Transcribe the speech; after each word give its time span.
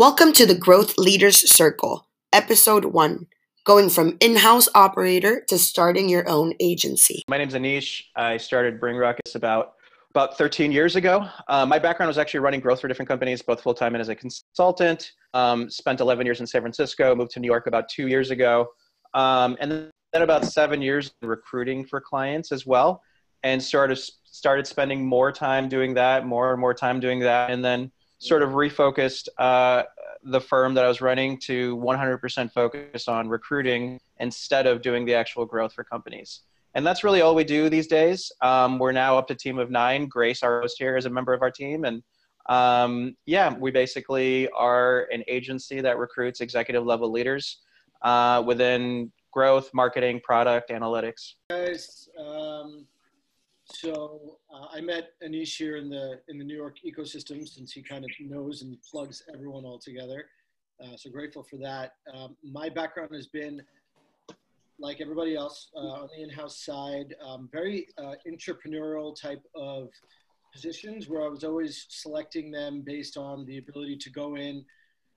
Welcome 0.00 0.32
to 0.32 0.46
the 0.46 0.54
Growth 0.54 0.96
Leaders 0.96 1.36
Circle, 1.54 2.08
Episode 2.32 2.86
1 2.86 3.26
Going 3.66 3.90
from 3.90 4.16
in 4.20 4.34
house 4.34 4.66
operator 4.74 5.44
to 5.48 5.58
starting 5.58 6.08
your 6.08 6.26
own 6.26 6.54
agency. 6.58 7.22
My 7.28 7.36
name 7.36 7.48
is 7.48 7.54
Anish. 7.54 8.04
I 8.16 8.38
started 8.38 8.80
Bring 8.80 8.96
Ruckus 8.96 9.34
about 9.34 9.74
about 10.12 10.38
13 10.38 10.72
years 10.72 10.96
ago. 10.96 11.28
Uh, 11.48 11.66
my 11.66 11.78
background 11.78 12.08
was 12.08 12.16
actually 12.16 12.40
running 12.40 12.60
growth 12.60 12.80
for 12.80 12.88
different 12.88 13.10
companies, 13.10 13.42
both 13.42 13.60
full 13.60 13.74
time 13.74 13.94
and 13.94 14.00
as 14.00 14.08
a 14.08 14.14
consultant. 14.14 15.12
Um, 15.34 15.68
spent 15.68 16.00
11 16.00 16.24
years 16.24 16.40
in 16.40 16.46
San 16.46 16.62
Francisco, 16.62 17.14
moved 17.14 17.32
to 17.32 17.40
New 17.40 17.48
York 17.48 17.66
about 17.66 17.90
two 17.90 18.08
years 18.08 18.30
ago, 18.30 18.68
um, 19.12 19.58
and 19.60 19.70
then 20.14 20.22
about 20.22 20.46
seven 20.46 20.80
years 20.80 21.12
recruiting 21.20 21.84
for 21.84 22.00
clients 22.00 22.52
as 22.52 22.64
well, 22.64 23.02
and 23.42 23.62
started 23.62 23.98
started 24.24 24.66
spending 24.66 25.04
more 25.04 25.30
time 25.30 25.68
doing 25.68 25.92
that, 25.92 26.24
more 26.24 26.52
and 26.52 26.60
more 26.60 26.72
time 26.72 27.00
doing 27.00 27.20
that, 27.20 27.50
and 27.50 27.62
then 27.62 27.92
sort 28.20 28.42
of 28.42 28.50
refocused 28.50 29.28
uh, 29.38 29.82
the 30.22 30.40
firm 30.40 30.74
that 30.74 30.84
I 30.84 30.88
was 30.88 31.00
running 31.00 31.38
to 31.40 31.76
100% 31.78 32.52
focus 32.52 33.08
on 33.08 33.28
recruiting 33.28 33.98
instead 34.18 34.66
of 34.66 34.82
doing 34.82 35.04
the 35.06 35.14
actual 35.14 35.46
growth 35.46 35.72
for 35.72 35.84
companies. 35.84 36.40
And 36.74 36.86
that's 36.86 37.02
really 37.02 37.22
all 37.22 37.34
we 37.34 37.44
do 37.44 37.68
these 37.68 37.86
days. 37.86 38.30
Um, 38.42 38.78
we're 38.78 38.92
now 38.92 39.18
up 39.18 39.26
to 39.28 39.34
team 39.34 39.58
of 39.58 39.70
nine. 39.70 40.06
Grace, 40.06 40.42
our 40.42 40.60
host 40.60 40.76
here, 40.78 40.96
is 40.96 41.06
a 41.06 41.10
member 41.10 41.32
of 41.32 41.42
our 41.42 41.50
team, 41.50 41.84
and 41.84 42.02
um, 42.48 43.16
yeah, 43.26 43.54
we 43.58 43.70
basically 43.70 44.48
are 44.50 45.08
an 45.12 45.24
agency 45.26 45.80
that 45.80 45.98
recruits 45.98 46.40
executive 46.40 46.84
level 46.84 47.10
leaders 47.10 47.58
uh, 48.02 48.42
within 48.46 49.10
growth, 49.32 49.70
marketing, 49.74 50.20
product, 50.22 50.70
analytics. 50.70 51.34
Guys, 51.50 52.08
um, 52.18 52.86
so 53.72 54.38
uh, 54.52 54.66
I 54.72 54.80
met 54.80 55.12
Anish 55.22 55.56
here 55.56 55.76
in 55.76 55.88
the 55.88 56.20
in 56.28 56.38
the 56.38 56.44
New 56.44 56.56
York 56.56 56.76
ecosystem 56.86 57.48
since 57.48 57.72
he 57.72 57.82
kind 57.82 58.04
of 58.04 58.10
knows 58.20 58.62
and 58.62 58.76
plugs 58.82 59.22
everyone 59.32 59.64
all 59.64 59.78
together. 59.78 60.26
Uh, 60.82 60.96
so 60.96 61.10
grateful 61.10 61.42
for 61.42 61.56
that. 61.58 61.94
Um, 62.12 62.36
my 62.42 62.68
background 62.68 63.10
has 63.14 63.26
been 63.26 63.62
like 64.78 65.00
everybody 65.00 65.36
else 65.36 65.70
uh, 65.76 66.02
on 66.02 66.08
the 66.16 66.22
in-house 66.22 66.64
side, 66.64 67.14
um, 67.22 67.48
very 67.52 67.86
uh, 67.98 68.14
entrepreneurial 68.26 69.14
type 69.20 69.42
of 69.54 69.90
positions 70.54 71.08
where 71.08 71.22
I 71.22 71.28
was 71.28 71.44
always 71.44 71.86
selecting 71.90 72.50
them 72.50 72.82
based 72.84 73.18
on 73.18 73.44
the 73.44 73.58
ability 73.58 73.96
to 73.98 74.10
go 74.10 74.36
in, 74.36 74.64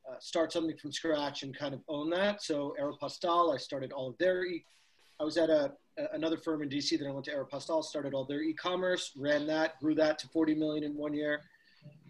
uh, 0.10 0.20
start 0.20 0.52
something 0.52 0.78
from 0.78 0.92
scratch 0.92 1.44
and 1.44 1.58
kind 1.58 1.74
of 1.74 1.82
own 1.88 2.10
that. 2.10 2.44
So 2.44 2.76
Aeropostale, 2.80 3.54
I 3.54 3.58
started 3.58 3.94
all 3.94 4.10
of 4.10 4.18
their 4.18 4.46
e- 4.46 4.66
I 5.20 5.24
was 5.24 5.38
at 5.38 5.50
a, 5.50 5.72
another 6.14 6.38
firm 6.38 6.62
in 6.62 6.70
DC 6.70 6.98
that 7.00 7.08
I 7.08 7.12
went 7.12 7.26
to 7.26 7.32
Aeropostale, 7.32 7.84
started 7.84 8.14
all 8.14 8.26
their 8.26 8.42
e-commerce, 8.42 9.12
ran 9.18 9.46
that, 9.48 9.80
grew 9.80 9.96
that 9.96 10.20
to 10.20 10.28
40 10.28 10.56
million 10.56 10.84
in 10.84 10.96
one 10.96 11.14
year. 11.14 11.42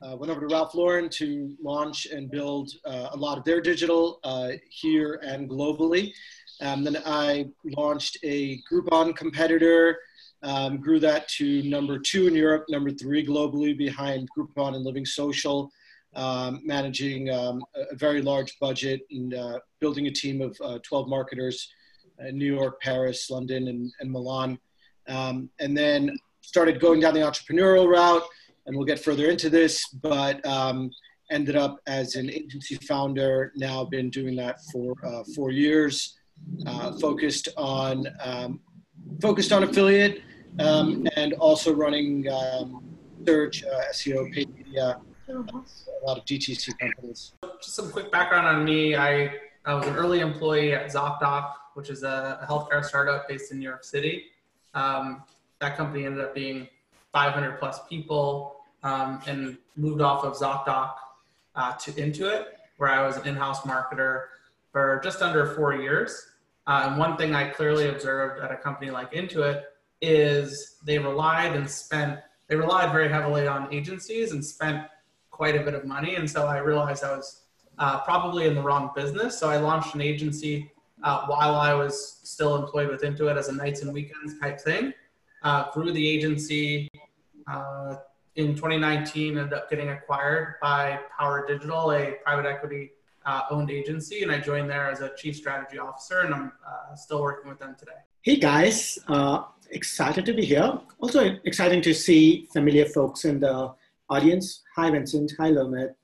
Uh, 0.02 0.16
went 0.18 0.30
over 0.30 0.42
to 0.42 0.48
Ralph 0.48 0.76
Lauren 0.76 1.10
to 1.10 1.56
launch 1.62 2.08
and 2.08 2.30
build 2.30 2.72
uh, 2.86 3.10
a 3.12 3.18
lot 3.18 3.38
of 3.38 3.44
their 3.46 3.62
digital 3.62 4.20
uh, 4.24 4.52
here 4.70 5.20
and 5.24 5.50
globally. 5.50 6.14
Um, 6.62 6.84
then 6.84 6.98
I 7.06 7.50
launched 7.78 8.18
a 8.24 8.62
Groupon 8.70 9.16
competitor, 9.16 9.98
um, 10.44 10.78
grew 10.78 11.00
that 11.00 11.28
to 11.30 11.64
number 11.64 11.98
two 11.98 12.28
in 12.28 12.36
Europe, 12.36 12.66
number 12.70 12.92
three 12.92 13.26
globally 13.26 13.78
behind 13.78 14.30
Groupon 14.38 14.76
and 14.76 14.84
Living 14.84 15.06
Social, 15.06 15.72
um, 16.16 16.62
managing 16.64 17.30
um, 17.30 17.64
a, 17.76 17.96
very 17.96 18.22
large 18.22 18.60
budget 18.60 19.02
and 19.10 19.34
uh, 19.34 19.60
building 19.80 20.08
a 20.08 20.12
team 20.12 20.42
of 20.42 20.56
uh, 20.62 20.80
12 20.84 21.08
marketers 21.08 21.70
New 22.32 22.54
York, 22.54 22.82
Paris, 22.82 23.30
London, 23.30 23.68
and, 23.68 23.92
and 24.00 24.12
Milan. 24.12 24.58
Um, 25.08 25.50
and 25.60 25.76
then 25.78 26.18
started 26.42 26.80
going 26.80 27.00
down 27.00 27.14
the 27.14 27.22
entrepreneurial 27.22 27.88
route, 27.88 28.24
and 28.66 28.76
we'll 28.76 28.86
get 28.86 29.00
further 29.00 29.30
into 29.30 29.50
this, 29.50 29.88
but 29.90 30.46
um, 30.46 30.92
ended 31.32 31.56
up 31.56 31.80
as 31.88 32.16
an 32.16 32.30
agency 32.30 32.76
founder. 32.76 33.52
Now 33.56 33.84
been 33.86 34.10
doing 34.10 34.36
that 34.38 34.58
for 34.72 34.96
uh, 35.06 35.24
four 35.36 35.52
years, 35.52 36.18
uh, 36.66 36.94
focused 37.00 37.50
on 37.58 38.08
um, 38.24 38.62
focused 39.22 39.52
on 39.52 39.64
affiliate 39.64 40.22
um, 40.60 41.08
and 41.16 41.34
also 41.34 41.74
running 41.74 42.30
um, 42.30 42.84
search, 43.26 43.64
uh, 43.64 43.92
SEO, 43.92 44.32
paid 44.34 44.54
media, 44.56 45.00
a 45.30 45.34
lot 46.06 46.18
of 46.18 46.26
DTC 46.26 46.78
companies. 46.78 47.34
Just 47.62 47.76
some 47.76 47.92
quick 47.92 48.12
background 48.12 48.48
on 48.48 48.64
me. 48.66 48.96
I, 48.96 49.34
I 49.66 49.74
was 49.74 49.88
an 49.88 49.96
early 49.96 50.20
employee 50.20 50.74
at 50.74 50.92
ZocDoc 50.92 51.54
which 51.74 51.90
is 51.90 52.04
a, 52.04 52.46
healthcare 52.50 52.84
startup 52.84 53.28
based 53.28 53.52
in 53.52 53.60
New 53.60 53.68
York 53.68 53.84
City. 53.84 54.26
Um, 54.74 55.24
that 55.60 55.78
company 55.78 56.06
ended 56.06 56.24
up 56.24 56.34
being 56.36 56.68
500 57.12 57.60
plus 57.60 57.80
people 57.88 58.58
um, 58.84 59.22
and 59.28 59.58
moved 59.76 60.02
off 60.02 60.24
of 60.24 60.34
ZocDoc 60.34 60.94
uh, 61.56 61.74
to 61.74 61.92
Intuit, 61.92 62.46
where 62.78 62.90
I 62.90 63.06
was 63.06 63.18
an 63.18 63.28
in-house 63.28 63.62
marketer 63.62 64.26
for 64.72 65.00
just 65.04 65.22
under 65.22 65.54
four 65.56 65.76
years. 65.76 66.28
Uh, 66.66 66.88
and 66.88 66.98
one 66.98 67.18
thing 67.18 67.36
I 67.36 67.50
clearly 67.50 67.90
observed 67.90 68.42
at 68.42 68.52
a 68.52 68.58
company 68.58 68.92
like 68.92 69.14
Intuit 69.14 69.64
is 70.02 70.78
they 70.84 70.98
relied 70.98 71.56
and 71.56 71.70
spent, 71.70 72.20
they 72.48 72.56
relied 72.56 72.92
very 72.92 73.10
heavily 73.10 73.48
on 73.48 73.74
agencies 73.74 74.32
and 74.32 74.44
spent 74.44 74.88
quite 75.32 75.56
a 75.56 75.64
bit 75.64 75.74
of 75.74 75.86
money. 75.86 76.16
And 76.16 76.30
so 76.30 76.46
I 76.48 76.58
realized 76.58 77.04
I 77.04 77.16
was 77.16 77.44
uh, 77.78 78.00
probably 78.02 78.48
in 78.48 78.56
the 78.56 78.62
wrong 78.62 78.92
business. 78.96 79.38
So 79.38 79.50
I 79.50 79.58
launched 79.58 79.96
an 79.96 80.02
agency 80.02 80.72
uh, 81.04 81.26
while 81.28 81.56
I 81.56 81.74
was 81.74 82.20
still 82.24 82.56
employed 82.56 82.90
with 82.90 83.02
Intuit 83.02 83.38
as 83.38 83.50
a 83.50 83.52
nights 83.52 83.82
and 83.82 83.94
weekends 83.94 84.40
type 84.40 84.60
thing. 84.60 84.94
Uh, 85.44 85.70
grew 85.72 85.92
the 85.92 86.08
agency 86.08 86.90
uh, 87.48 87.98
in 88.36 88.56
2019, 88.56 89.38
ended 89.38 89.54
up 89.54 89.70
getting 89.70 89.90
acquired 89.90 90.56
by 90.62 91.00
Power 91.18 91.46
Digital, 91.46 91.92
a 91.92 92.16
private 92.24 92.48
equity 92.48 92.92
uh, 93.26 93.42
owned 93.52 93.70
agency, 93.70 94.24
and 94.24 94.32
I 94.32 94.40
joined 94.40 94.70
there 94.70 94.90
as 94.90 95.02
a 95.02 95.12
chief 95.16 95.36
strategy 95.36 95.78
officer, 95.78 96.22
and 96.22 96.34
I'm 96.34 96.52
uh, 96.66 96.96
still 96.96 97.22
working 97.22 97.50
with 97.50 97.60
them 97.60 97.76
today. 97.78 97.92
Hey 98.22 98.38
guys, 98.38 98.98
uh, 99.08 99.44
excited 99.72 100.26
to 100.26 100.34
be 100.34 100.46
here. 100.46 100.80
Also 101.00 101.38
exciting 101.44 101.82
to 101.82 101.94
see 101.94 102.48
familiar 102.54 102.86
folks 102.86 103.26
in 103.26 103.40
the 103.40 103.74
audience. 104.10 104.62
Hi 104.76 104.90
Vincent, 104.90 105.34
hi 105.38 105.50
Lomit. 105.50 105.96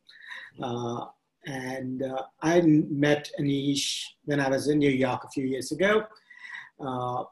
And 1.45 2.03
uh, 2.03 2.23
I 2.41 2.61
met 2.61 3.29
Anish 3.39 4.03
when 4.25 4.39
I 4.39 4.49
was 4.49 4.67
in 4.67 4.79
New 4.79 4.89
York 4.89 5.23
a 5.23 5.29
few 5.29 5.45
years 5.45 5.71
ago. 5.71 6.03
Uh, 6.79 7.23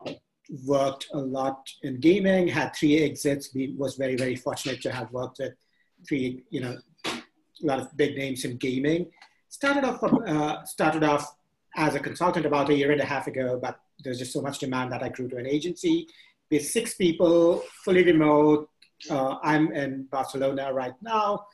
worked 0.66 1.08
a 1.14 1.18
lot 1.18 1.70
in 1.84 2.00
gaming, 2.00 2.48
had 2.48 2.74
three 2.76 3.04
exits, 3.04 3.50
was 3.78 3.96
very, 3.96 4.16
very 4.16 4.36
fortunate 4.36 4.82
to 4.82 4.92
have 4.92 5.12
worked 5.12 5.40
with 5.40 5.54
three, 6.08 6.44
you 6.50 6.62
know, 6.62 6.78
a 7.06 7.22
lot 7.62 7.80
of 7.80 7.96
big 7.98 8.16
names 8.18 8.46
in 8.46 8.56
gaming. 8.58 9.08
Started 9.50 9.84
off, 9.84 10.04
uh, 10.04 10.64
started 10.64 11.04
off 11.04 11.36
as 11.76 11.96
a 11.96 12.00
consultant 12.00 12.46
about 12.46 12.70
a 12.70 12.74
year 12.74 12.92
and 12.92 13.02
a 13.02 13.06
half 13.06 13.28
ago, 13.28 13.60
but 13.62 13.80
there's 14.04 14.20
just 14.20 14.34
so 14.34 14.42
much 14.42 14.60
demand 14.60 14.92
that 14.92 15.04
I 15.04 15.10
grew 15.10 15.28
to 15.30 15.38
an 15.38 15.48
agency 15.48 16.08
with 16.50 16.66
six 16.66 16.94
people, 16.96 17.64
fully 17.84 18.04
remote. 18.04 18.70
Uh, 19.10 19.36
I'm 19.44 19.72
in 19.74 20.04
Barcelona 20.06 20.74
right 20.74 20.96
now 21.02 21.46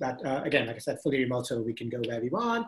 that, 0.00 0.24
uh, 0.24 0.42
again, 0.44 0.66
like 0.66 0.76
I 0.76 0.80
said, 0.80 0.98
fully 1.02 1.18
remote 1.18 1.46
so 1.46 1.60
we 1.60 1.74
can 1.74 1.88
go 1.88 2.00
where 2.06 2.20
we 2.20 2.30
want. 2.30 2.66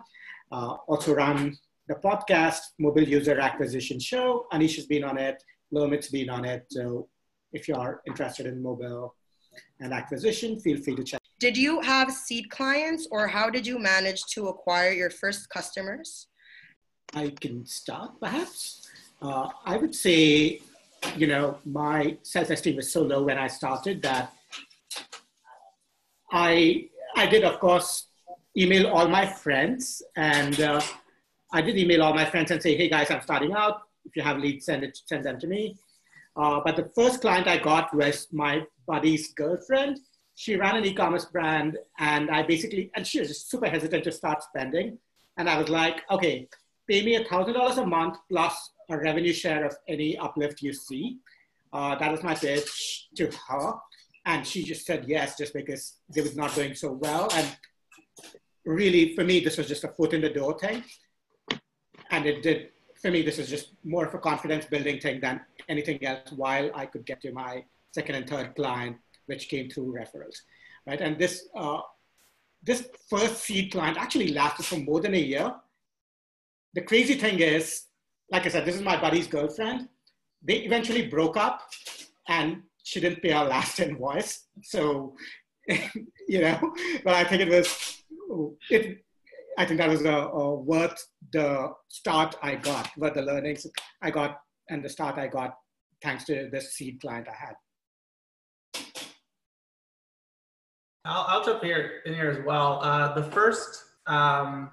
Uh, 0.50 0.76
also 0.86 1.14
run 1.14 1.56
the 1.88 1.94
podcast, 1.94 2.60
Mobile 2.78 3.08
User 3.08 3.38
Acquisition 3.40 3.98
Show. 3.98 4.46
Anish 4.52 4.76
has 4.76 4.86
been 4.86 5.04
on 5.04 5.18
it, 5.18 5.42
Lomit's 5.72 6.08
been 6.08 6.30
on 6.30 6.44
it. 6.44 6.66
So 6.70 7.08
if 7.52 7.68
you 7.68 7.74
are 7.74 8.02
interested 8.06 8.46
in 8.46 8.62
mobile 8.62 9.14
and 9.80 9.92
acquisition, 9.92 10.60
feel 10.60 10.80
free 10.80 10.94
to 10.96 11.04
check. 11.04 11.20
Did 11.40 11.56
you 11.56 11.80
have 11.80 12.12
seed 12.12 12.50
clients 12.50 13.08
or 13.10 13.26
how 13.26 13.50
did 13.50 13.66
you 13.66 13.78
manage 13.78 14.24
to 14.34 14.48
acquire 14.48 14.92
your 14.92 15.10
first 15.10 15.48
customers? 15.50 16.28
I 17.14 17.30
can 17.40 17.66
start 17.66 18.12
perhaps. 18.20 18.88
Uh, 19.20 19.48
I 19.64 19.76
would 19.76 19.94
say, 19.94 20.60
you 21.16 21.26
know, 21.26 21.58
my 21.64 22.16
self 22.22 22.50
esteem 22.50 22.76
was 22.76 22.92
so 22.92 23.02
low 23.02 23.24
when 23.24 23.38
I 23.38 23.48
started 23.48 24.02
that 24.02 24.32
I 26.30 26.88
I 27.16 27.26
did, 27.26 27.44
of 27.44 27.58
course, 27.60 28.06
email 28.56 28.88
all 28.88 29.08
my 29.08 29.26
friends, 29.26 30.02
and 30.16 30.60
uh, 30.60 30.80
I 31.52 31.60
did 31.60 31.76
email 31.78 32.02
all 32.02 32.14
my 32.14 32.24
friends 32.24 32.50
and 32.50 32.62
say, 32.62 32.76
"Hey 32.76 32.88
guys, 32.88 33.10
I'm 33.10 33.22
starting 33.22 33.52
out. 33.52 33.82
If 34.04 34.16
you 34.16 34.22
have 34.22 34.38
leads, 34.38 34.66
send 34.66 34.82
it, 34.84 34.98
send 35.06 35.24
them 35.24 35.38
to 35.40 35.46
me." 35.46 35.76
Uh, 36.36 36.60
but 36.64 36.76
the 36.76 36.90
first 36.94 37.20
client 37.20 37.46
I 37.46 37.58
got 37.58 37.94
was 37.94 38.28
my 38.32 38.66
buddy's 38.86 39.32
girlfriend. 39.34 40.00
She 40.34 40.56
ran 40.56 40.76
an 40.76 40.84
e-commerce 40.84 41.26
brand, 41.26 41.78
and 41.98 42.30
I 42.30 42.42
basically, 42.42 42.90
and 42.94 43.06
she 43.06 43.20
was 43.20 43.38
super 43.38 43.68
hesitant 43.68 44.04
to 44.04 44.12
start 44.12 44.42
spending. 44.42 44.98
And 45.36 45.48
I 45.48 45.58
was 45.58 45.68
like, 45.68 46.02
"Okay, 46.10 46.48
pay 46.88 47.04
me 47.04 47.16
a 47.16 47.24
thousand 47.24 47.54
dollars 47.54 47.78
a 47.78 47.86
month 47.86 48.18
plus 48.28 48.72
a 48.88 48.96
revenue 48.96 49.32
share 49.32 49.64
of 49.64 49.76
any 49.88 50.16
uplift 50.18 50.62
you 50.62 50.72
see." 50.72 51.18
Uh, 51.72 51.94
that 51.96 52.10
was 52.10 52.22
my 52.22 52.34
pitch 52.34 53.08
to 53.16 53.30
her 53.48 53.74
and 54.24 54.46
she 54.46 54.62
just 54.62 54.86
said 54.86 55.04
yes 55.06 55.36
just 55.36 55.52
because 55.54 55.96
they 56.14 56.20
was 56.20 56.36
not 56.36 56.54
doing 56.54 56.74
so 56.74 56.92
well 56.92 57.28
and 57.34 57.56
really 58.64 59.14
for 59.14 59.24
me 59.24 59.40
this 59.40 59.56
was 59.56 59.68
just 59.68 59.84
a 59.84 59.88
foot 59.88 60.12
in 60.12 60.20
the 60.20 60.30
door 60.30 60.58
thing 60.58 60.82
and 62.10 62.26
it 62.26 62.42
did 62.42 62.68
for 63.00 63.10
me 63.10 63.22
this 63.22 63.38
is 63.38 63.48
just 63.48 63.74
more 63.84 64.06
of 64.06 64.14
a 64.14 64.18
confidence 64.18 64.66
building 64.66 65.00
thing 65.00 65.20
than 65.20 65.40
anything 65.68 66.04
else 66.04 66.30
while 66.32 66.70
i 66.74 66.86
could 66.86 67.04
get 67.04 67.20
to 67.20 67.32
my 67.32 67.64
second 67.92 68.14
and 68.14 68.28
third 68.28 68.54
client 68.54 68.96
which 69.26 69.48
came 69.48 69.68
through 69.68 69.92
referrals 69.92 70.38
right 70.86 71.00
and 71.00 71.18
this 71.18 71.48
uh, 71.56 71.80
this 72.62 72.88
first 73.10 73.42
seed 73.42 73.72
client 73.72 73.98
actually 73.98 74.28
lasted 74.28 74.64
for 74.64 74.76
more 74.76 75.00
than 75.00 75.14
a 75.14 75.18
year. 75.18 75.52
The 76.74 76.82
crazy 76.82 77.14
thing 77.14 77.40
is, 77.40 77.84
like 78.30 78.46
I 78.46 78.48
said, 78.48 78.64
this 78.64 78.76
is 78.76 78.82
my 78.82 78.98
buddy's 79.00 79.26
girlfriend. 79.26 79.88
They 80.42 80.58
eventually 80.58 81.08
broke 81.08 81.36
up 81.36 81.60
and 82.28 82.62
she 82.82 83.00
didn't 83.00 83.22
be 83.22 83.32
our 83.32 83.46
last 83.46 83.80
invoice. 83.80 84.46
So, 84.62 85.14
you 86.28 86.40
know, 86.40 86.74
but 87.04 87.14
I 87.14 87.24
think 87.24 87.42
it 87.42 87.48
was, 87.48 88.02
it, 88.70 89.04
I 89.58 89.64
think 89.64 89.78
that 89.78 89.88
was 89.88 90.04
a, 90.04 90.12
a 90.12 90.54
worth 90.54 91.06
the 91.32 91.72
start 91.88 92.36
I 92.42 92.56
got, 92.56 92.90
worth 92.96 93.14
the 93.14 93.22
learnings 93.22 93.66
I 94.00 94.10
got 94.10 94.40
and 94.68 94.84
the 94.84 94.88
start 94.88 95.18
I 95.18 95.26
got 95.26 95.56
thanks 96.02 96.24
to 96.24 96.48
this 96.50 96.74
seed 96.74 97.00
client 97.00 97.28
I 97.28 97.34
had. 97.34 97.54
I'll, 101.04 101.24
I'll 101.28 101.44
jump 101.44 101.62
here 101.62 102.00
in 102.06 102.14
here 102.14 102.30
as 102.30 102.44
well. 102.44 102.80
Uh, 102.82 103.12
the 103.14 103.24
first 103.24 103.84
um, 104.06 104.70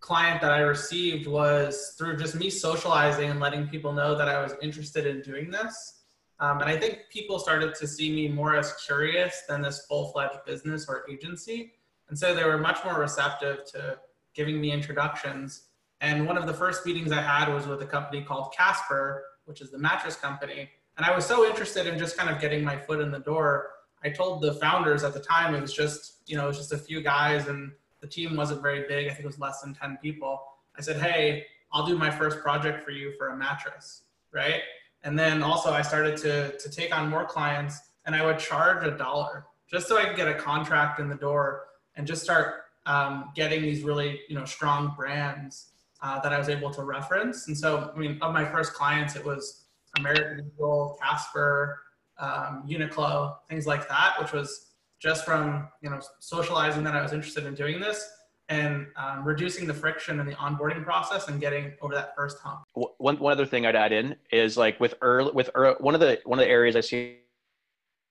client 0.00 0.40
that 0.40 0.52
I 0.52 0.60
received 0.60 1.26
was 1.26 1.94
through 1.96 2.16
just 2.16 2.34
me 2.34 2.50
socializing 2.50 3.30
and 3.30 3.40
letting 3.40 3.68
people 3.68 3.92
know 3.92 4.14
that 4.14 4.28
I 4.28 4.42
was 4.42 4.54
interested 4.62 5.06
in 5.06 5.22
doing 5.22 5.50
this. 5.50 5.99
Um, 6.40 6.60
and 6.62 6.70
I 6.70 6.76
think 6.76 7.00
people 7.10 7.38
started 7.38 7.74
to 7.74 7.86
see 7.86 8.10
me 8.10 8.28
more 8.28 8.56
as 8.56 8.72
curious 8.86 9.42
than 9.46 9.60
this 9.60 9.84
full-fledged 9.86 10.38
business 10.46 10.86
or 10.88 11.04
agency. 11.10 11.74
And 12.08 12.18
so 12.18 12.34
they 12.34 12.44
were 12.44 12.58
much 12.58 12.78
more 12.84 12.98
receptive 12.98 13.64
to 13.72 13.98
giving 14.34 14.60
me 14.60 14.72
introductions. 14.72 15.68
And 16.00 16.26
one 16.26 16.38
of 16.38 16.46
the 16.46 16.54
first 16.54 16.86
meetings 16.86 17.12
I 17.12 17.20
had 17.20 17.52
was 17.52 17.66
with 17.66 17.82
a 17.82 17.86
company 17.86 18.22
called 18.22 18.54
Casper, 18.56 19.22
which 19.44 19.60
is 19.60 19.70
the 19.70 19.78
mattress 19.78 20.16
company. 20.16 20.70
And 20.96 21.04
I 21.04 21.14
was 21.14 21.26
so 21.26 21.46
interested 21.46 21.86
in 21.86 21.98
just 21.98 22.16
kind 22.16 22.30
of 22.30 22.40
getting 22.40 22.64
my 22.64 22.76
foot 22.76 23.00
in 23.00 23.10
the 23.10 23.20
door. 23.20 23.68
I 24.02 24.08
told 24.08 24.40
the 24.40 24.54
founders 24.54 25.04
at 25.04 25.12
the 25.12 25.20
time 25.20 25.54
it 25.54 25.60
was 25.60 25.74
just, 25.74 26.22
you 26.26 26.36
know, 26.36 26.44
it 26.44 26.48
was 26.48 26.56
just 26.56 26.72
a 26.72 26.78
few 26.78 27.02
guys 27.02 27.48
and 27.48 27.72
the 28.00 28.06
team 28.06 28.34
wasn't 28.34 28.62
very 28.62 28.88
big. 28.88 29.06
I 29.06 29.10
think 29.10 29.24
it 29.24 29.26
was 29.26 29.38
less 29.38 29.60
than 29.60 29.74
10 29.74 29.98
people. 30.02 30.40
I 30.76 30.80
said, 30.80 30.96
hey, 30.96 31.44
I'll 31.72 31.86
do 31.86 31.98
my 31.98 32.10
first 32.10 32.40
project 32.40 32.82
for 32.82 32.92
you 32.92 33.12
for 33.18 33.28
a 33.28 33.36
mattress, 33.36 34.04
right? 34.32 34.62
And 35.02 35.18
then 35.18 35.42
also 35.42 35.70
I 35.72 35.82
started 35.82 36.16
to, 36.18 36.56
to 36.58 36.70
take 36.70 36.94
on 36.96 37.08
more 37.08 37.24
clients 37.24 37.78
and 38.06 38.14
I 38.14 38.24
would 38.24 38.38
charge 38.38 38.86
a 38.86 38.90
dollar 38.96 39.46
just 39.70 39.88
so 39.88 39.98
I 39.98 40.04
could 40.04 40.16
get 40.16 40.28
a 40.28 40.34
contract 40.34 41.00
in 41.00 41.08
the 41.08 41.14
door 41.14 41.66
and 41.96 42.06
just 42.06 42.22
start 42.22 42.64
um, 42.86 43.30
getting 43.34 43.62
these 43.62 43.82
really, 43.82 44.20
you 44.28 44.34
know, 44.34 44.44
strong 44.44 44.94
brands 44.96 45.70
uh, 46.02 46.18
that 46.20 46.32
I 46.32 46.38
was 46.38 46.48
able 46.48 46.70
to 46.72 46.82
reference. 46.82 47.46
And 47.46 47.56
so, 47.56 47.92
I 47.94 47.98
mean, 47.98 48.18
of 48.20 48.32
my 48.32 48.44
first 48.44 48.74
clients, 48.74 49.16
it 49.16 49.24
was 49.24 49.64
American 49.98 50.50
Eagle, 50.54 50.98
Casper, 51.00 51.80
um, 52.18 52.64
Uniqlo, 52.68 53.36
things 53.48 53.66
like 53.66 53.88
that, 53.88 54.14
which 54.18 54.32
was 54.32 54.72
just 54.98 55.24
from, 55.24 55.68
you 55.82 55.90
know, 55.90 56.00
socializing 56.18 56.84
that 56.84 56.94
I 56.94 57.02
was 57.02 57.12
interested 57.12 57.46
in 57.46 57.54
doing 57.54 57.80
this 57.80 58.10
and 58.50 58.88
um, 58.96 59.24
reducing 59.24 59.66
the 59.66 59.72
friction 59.72 60.18
in 60.18 60.26
the 60.26 60.34
onboarding 60.34 60.84
process 60.84 61.28
and 61.28 61.40
getting 61.40 61.72
over 61.80 61.94
that 61.94 62.14
first 62.16 62.38
hump. 62.40 62.64
One, 62.74 63.16
one 63.18 63.32
other 63.32 63.46
thing 63.46 63.64
I'd 63.64 63.76
add 63.76 63.92
in 63.92 64.16
is 64.32 64.56
like 64.56 64.78
with 64.80 64.94
early, 65.00 65.30
with 65.32 65.50
early, 65.54 65.76
one 65.78 65.94
of 65.94 66.00
the 66.00 66.20
one 66.24 66.38
of 66.38 66.44
the 66.44 66.50
areas 66.50 66.74
I 66.74 66.80
see 66.80 67.18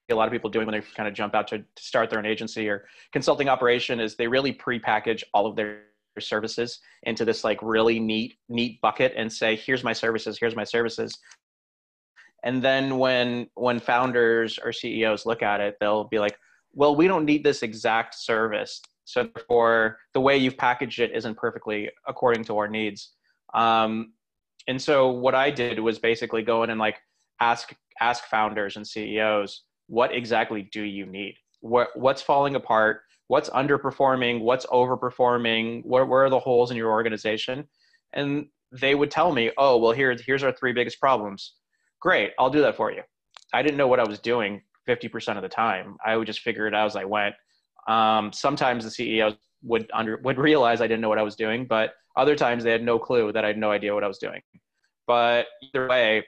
a 0.10 0.16
lot 0.16 0.28
of 0.28 0.32
people 0.32 0.50
doing 0.50 0.66
when 0.66 0.80
they 0.80 0.86
kind 0.96 1.08
of 1.08 1.14
jump 1.14 1.36
out 1.36 1.48
to, 1.50 1.60
to 1.60 1.84
start 1.84 2.10
their 2.10 2.18
own 2.18 2.26
agency 2.26 2.68
or 2.68 2.86
consulting 3.12 3.48
operation 3.48 4.00
is 4.00 4.16
they 4.16 4.28
really 4.28 4.52
pre-package 4.52 5.24
all 5.34 5.46
of 5.46 5.56
their 5.56 5.82
services 6.20 6.80
into 7.04 7.24
this 7.24 7.44
like 7.44 7.60
really 7.62 8.00
neat 8.00 8.36
neat 8.50 8.82
bucket 8.82 9.14
and 9.16 9.32
say 9.32 9.56
here's 9.56 9.84
my 9.84 9.94
services 9.94 10.38
here's 10.38 10.56
my 10.56 10.66
services 10.66 11.18
and 12.44 12.62
then 12.62 12.98
when 12.98 13.48
when 13.54 13.80
founders 13.80 14.60
or 14.62 14.74
ceos 14.74 15.26
look 15.26 15.42
at 15.42 15.62
it 15.62 15.78
they'll 15.80 16.06
be 16.06 16.20
like 16.20 16.36
well 16.74 16.94
we 16.96 17.08
don't 17.08 17.24
need 17.24 17.42
this 17.44 17.64
exact 17.64 18.16
service 18.16 18.82
so 19.10 19.28
therefore, 19.34 19.98
the 20.14 20.22
way 20.22 20.38
you've 20.38 20.56
packaged 20.58 21.00
it 21.00 21.12
isn't 21.16 21.36
perfectly 21.36 21.90
according 22.08 22.44
to 22.44 22.58
our 22.60 22.68
needs. 22.68 23.14
Um, 23.56 24.14
and 24.68 24.80
so 24.80 25.10
what 25.10 25.34
I 25.34 25.50
did 25.50 25.80
was 25.80 25.98
basically 25.98 26.44
go 26.44 26.62
in 26.62 26.70
and 26.70 26.80
like 26.80 26.98
ask 27.40 27.74
ask 28.00 28.26
founders 28.26 28.78
and 28.78 28.88
CEOs, 28.88 29.64
what 29.88 30.14
exactly 30.14 30.70
do 30.72 30.84
you 30.84 31.08
need? 31.08 31.34
What 31.62 31.88
what's 31.96 32.22
falling 32.22 32.54
apart? 32.54 33.02
What's 33.30 33.50
underperforming? 33.50 34.42
What's 34.42 34.68
overperforming? 34.68 35.84
Where, 35.86 36.06
where 36.06 36.26
are 36.26 36.30
the 36.30 36.40
holes 36.40 36.70
in 36.70 36.78
your 36.78 36.92
organization? 36.92 37.68
And 38.14 38.46
they 38.72 38.94
would 38.94 39.10
tell 39.10 39.32
me, 39.34 39.52
oh, 39.58 39.78
well, 39.78 39.92
here, 39.92 40.16
here's 40.24 40.44
our 40.44 40.52
three 40.52 40.74
biggest 40.74 41.00
problems. 41.00 41.56
Great, 42.00 42.32
I'll 42.38 42.50
do 42.52 42.62
that 42.62 42.78
for 42.78 42.92
you. 42.92 43.02
I 43.54 43.64
didn't 43.64 43.78
know 43.78 43.88
what 43.88 44.00
I 44.00 44.08
was 44.08 44.20
doing 44.20 44.62
50% 44.88 45.36
of 45.36 45.42
the 45.44 45.50
time. 45.50 45.98
I 46.06 46.16
would 46.16 46.28
just 46.28 46.42
figure 46.42 46.68
it 46.68 46.76
out 46.76 46.88
as 46.88 46.96
I 46.96 47.06
went. 47.06 47.36
Um, 47.90 48.32
sometimes 48.32 48.84
the 48.84 48.92
CEOs 48.92 49.34
would 49.64 49.90
under 49.94 50.18
would 50.18 50.38
realize 50.38 50.80
I 50.80 50.88
didn't 50.88 51.02
know 51.02 51.10
what 51.10 51.18
I 51.18 51.24
was 51.24 51.36
doing, 51.36 51.66
but 51.66 51.94
other 52.16 52.36
times 52.36 52.64
they 52.64 52.72
had 52.72 52.84
no 52.84 53.00
clue 53.00 53.32
that 53.34 53.44
I 53.44 53.48
had 53.48 53.58
no 53.58 53.72
idea 53.72 53.94
what 53.94 54.04
I 54.04 54.08
was 54.08 54.20
doing. 54.20 54.42
But 55.08 55.48
either 55.64 55.88
way, 55.88 56.24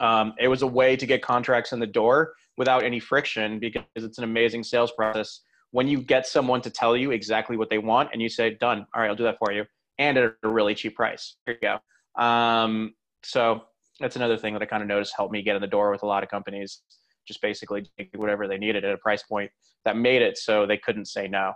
um, 0.00 0.34
it 0.40 0.48
was 0.48 0.62
a 0.62 0.66
way 0.66 0.96
to 0.96 1.06
get 1.06 1.22
contracts 1.22 1.72
in 1.72 1.78
the 1.78 1.86
door 1.86 2.34
without 2.56 2.82
any 2.82 2.98
friction 2.98 3.60
because 3.60 3.84
it's 3.94 4.18
an 4.18 4.24
amazing 4.24 4.64
sales 4.64 4.90
process. 4.92 5.40
When 5.70 5.86
you 5.86 6.00
get 6.02 6.26
someone 6.26 6.60
to 6.62 6.70
tell 6.70 6.96
you 6.96 7.12
exactly 7.12 7.56
what 7.56 7.70
they 7.70 7.78
want 7.78 8.10
and 8.12 8.20
you 8.20 8.28
say, 8.28 8.54
"Done, 8.54 8.86
all 8.92 9.00
right, 9.00 9.08
I'll 9.08 9.16
do 9.16 9.24
that 9.24 9.38
for 9.38 9.52
you," 9.52 9.64
and 9.98 10.18
at 10.18 10.34
a 10.42 10.48
really 10.48 10.74
cheap 10.74 10.96
price. 10.96 11.36
Here 11.46 11.56
you 11.62 11.68
go. 11.68 12.22
Um, 12.22 12.94
so 13.22 13.62
that's 14.00 14.16
another 14.16 14.36
thing 14.36 14.52
that 14.54 14.62
I 14.62 14.66
kind 14.66 14.82
of 14.82 14.88
noticed 14.88 15.14
helped 15.16 15.32
me 15.32 15.42
get 15.42 15.54
in 15.54 15.62
the 15.62 15.68
door 15.68 15.92
with 15.92 16.02
a 16.02 16.06
lot 16.06 16.24
of 16.24 16.28
companies 16.28 16.82
just 17.28 17.40
basically 17.42 17.88
whatever 18.16 18.48
they 18.48 18.58
needed 18.58 18.84
at 18.84 18.92
a 18.92 18.98
price 18.98 19.22
point 19.22 19.50
that 19.84 19.96
made 19.96 20.22
it 20.22 20.36
so 20.36 20.66
they 20.66 20.78
couldn't 20.78 21.04
say 21.04 21.28
no. 21.28 21.52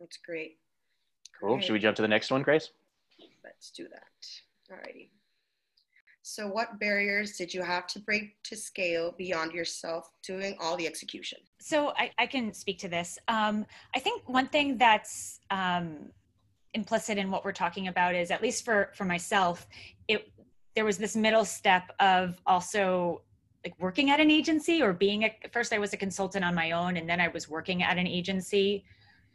That's 0.00 0.18
great. 0.24 0.58
Cool. 1.40 1.54
Great. 1.54 1.64
Should 1.64 1.72
we 1.72 1.78
jump 1.78 1.96
to 1.96 2.02
the 2.02 2.08
next 2.08 2.30
one, 2.30 2.42
Grace? 2.42 2.70
Let's 3.44 3.70
do 3.70 3.86
that. 3.88 4.74
Alrighty. 4.74 5.10
So, 6.22 6.46
what 6.46 6.78
barriers 6.78 7.38
did 7.38 7.54
you 7.54 7.62
have 7.62 7.86
to 7.86 8.00
break 8.00 8.34
to 8.44 8.56
scale 8.56 9.14
beyond 9.16 9.52
yourself 9.52 10.10
doing 10.22 10.56
all 10.60 10.76
the 10.76 10.86
execution? 10.86 11.38
So, 11.58 11.94
I, 11.96 12.10
I 12.18 12.26
can 12.26 12.52
speak 12.52 12.78
to 12.80 12.88
this. 12.88 13.18
Um, 13.28 13.64
I 13.94 13.98
think 13.98 14.28
one 14.28 14.46
thing 14.48 14.76
that's 14.76 15.40
um, 15.50 16.10
implicit 16.74 17.18
in 17.18 17.30
what 17.30 17.44
we're 17.44 17.52
talking 17.52 17.88
about 17.88 18.14
is 18.14 18.30
at 18.30 18.42
least 18.42 18.64
for 18.64 18.90
for 18.94 19.04
myself 19.04 19.66
it 20.06 20.30
there 20.74 20.84
was 20.84 20.98
this 20.98 21.16
middle 21.16 21.44
step 21.44 21.90
of 21.98 22.40
also 22.46 23.22
like 23.64 23.74
working 23.80 24.10
at 24.10 24.20
an 24.20 24.30
agency 24.30 24.82
or 24.82 24.92
being 24.92 25.24
a 25.24 25.34
first 25.50 25.72
i 25.72 25.78
was 25.78 25.92
a 25.92 25.96
consultant 25.96 26.44
on 26.44 26.54
my 26.54 26.72
own 26.72 26.96
and 26.96 27.08
then 27.08 27.20
i 27.20 27.28
was 27.28 27.48
working 27.48 27.82
at 27.82 27.98
an 27.98 28.06
agency. 28.06 28.84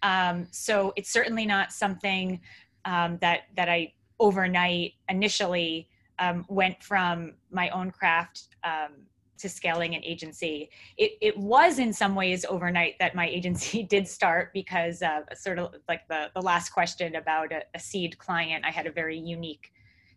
Um, 0.02 0.48
so 0.52 0.92
it's 0.98 1.14
certainly 1.14 1.46
not 1.46 1.72
something 1.72 2.42
um, 2.84 3.18
that 3.22 3.44
that 3.56 3.70
i 3.70 3.94
overnight 4.20 4.94
initially 5.10 5.90
um, 6.20 6.46
went 6.50 6.84
from 6.84 7.34
my 7.52 7.70
own 7.70 7.90
craft 7.90 8.50
um, 8.64 8.92
to 9.38 9.50
scaling 9.50 9.96
an 9.96 10.04
agency. 10.04 10.70
It, 10.98 11.14
it 11.22 11.38
was 11.38 11.80
in 11.80 11.92
some 11.92 12.16
ways 12.16 12.46
overnight 12.48 12.96
that 13.00 13.16
my 13.16 13.28
agency 13.38 13.84
did 13.84 14.08
start 14.08 14.52
because 14.54 15.04
sort 15.36 15.60
of 15.60 15.76
like 15.88 16.08
the, 16.08 16.30
the 16.36 16.42
last 16.42 16.70
question 16.70 17.16
about 17.16 17.52
a, 17.52 17.64
a 17.74 17.80
seed 17.80 18.18
client, 18.18 18.66
I 18.66 18.72
had 18.72 18.88
a 18.88 18.92
very 18.92 19.18
unique 19.18 19.72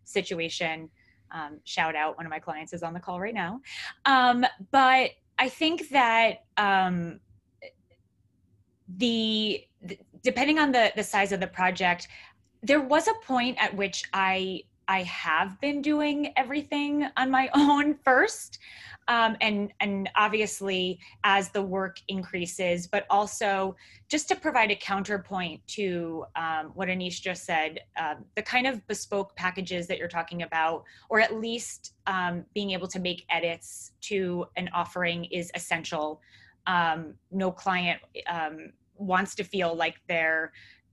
situation. 0.04 0.88
Um, 1.32 1.58
shout 1.64 1.96
out, 1.96 2.16
one 2.16 2.26
of 2.26 2.30
my 2.30 2.38
clients 2.38 2.72
is 2.72 2.82
on 2.82 2.94
the 2.94 3.00
call 3.00 3.20
right 3.20 3.34
now. 3.34 3.60
Um, 4.04 4.46
but 4.70 5.10
I 5.38 5.48
think 5.48 5.90
that 5.90 6.44
um, 6.56 7.20
the, 8.96 9.64
the 9.82 9.98
depending 10.22 10.58
on 10.58 10.72
the 10.72 10.92
the 10.96 11.02
size 11.02 11.32
of 11.32 11.40
the 11.40 11.46
project, 11.46 12.08
there 12.62 12.80
was 12.80 13.08
a 13.08 13.14
point 13.24 13.56
at 13.60 13.74
which 13.74 14.04
I 14.12 14.62
I 14.88 15.02
have 15.02 15.60
been 15.60 15.82
doing 15.82 16.32
everything 16.36 17.08
on 17.16 17.30
my 17.30 17.48
own 17.54 17.94
first. 18.04 18.58
Um, 19.08 19.36
and 19.40 19.72
and 19.78 20.10
obviously 20.16 20.98
as 21.22 21.50
the 21.50 21.62
work 21.62 22.00
increases, 22.08 22.88
but 22.88 23.06
also 23.08 23.76
just 24.08 24.28
to 24.28 24.36
provide 24.36 24.72
a 24.72 24.76
counterpoint 24.76 25.64
to 25.68 26.24
um, 26.34 26.72
what 26.74 26.88
Anish 26.88 27.20
just 27.20 27.44
said, 27.44 27.80
uh, 27.96 28.14
the 28.34 28.42
kind 28.42 28.66
of 28.66 28.84
bespoke 28.88 29.36
packages 29.36 29.86
that 29.86 29.98
you're 29.98 30.08
talking 30.08 30.42
about, 30.42 30.82
or 31.08 31.20
at 31.20 31.34
least 31.34 31.94
um, 32.08 32.44
being 32.52 32.72
able 32.72 32.88
to 32.88 32.98
make 32.98 33.24
edits 33.30 33.92
to 34.02 34.46
an 34.56 34.68
offering 34.74 35.24
is 35.26 35.52
essential. 35.54 36.20
Um, 36.66 37.14
no 37.30 37.52
client 37.52 38.00
um, 38.28 38.72
wants 38.98 39.36
to 39.36 39.44
feel 39.44 39.74
like 39.76 40.00
they're 40.08 40.52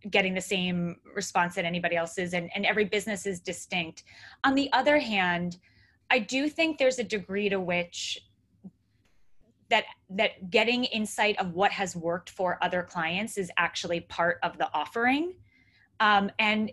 getting 0.09 0.33
the 0.33 0.41
same 0.41 0.97
response 1.15 1.55
that 1.55 1.65
anybody 1.65 1.95
else 1.95 2.17
is 2.17 2.33
and, 2.33 2.49
and 2.55 2.65
every 2.65 2.85
business 2.85 3.25
is 3.25 3.39
distinct. 3.39 4.03
On 4.43 4.55
the 4.55 4.71
other 4.73 4.99
hand 4.99 5.57
i 6.09 6.19
do 6.19 6.47
think 6.47 6.77
there's 6.77 6.99
a 6.99 7.03
degree 7.03 7.49
to 7.49 7.59
which 7.59 8.19
that 9.69 9.85
that 10.11 10.51
getting 10.51 10.83
insight 10.85 11.39
of 11.39 11.53
what 11.53 11.71
has 11.71 11.95
worked 11.95 12.29
for 12.29 12.59
other 12.61 12.83
clients 12.83 13.37
is 13.37 13.51
actually 13.57 14.01
part 14.01 14.37
of 14.43 14.57
the 14.59 14.69
offering. 14.73 15.33
Um, 15.99 16.29
and 16.37 16.71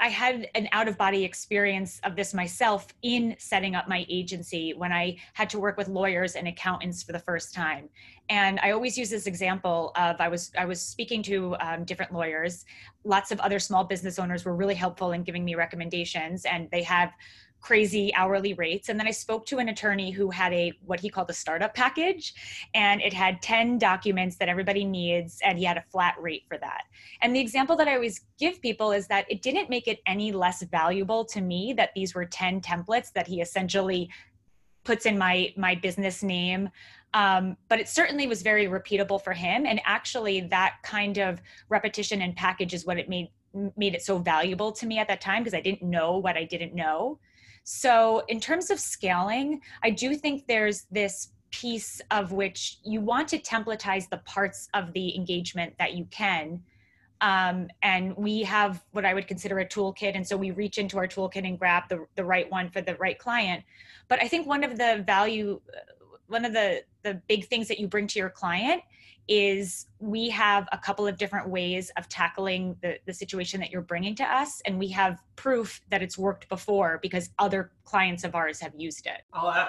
I 0.00 0.08
had 0.08 0.48
an 0.54 0.68
out 0.72 0.86
of 0.86 0.96
body 0.96 1.24
experience 1.24 2.00
of 2.04 2.14
this 2.14 2.32
myself 2.32 2.86
in 3.02 3.34
setting 3.38 3.74
up 3.74 3.88
my 3.88 4.06
agency 4.08 4.72
when 4.74 4.92
I 4.92 5.16
had 5.32 5.50
to 5.50 5.58
work 5.58 5.76
with 5.76 5.88
lawyers 5.88 6.36
and 6.36 6.46
accountants 6.46 7.02
for 7.02 7.12
the 7.12 7.18
first 7.18 7.52
time. 7.52 7.88
And 8.28 8.60
I 8.60 8.70
always 8.70 8.96
use 8.96 9.10
this 9.10 9.26
example 9.26 9.92
of 9.96 10.16
I 10.20 10.28
was 10.28 10.52
I 10.56 10.66
was 10.66 10.80
speaking 10.80 11.22
to 11.24 11.56
um, 11.60 11.84
different 11.84 12.12
lawyers. 12.12 12.64
Lots 13.04 13.32
of 13.32 13.40
other 13.40 13.58
small 13.58 13.84
business 13.84 14.18
owners 14.18 14.44
were 14.44 14.54
really 14.54 14.74
helpful 14.74 15.12
in 15.12 15.24
giving 15.24 15.44
me 15.44 15.54
recommendations, 15.54 16.44
and 16.44 16.68
they 16.70 16.82
have 16.82 17.12
crazy 17.60 18.14
hourly 18.14 18.54
rates. 18.54 18.88
And 18.88 18.98
then 18.98 19.06
i 19.06 19.10
spoke 19.10 19.46
to 19.46 19.58
an 19.58 19.68
attorney 19.68 20.10
who 20.10 20.30
had 20.30 20.52
a 20.52 20.72
what 20.84 21.00
he 21.00 21.08
called 21.08 21.30
a 21.30 21.34
startup 21.34 21.74
package 21.74 22.34
and 22.74 23.00
it 23.00 23.12
had 23.12 23.42
10 23.42 23.78
documents 23.78 24.36
that 24.36 24.48
everybody 24.48 24.84
needs 24.84 25.38
and 25.44 25.58
he 25.58 25.64
had 25.64 25.76
a 25.76 25.84
flat 25.90 26.14
rate 26.20 26.44
for 26.48 26.58
that. 26.58 26.82
And 27.22 27.34
the 27.34 27.40
example 27.40 27.76
that 27.76 27.88
i 27.88 27.94
always 27.94 28.24
give 28.38 28.60
people 28.62 28.92
is 28.92 29.06
that 29.08 29.26
it 29.30 29.42
didn't 29.42 29.70
make 29.70 29.88
it 29.88 30.00
any 30.06 30.32
less 30.32 30.62
valuable 30.62 31.24
to 31.26 31.40
me 31.40 31.72
that 31.76 31.90
these 31.94 32.14
were 32.14 32.24
10 32.24 32.60
templates 32.60 33.12
that 33.12 33.26
he 33.26 33.40
essentially 33.40 34.08
puts 34.84 35.04
in 35.04 35.18
my 35.18 35.52
my 35.56 35.74
business 35.74 36.22
name. 36.22 36.70
Um, 37.14 37.56
but 37.68 37.80
it 37.80 37.88
certainly 37.88 38.26
was 38.26 38.42
very 38.42 38.66
repeatable 38.66 39.22
for 39.22 39.32
him. 39.32 39.66
And 39.66 39.80
actually 39.84 40.40
that 40.42 40.76
kind 40.82 41.18
of 41.18 41.40
repetition 41.68 42.22
and 42.22 42.36
package 42.36 42.74
is 42.74 42.86
what 42.86 42.98
it 42.98 43.08
made 43.08 43.28
made 43.76 43.94
it 43.94 44.02
so 44.02 44.18
valuable 44.18 44.70
to 44.72 44.86
me 44.86 44.98
at 44.98 45.08
that 45.08 45.20
time 45.20 45.42
because 45.42 45.54
i 45.54 45.60
didn't 45.60 45.82
know 45.82 46.18
what 46.18 46.36
i 46.36 46.44
didn't 46.44 46.74
know 46.74 47.18
so, 47.70 48.22
in 48.28 48.40
terms 48.40 48.70
of 48.70 48.80
scaling, 48.80 49.60
I 49.82 49.90
do 49.90 50.14
think 50.14 50.46
there's 50.46 50.86
this 50.90 51.32
piece 51.50 52.00
of 52.10 52.32
which 52.32 52.78
you 52.82 53.02
want 53.02 53.28
to 53.28 53.38
templatize 53.38 54.08
the 54.08 54.16
parts 54.24 54.70
of 54.72 54.94
the 54.94 55.14
engagement 55.14 55.74
that 55.78 55.92
you 55.92 56.06
can. 56.10 56.62
Um, 57.20 57.68
and 57.82 58.16
we 58.16 58.42
have 58.44 58.82
what 58.92 59.04
I 59.04 59.12
would 59.12 59.26
consider 59.26 59.58
a 59.58 59.66
toolkit. 59.66 60.12
And 60.14 60.26
so 60.26 60.34
we 60.34 60.50
reach 60.50 60.78
into 60.78 60.96
our 60.96 61.06
toolkit 61.06 61.46
and 61.46 61.58
grab 61.58 61.82
the, 61.90 62.06
the 62.16 62.24
right 62.24 62.50
one 62.50 62.70
for 62.70 62.80
the 62.80 62.94
right 62.94 63.18
client. 63.18 63.62
But 64.08 64.22
I 64.22 64.28
think 64.28 64.46
one 64.46 64.64
of 64.64 64.78
the 64.78 65.04
value, 65.06 65.60
one 66.26 66.46
of 66.46 66.54
the, 66.54 66.84
the 67.02 67.20
big 67.28 67.48
things 67.48 67.68
that 67.68 67.78
you 67.78 67.86
bring 67.86 68.06
to 68.06 68.18
your 68.18 68.30
client 68.30 68.80
is 69.28 69.86
we 69.98 70.30
have 70.30 70.66
a 70.72 70.78
couple 70.78 71.06
of 71.06 71.18
different 71.18 71.48
ways 71.48 71.90
of 71.98 72.08
tackling 72.08 72.76
the, 72.80 72.98
the 73.04 73.12
situation 73.12 73.60
that 73.60 73.70
you're 73.70 73.82
bringing 73.82 74.14
to 74.14 74.24
us 74.24 74.62
and 74.64 74.78
we 74.78 74.88
have 74.88 75.22
proof 75.36 75.82
that 75.90 76.02
it's 76.02 76.16
worked 76.16 76.48
before 76.48 76.98
because 77.02 77.30
other 77.38 77.70
clients 77.84 78.24
of 78.24 78.34
ours 78.34 78.58
have 78.58 78.72
used 78.76 79.06
it. 79.06 79.22
Add, 79.34 79.68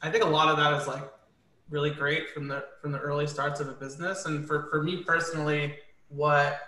i 0.00 0.10
think 0.10 0.22
a 0.22 0.28
lot 0.28 0.48
of 0.48 0.56
that 0.56 0.80
is 0.80 0.86
like 0.86 1.02
really 1.70 1.90
great 1.90 2.30
from 2.30 2.46
the 2.46 2.64
from 2.80 2.92
the 2.92 2.98
early 2.98 3.26
starts 3.26 3.58
of 3.58 3.68
a 3.68 3.72
business. 3.72 4.26
And 4.26 4.46
for, 4.46 4.68
for 4.70 4.82
me 4.82 5.02
personally 5.02 5.76
what 6.08 6.60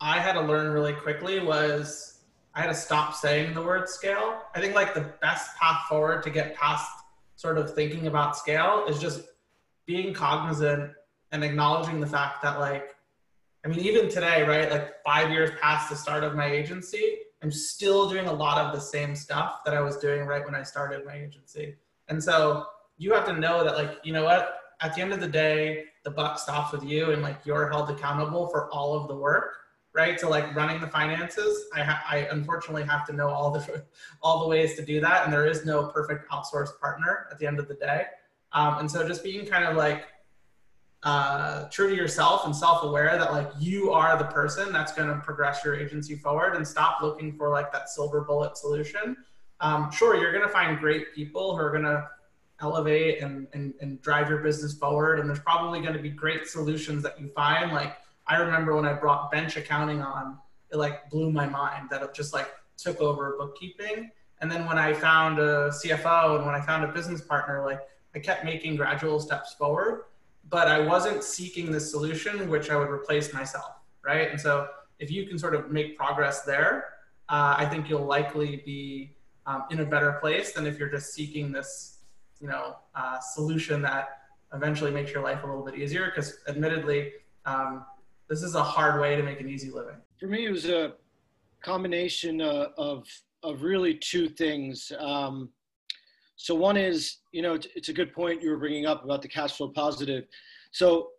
i 0.00 0.18
had 0.20 0.34
to 0.34 0.40
learn 0.40 0.72
really 0.72 0.92
quickly 0.92 1.40
was 1.40 2.20
i 2.54 2.60
had 2.60 2.68
to 2.68 2.74
stop 2.74 3.14
saying 3.14 3.54
the 3.54 3.62
word 3.62 3.88
scale. 3.88 4.42
I 4.54 4.60
think 4.60 4.74
like 4.74 4.92
the 4.92 5.12
best 5.22 5.56
path 5.56 5.86
forward 5.88 6.22
to 6.24 6.30
get 6.30 6.54
past 6.54 6.90
sort 7.36 7.56
of 7.56 7.74
thinking 7.74 8.06
about 8.06 8.36
scale 8.36 8.84
is 8.88 9.00
just 9.00 9.22
being 9.86 10.14
cognizant 10.14 10.92
and 11.32 11.44
acknowledging 11.44 12.00
the 12.00 12.06
fact 12.06 12.42
that 12.42 12.60
like 12.60 12.94
i 13.64 13.68
mean 13.68 13.80
even 13.80 14.08
today 14.08 14.42
right 14.42 14.70
like 14.70 15.02
five 15.04 15.30
years 15.30 15.50
past 15.60 15.90
the 15.90 15.96
start 15.96 16.24
of 16.24 16.34
my 16.34 16.46
agency 16.46 17.18
i'm 17.42 17.50
still 17.50 18.08
doing 18.08 18.26
a 18.26 18.32
lot 18.32 18.58
of 18.58 18.72
the 18.72 18.80
same 18.80 19.14
stuff 19.14 19.64
that 19.64 19.74
i 19.74 19.80
was 19.80 19.96
doing 19.96 20.26
right 20.26 20.44
when 20.44 20.54
i 20.54 20.62
started 20.62 21.04
my 21.04 21.14
agency. 21.14 21.74
And 22.08 22.22
so 22.22 22.66
you 22.98 23.12
have 23.14 23.24
to 23.26 23.32
know 23.32 23.64
that 23.64 23.74
like 23.74 23.98
you 24.04 24.12
know 24.12 24.24
what? 24.24 24.58
At 24.80 24.94
the 24.94 25.00
end 25.00 25.12
of 25.12 25.20
the 25.20 25.28
day 25.28 25.84
the 26.04 26.10
buck 26.10 26.38
stops 26.38 26.72
with 26.72 26.84
you 26.84 27.12
and 27.12 27.22
like 27.22 27.38
you're 27.44 27.70
held 27.70 27.88
accountable 27.88 28.48
for 28.48 28.70
all 28.70 28.94
of 28.94 29.08
the 29.08 29.16
work 29.16 29.56
right? 29.94 30.18
So 30.18 30.30
like 30.30 30.54
running 30.56 30.80
the 30.80 30.88
finances 30.88 31.66
i 31.74 31.82
ha- 31.82 32.02
i 32.08 32.26
unfortunately 32.30 32.84
have 32.84 33.06
to 33.06 33.12
know 33.12 33.28
all 33.28 33.50
the 33.50 33.84
all 34.22 34.40
the 34.40 34.48
ways 34.48 34.74
to 34.76 34.84
do 34.84 35.00
that. 35.00 35.24
And 35.24 35.32
there 35.32 35.46
is 35.46 35.64
no 35.64 35.86
perfect 35.88 36.30
outsourced 36.30 36.78
partner 36.80 37.26
at 37.30 37.38
the 37.38 37.46
end 37.46 37.58
of 37.58 37.68
the 37.68 37.74
day 37.74 38.06
um, 38.54 38.78
and 38.78 38.90
so 38.90 39.06
just 39.06 39.22
being 39.22 39.46
kind 39.46 39.64
of 39.64 39.76
like 39.76 40.04
uh, 41.02 41.64
true 41.68 41.88
to 41.88 41.96
yourself 41.96 42.44
and 42.44 42.54
self-aware 42.54 43.18
that 43.18 43.32
like 43.32 43.50
you 43.58 43.90
are 43.90 44.16
the 44.16 44.24
person 44.24 44.72
that's 44.72 44.92
going 44.92 45.08
to 45.08 45.16
progress 45.16 45.64
your 45.64 45.74
agency 45.74 46.14
forward 46.14 46.54
and 46.54 46.66
stop 46.66 47.02
looking 47.02 47.32
for 47.32 47.48
like 47.48 47.72
that 47.72 47.88
silver 47.88 48.20
bullet 48.20 48.56
solution. 48.56 49.16
Um, 49.60 49.90
sure, 49.90 50.16
you're 50.16 50.32
going 50.32 50.44
to 50.44 50.52
find 50.52 50.78
great 50.78 51.14
people 51.14 51.56
who 51.56 51.62
are 51.62 51.70
going 51.70 51.84
to 51.84 52.08
elevate 52.60 53.20
and, 53.20 53.48
and, 53.52 53.74
and 53.80 54.00
drive 54.00 54.28
your 54.28 54.38
business 54.38 54.74
forward. 54.74 55.18
And 55.18 55.28
there's 55.28 55.40
probably 55.40 55.80
going 55.80 55.94
to 55.94 56.02
be 56.02 56.10
great 56.10 56.46
solutions 56.46 57.02
that 57.02 57.20
you 57.20 57.28
find. 57.28 57.72
Like 57.72 57.96
I 58.28 58.36
remember 58.36 58.76
when 58.76 58.84
I 58.84 58.92
brought 58.92 59.30
bench 59.32 59.56
accounting 59.56 60.02
on, 60.02 60.38
it 60.70 60.76
like 60.76 61.10
blew 61.10 61.30
my 61.32 61.46
mind 61.46 61.88
that 61.90 62.02
it 62.02 62.14
just 62.14 62.32
like 62.32 62.48
took 62.76 63.00
over 63.00 63.36
bookkeeping. 63.38 64.10
And 64.40 64.50
then 64.50 64.66
when 64.66 64.78
I 64.78 64.92
found 64.92 65.38
a 65.38 65.70
CFO 65.70 66.36
and 66.36 66.46
when 66.46 66.54
I 66.54 66.60
found 66.60 66.84
a 66.84 66.88
business 66.88 67.20
partner, 67.20 67.64
like 67.64 67.80
I 68.14 68.18
kept 68.18 68.44
making 68.44 68.76
gradual 68.76 69.20
steps 69.20 69.54
forward, 69.54 70.04
but 70.48 70.68
I 70.68 70.80
wasn't 70.80 71.22
seeking 71.24 71.72
the 71.72 71.80
solution 71.80 72.48
which 72.48 72.70
I 72.70 72.76
would 72.76 72.90
replace 72.90 73.32
myself, 73.32 73.72
right? 74.04 74.30
And 74.30 74.40
so 74.40 74.68
if 74.98 75.10
you 75.10 75.26
can 75.26 75.38
sort 75.38 75.54
of 75.54 75.70
make 75.70 75.96
progress 75.96 76.42
there, 76.42 76.84
uh, 77.28 77.54
I 77.56 77.66
think 77.66 77.88
you'll 77.88 78.04
likely 78.04 78.62
be 78.64 79.16
um, 79.46 79.64
in 79.70 79.80
a 79.80 79.84
better 79.84 80.12
place 80.20 80.52
than 80.52 80.66
if 80.66 80.78
you're 80.78 80.90
just 80.90 81.14
seeking 81.14 81.52
this, 81.52 81.98
you 82.40 82.48
know, 82.48 82.76
uh, 82.94 83.18
solution 83.18 83.82
that 83.82 84.20
eventually 84.52 84.90
makes 84.90 85.12
your 85.12 85.22
life 85.22 85.42
a 85.42 85.46
little 85.46 85.64
bit 85.64 85.76
easier. 85.76 86.06
Because 86.06 86.38
admittedly, 86.48 87.12
um, 87.46 87.84
this 88.28 88.42
is 88.42 88.54
a 88.54 88.62
hard 88.62 89.00
way 89.00 89.16
to 89.16 89.22
make 89.22 89.40
an 89.40 89.48
easy 89.48 89.70
living. 89.70 89.96
For 90.20 90.26
me, 90.26 90.46
it 90.46 90.50
was 90.50 90.66
a 90.68 90.94
combination 91.62 92.40
uh, 92.40 92.68
of 92.76 93.08
of 93.42 93.62
really 93.62 93.94
two 93.94 94.28
things. 94.28 94.92
Um, 94.98 95.48
so 96.42 96.56
one 96.56 96.76
is, 96.76 97.18
you 97.30 97.40
know, 97.40 97.56
it's, 97.76 97.88
a 97.88 97.92
good 97.92 98.12
point 98.12 98.42
you 98.42 98.50
were 98.50 98.56
bringing 98.56 98.84
up 98.84 99.04
about 99.04 99.22
the 99.22 99.28
cash 99.28 99.52
flow 99.52 99.68
positive. 99.68 100.24
So 100.72 101.10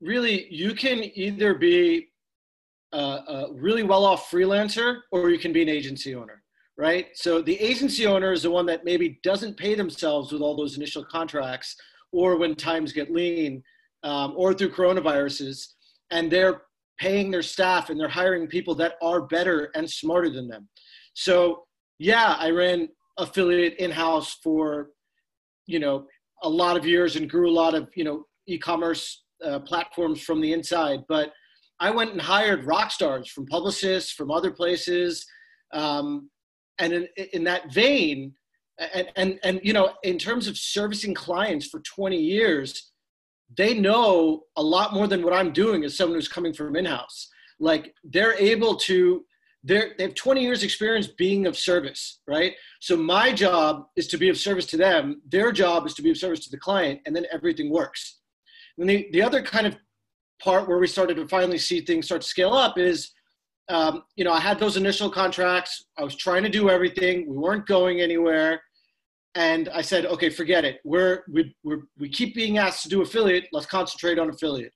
really, 0.00 0.46
you 0.54 0.72
can 0.72 1.02
either 1.18 1.52
be 1.52 2.10
a, 2.92 2.96
a 2.96 3.48
really 3.54 3.82
well-off 3.82 4.30
freelancer 4.30 5.00
or 5.10 5.30
you 5.30 5.38
can 5.40 5.52
be 5.52 5.62
an 5.62 5.68
agency 5.68 6.14
owner, 6.14 6.44
right? 6.78 7.08
So 7.14 7.42
the 7.42 7.58
agency 7.58 8.06
owner 8.06 8.30
is 8.30 8.44
the 8.44 8.50
one 8.52 8.66
that 8.66 8.84
maybe 8.84 9.18
doesn't 9.24 9.56
pay 9.56 9.74
themselves 9.74 10.30
with 10.30 10.42
all 10.42 10.56
those 10.56 10.76
initial 10.76 11.04
contracts 11.04 11.74
or 12.12 12.36
when 12.36 12.54
times 12.54 12.92
get 12.92 13.10
lean 13.10 13.64
um, 14.04 14.32
or 14.36 14.54
through 14.54 14.70
coronaviruses 14.70 15.70
and 16.12 16.30
they're 16.30 16.62
paying 17.00 17.32
their 17.32 17.42
staff 17.42 17.90
and 17.90 17.98
they're 17.98 18.08
hiring 18.08 18.46
people 18.46 18.76
that 18.76 18.94
are 19.02 19.22
better 19.22 19.72
and 19.74 19.90
smarter 19.90 20.30
than 20.30 20.46
them. 20.46 20.68
So 21.14 21.64
yeah, 21.98 22.36
I 22.38 22.50
ran 22.50 22.88
affiliate 23.18 23.76
in-house 23.78 24.38
for 24.42 24.90
you 25.66 25.78
know 25.78 26.06
a 26.42 26.48
lot 26.48 26.76
of 26.76 26.86
years 26.86 27.16
and 27.16 27.30
grew 27.30 27.48
a 27.48 27.58
lot 27.62 27.74
of 27.74 27.88
you 27.94 28.04
know 28.04 28.24
e-commerce 28.46 29.24
uh, 29.44 29.58
platforms 29.60 30.20
from 30.20 30.40
the 30.40 30.52
inside. 30.52 31.00
But 31.08 31.32
i 31.78 31.90
went 31.90 32.12
and 32.12 32.20
hired 32.20 32.64
rock 32.64 32.90
stars 32.90 33.28
from 33.28 33.46
publicists 33.46 34.12
from 34.12 34.30
other 34.30 34.50
places 34.50 35.26
um, 35.74 36.30
and 36.78 36.92
in, 36.92 37.08
in 37.32 37.44
that 37.44 37.72
vein 37.72 38.32
and, 38.78 39.08
and 39.16 39.38
and 39.42 39.60
you 39.62 39.72
know 39.72 39.92
in 40.02 40.18
terms 40.18 40.48
of 40.48 40.56
servicing 40.56 41.14
clients 41.14 41.66
for 41.66 41.80
20 41.80 42.16
years 42.16 42.92
they 43.56 43.74
know 43.74 44.42
a 44.56 44.62
lot 44.62 44.92
more 44.92 45.06
than 45.06 45.22
what 45.22 45.32
i'm 45.32 45.52
doing 45.52 45.84
as 45.84 45.96
someone 45.96 46.16
who's 46.16 46.28
coming 46.28 46.52
from 46.52 46.76
in-house. 46.76 47.28
Like 47.58 47.94
they're 48.04 48.34
able 48.34 48.76
to 48.76 49.24
they're, 49.66 49.94
they 49.98 50.04
have 50.04 50.14
20 50.14 50.40
years 50.40 50.62
experience 50.62 51.08
being 51.08 51.46
of 51.46 51.58
service, 51.58 52.20
right? 52.28 52.54
So 52.80 52.96
my 52.96 53.32
job 53.32 53.86
is 53.96 54.06
to 54.08 54.16
be 54.16 54.28
of 54.28 54.38
service 54.38 54.64
to 54.66 54.76
them. 54.76 55.20
Their 55.28 55.50
job 55.50 55.86
is 55.86 55.94
to 55.94 56.02
be 56.02 56.10
of 56.10 56.16
service 56.16 56.40
to 56.44 56.50
the 56.50 56.56
client, 56.56 57.00
and 57.04 57.14
then 57.14 57.26
everything 57.32 57.70
works. 57.70 58.20
And 58.78 58.88
the, 58.88 59.08
the 59.12 59.22
other 59.22 59.42
kind 59.42 59.66
of 59.66 59.76
part 60.40 60.68
where 60.68 60.78
we 60.78 60.86
started 60.86 61.16
to 61.16 61.26
finally 61.26 61.58
see 61.58 61.80
things 61.80 62.06
start 62.06 62.22
to 62.22 62.28
scale 62.28 62.52
up 62.52 62.78
is, 62.78 63.10
um, 63.68 64.04
you 64.14 64.24
know, 64.24 64.32
I 64.32 64.38
had 64.38 64.60
those 64.60 64.76
initial 64.76 65.10
contracts. 65.10 65.86
I 65.98 66.04
was 66.04 66.14
trying 66.14 66.44
to 66.44 66.48
do 66.48 66.70
everything. 66.70 67.28
We 67.28 67.36
weren't 67.36 67.66
going 67.66 68.00
anywhere. 68.00 68.62
And 69.34 69.68
I 69.70 69.82
said, 69.82 70.06
okay, 70.06 70.30
forget 70.30 70.64
it. 70.64 70.78
We're, 70.84 71.24
we, 71.30 71.54
we're, 71.64 71.82
we 71.98 72.08
keep 72.08 72.36
being 72.36 72.58
asked 72.58 72.84
to 72.84 72.88
do 72.88 73.02
affiliate. 73.02 73.48
Let's 73.52 73.66
concentrate 73.66 74.18
on 74.18 74.30
affiliate. 74.30 74.72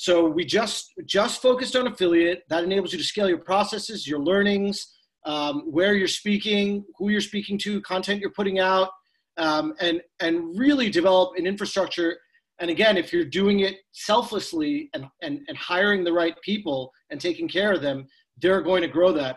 So 0.00 0.26
we 0.26 0.46
just 0.46 0.94
just 1.04 1.42
focused 1.42 1.76
on 1.76 1.86
affiliate. 1.86 2.44
That 2.48 2.64
enables 2.64 2.90
you 2.90 2.96
to 2.96 3.04
scale 3.04 3.28
your 3.28 3.36
processes, 3.36 4.08
your 4.08 4.18
learnings, 4.18 4.96
um, 5.26 5.70
where 5.70 5.92
you're 5.92 6.08
speaking, 6.08 6.86
who 6.96 7.10
you're 7.10 7.20
speaking 7.20 7.58
to, 7.58 7.82
content 7.82 8.18
you're 8.18 8.30
putting 8.30 8.60
out, 8.60 8.88
um, 9.36 9.74
and 9.78 10.00
and 10.20 10.58
really 10.58 10.88
develop 10.88 11.36
an 11.36 11.46
infrastructure. 11.46 12.16
And 12.60 12.70
again, 12.70 12.96
if 12.96 13.12
you're 13.12 13.26
doing 13.26 13.60
it 13.60 13.76
selflessly 13.92 14.88
and, 14.94 15.04
and, 15.20 15.40
and 15.48 15.56
hiring 15.58 16.02
the 16.02 16.14
right 16.14 16.34
people 16.40 16.90
and 17.10 17.20
taking 17.20 17.46
care 17.46 17.70
of 17.70 17.82
them, 17.82 18.06
they're 18.38 18.62
going 18.62 18.80
to 18.80 18.88
grow 18.88 19.12
that. 19.12 19.36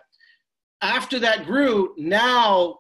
After 0.82 1.20
that 1.20 1.46
grew, 1.46 1.94
now 1.98 2.78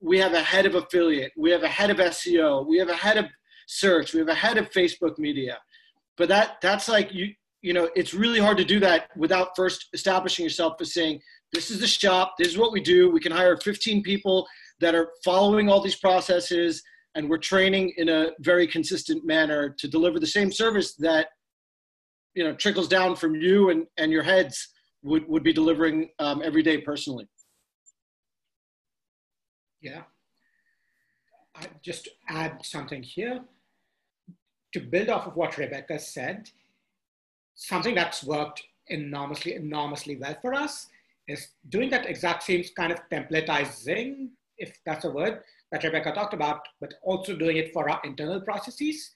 we 0.00 0.20
have 0.20 0.34
a 0.34 0.42
head 0.42 0.66
of 0.66 0.76
affiliate, 0.76 1.32
we 1.36 1.50
have 1.50 1.64
a 1.64 1.68
head 1.68 1.90
of 1.90 1.96
SEO, 1.96 2.64
we 2.64 2.78
have 2.78 2.90
a 2.90 2.94
head 2.94 3.18
of 3.18 3.26
search, 3.66 4.12
we 4.12 4.20
have 4.20 4.28
a 4.28 4.34
head 4.34 4.56
of 4.56 4.70
Facebook 4.70 5.18
media 5.18 5.58
but 6.16 6.28
that 6.28 6.60
that's 6.60 6.88
like 6.88 7.12
you 7.12 7.34
you 7.62 7.72
know, 7.72 7.88
it's 7.94 8.12
really 8.12 8.40
hard 8.40 8.58
to 8.58 8.64
do 8.64 8.80
that 8.80 9.08
without 9.16 9.56
first 9.56 9.88
establishing 9.92 10.44
yourself 10.44 10.74
as 10.80 10.92
saying, 10.92 11.20
this 11.52 11.70
is 11.70 11.80
the 11.80 11.86
shop, 11.86 12.34
this 12.36 12.48
is 12.48 12.58
what 12.58 12.72
we 12.72 12.80
do. 12.80 13.10
We 13.10 13.20
can 13.20 13.32
hire 13.32 13.56
15 13.56 14.02
people 14.02 14.46
that 14.80 14.94
are 14.94 15.10
following 15.24 15.68
all 15.68 15.80
these 15.80 15.96
processes, 15.96 16.82
and 17.14 17.30
we're 17.30 17.38
training 17.38 17.92
in 17.98 18.08
a 18.08 18.30
very 18.40 18.66
consistent 18.66 19.24
manner 19.24 19.74
to 19.78 19.86
deliver 19.86 20.18
the 20.18 20.26
same 20.26 20.50
service 20.50 20.94
that 20.96 21.28
you 22.34 22.42
know 22.42 22.54
trickles 22.54 22.88
down 22.88 23.14
from 23.14 23.34
you 23.34 23.70
and, 23.70 23.86
and 23.98 24.10
your 24.10 24.22
heads 24.22 24.68
would, 25.02 25.28
would 25.28 25.42
be 25.42 25.52
delivering 25.52 26.08
um, 26.18 26.42
every 26.42 26.62
day 26.62 26.78
personally. 26.78 27.28
Yeah. 29.80 30.02
I 31.54 31.66
just 31.82 32.08
add 32.28 32.64
something 32.64 33.02
here 33.02 33.40
to 34.72 34.80
build 34.80 35.08
off 35.08 35.26
of 35.26 35.36
what 35.36 35.58
Rebecca 35.58 35.98
said. 35.98 36.50
Something 37.54 37.94
that's 37.94 38.24
worked 38.24 38.62
enormously, 38.88 39.54
enormously 39.54 40.16
well 40.16 40.36
for 40.40 40.54
us 40.54 40.88
is 41.28 41.48
doing 41.68 41.90
that 41.90 42.06
exact 42.06 42.42
same 42.42 42.64
kind 42.76 42.92
of 42.92 43.00
templatizing, 43.10 44.28
if 44.58 44.78
that's 44.84 45.04
a 45.04 45.10
word, 45.10 45.42
that 45.70 45.84
Rebecca 45.84 46.12
talked 46.12 46.34
about, 46.34 46.60
but 46.80 46.94
also 47.02 47.36
doing 47.36 47.56
it 47.56 47.72
for 47.72 47.88
our 47.88 48.00
internal 48.04 48.40
processes. 48.40 49.12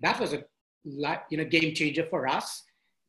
That 0.00 0.20
was 0.20 0.32
a 0.32 0.44
you 0.84 1.38
know, 1.38 1.44
game 1.44 1.74
changer 1.74 2.06
for 2.08 2.26
us. 2.26 2.64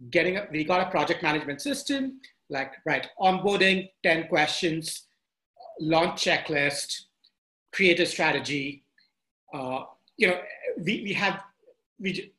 Getting 0.10 0.38
a, 0.38 0.48
we 0.52 0.64
got 0.64 0.88
a 0.88 0.90
project 0.90 1.22
management 1.22 1.62
system, 1.62 2.20
like 2.50 2.74
right, 2.86 3.08
onboarding, 3.20 3.90
10 4.04 4.28
questions, 4.28 5.08
launch 5.80 6.24
checklist, 6.24 7.04
create 7.72 8.00
a 8.00 8.06
strategy. 8.06 8.84
Uh, 9.54 9.84
you 10.18 10.28
know, 10.28 10.40
we, 10.78 11.04
we 11.04 11.14
have, 11.14 11.42
we, 12.00 12.34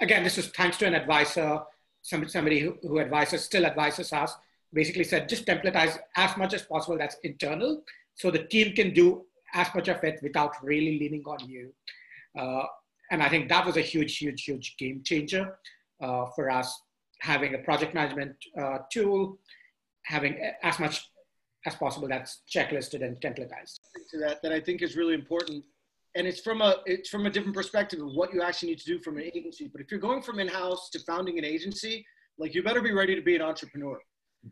again, 0.00 0.24
this 0.24 0.36
was 0.36 0.48
thanks 0.48 0.76
to 0.78 0.86
an 0.86 0.94
advisor, 0.94 1.60
somebody, 2.02 2.30
somebody 2.30 2.60
who, 2.60 2.76
who 2.82 3.00
advises, 3.00 3.44
still 3.44 3.66
advises 3.66 4.12
us, 4.12 4.34
basically 4.72 5.04
said 5.04 5.28
just 5.28 5.46
templatize 5.46 5.98
as 6.16 6.36
much 6.36 6.52
as 6.52 6.62
possible 6.62 6.98
that's 6.98 7.16
internal 7.22 7.82
so 8.14 8.30
the 8.30 8.44
team 8.44 8.74
can 8.74 8.92
do 8.92 9.24
as 9.54 9.68
much 9.74 9.88
of 9.88 10.02
it 10.02 10.20
without 10.22 10.52
really 10.62 10.98
leaning 10.98 11.22
on 11.26 11.48
you. 11.48 11.72
Uh, 12.38 12.64
and 13.10 13.22
I 13.22 13.28
think 13.28 13.48
that 13.48 13.64
was 13.64 13.76
a 13.76 13.80
huge, 13.80 14.18
huge, 14.18 14.44
huge 14.44 14.76
game 14.78 15.02
changer 15.04 15.58
uh, 16.02 16.26
for 16.34 16.50
us 16.50 16.80
having 17.20 17.54
a 17.54 17.58
project 17.58 17.94
management 17.94 18.34
uh, 18.60 18.78
tool, 18.92 19.38
having 20.04 20.36
as 20.62 20.78
much 20.78 21.08
as 21.66 21.74
possible 21.76 22.08
that's 22.08 22.42
checklisted 22.52 23.02
and 23.02 23.16
templatized. 23.20 23.78
To 24.10 24.18
that, 24.18 24.42
that 24.42 24.52
I 24.52 24.60
think 24.60 24.82
is 24.82 24.96
really 24.96 25.14
important, 25.14 25.64
and 26.14 26.26
it's 26.26 26.40
from 26.40 26.60
a 26.60 26.76
it's 26.86 27.08
from 27.08 27.26
a 27.26 27.30
different 27.30 27.54
perspective 27.54 28.00
of 28.00 28.12
what 28.14 28.32
you 28.32 28.42
actually 28.42 28.70
need 28.70 28.78
to 28.78 28.84
do 28.84 28.98
from 29.00 29.16
an 29.16 29.24
agency. 29.24 29.68
But 29.70 29.80
if 29.80 29.90
you're 29.90 30.00
going 30.00 30.22
from 30.22 30.38
in-house 30.38 30.90
to 30.90 30.98
founding 31.00 31.38
an 31.38 31.44
agency, 31.44 32.06
like 32.38 32.54
you 32.54 32.62
better 32.62 32.82
be 32.82 32.92
ready 32.92 33.14
to 33.14 33.22
be 33.22 33.36
an 33.36 33.42
entrepreneur. 33.42 33.98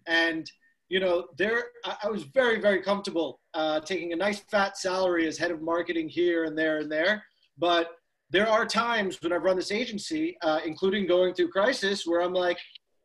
And 0.06 0.50
you 0.88 1.00
know, 1.00 1.26
there 1.38 1.64
I, 1.84 1.96
I 2.04 2.08
was 2.08 2.24
very 2.24 2.60
very 2.60 2.82
comfortable 2.82 3.40
uh, 3.54 3.80
taking 3.80 4.12
a 4.12 4.16
nice 4.16 4.40
fat 4.50 4.76
salary 4.76 5.26
as 5.26 5.38
head 5.38 5.50
of 5.50 5.62
marketing 5.62 6.08
here 6.08 6.44
and 6.44 6.56
there 6.56 6.78
and 6.78 6.90
there. 6.90 7.22
But 7.58 7.92
there 8.30 8.48
are 8.48 8.64
times 8.64 9.18
when 9.20 9.32
I've 9.32 9.42
run 9.42 9.56
this 9.56 9.70
agency, 9.70 10.36
uh, 10.42 10.60
including 10.64 11.06
going 11.06 11.34
through 11.34 11.50
crisis, 11.50 12.06
where 12.06 12.22
I'm 12.22 12.32
like, 12.32 12.58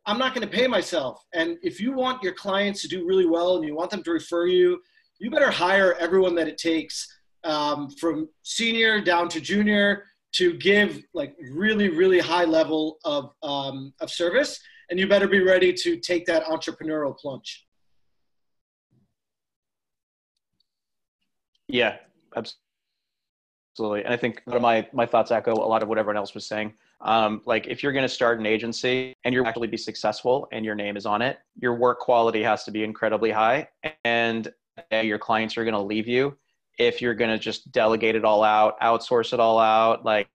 I'm 0.06 0.18
not 0.18 0.34
going 0.34 0.48
to 0.48 0.52
pay 0.52 0.66
myself. 0.66 1.22
And 1.34 1.58
if 1.62 1.80
you 1.80 1.92
want 1.92 2.22
your 2.22 2.32
clients 2.32 2.80
to 2.82 2.88
do 2.88 3.06
really 3.06 3.26
well 3.26 3.56
and 3.56 3.64
you 3.64 3.74
want 3.74 3.90
them 3.90 4.02
to 4.04 4.10
refer 4.10 4.46
you, 4.46 4.80
you 5.18 5.30
better 5.30 5.50
hire 5.50 5.96
everyone 6.00 6.34
that 6.36 6.48
it 6.48 6.56
takes 6.56 7.06
um, 7.48 7.90
from 7.90 8.28
senior 8.42 9.00
down 9.00 9.28
to 9.30 9.40
junior 9.40 10.04
to 10.32 10.56
give 10.58 11.02
like 11.14 11.34
really, 11.50 11.88
really 11.88 12.20
high 12.20 12.44
level 12.44 12.98
of, 13.04 13.30
um, 13.42 13.92
of 14.00 14.10
service 14.10 14.60
and 14.90 15.00
you 15.00 15.08
better 15.08 15.26
be 15.26 15.40
ready 15.40 15.72
to 15.72 15.96
take 15.96 16.26
that 16.26 16.44
entrepreneurial 16.44 17.16
plunge. 17.16 17.66
Yeah, 21.66 21.96
absolutely. 22.36 24.04
And 24.04 24.14
I 24.14 24.16
think 24.16 24.42
my 24.46 24.88
my 24.94 25.04
thoughts 25.04 25.30
echo 25.30 25.52
a 25.52 25.68
lot 25.68 25.82
of 25.82 25.88
what 25.88 25.98
everyone 25.98 26.16
else 26.16 26.34
was 26.34 26.46
saying. 26.46 26.72
Um, 27.02 27.42
like 27.44 27.66
if 27.66 27.82
you're 27.82 27.92
going 27.92 28.04
to 28.04 28.08
start 28.08 28.40
an 28.40 28.46
agency 28.46 29.14
and 29.24 29.34
you're 29.34 29.46
actually 29.46 29.68
be 29.68 29.76
successful 29.76 30.48
and 30.50 30.64
your 30.64 30.74
name 30.74 30.96
is 30.96 31.04
on 31.04 31.20
it, 31.20 31.38
your 31.56 31.74
work 31.74 32.00
quality 32.00 32.42
has 32.42 32.64
to 32.64 32.70
be 32.70 32.84
incredibly 32.84 33.30
high, 33.30 33.68
and 34.04 34.50
your 34.90 35.18
clients 35.18 35.58
are 35.58 35.64
going 35.64 35.74
to 35.74 35.80
leave 35.80 36.08
you 36.08 36.36
if 36.78 37.02
you're 37.02 37.14
going 37.14 37.30
to 37.30 37.38
just 37.38 37.70
delegate 37.72 38.14
it 38.14 38.24
all 38.24 38.42
out, 38.42 38.80
outsource 38.80 39.32
it 39.32 39.40
all 39.40 39.58
out. 39.58 40.04
Like 40.04 40.28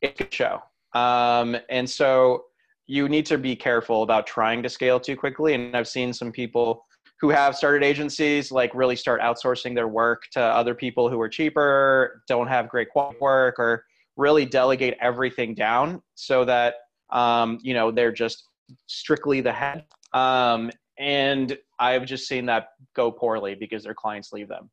it 0.00 0.16
could 0.16 0.32
show. 0.32 0.62
Um, 0.94 1.56
and 1.70 1.88
so 1.88 2.44
you 2.86 3.08
need 3.08 3.26
to 3.26 3.38
be 3.38 3.56
careful 3.56 4.02
about 4.02 4.26
trying 4.26 4.62
to 4.62 4.68
scale 4.68 5.00
too 5.00 5.16
quickly. 5.16 5.54
And 5.54 5.74
I've 5.76 5.88
seen 5.88 6.12
some 6.12 6.30
people 6.30 6.84
who 7.20 7.30
have 7.30 7.56
started 7.56 7.82
agencies 7.82 8.52
like 8.52 8.74
really 8.74 8.96
start 8.96 9.20
outsourcing 9.20 9.74
their 9.74 9.88
work 9.88 10.24
to 10.32 10.40
other 10.40 10.74
people 10.74 11.08
who 11.08 11.20
are 11.20 11.28
cheaper, 11.28 12.22
don't 12.28 12.48
have 12.48 12.68
great 12.68 12.90
quality 12.90 13.18
work, 13.20 13.58
or 13.58 13.84
really 14.16 14.44
delegate 14.44 14.96
everything 15.00 15.54
down 15.54 16.02
so 16.14 16.44
that 16.44 16.74
um, 17.10 17.58
you 17.62 17.72
know 17.72 17.90
they're 17.90 18.12
just 18.12 18.48
strictly 18.86 19.40
the 19.40 19.52
head. 19.52 19.84
Um, 20.12 20.70
and 20.98 21.56
I've 21.78 22.04
just 22.04 22.28
seen 22.28 22.46
that 22.46 22.68
go 22.94 23.10
poorly 23.10 23.54
because 23.54 23.84
their 23.84 23.94
clients 23.94 24.32
leave 24.32 24.48
them. 24.48 24.70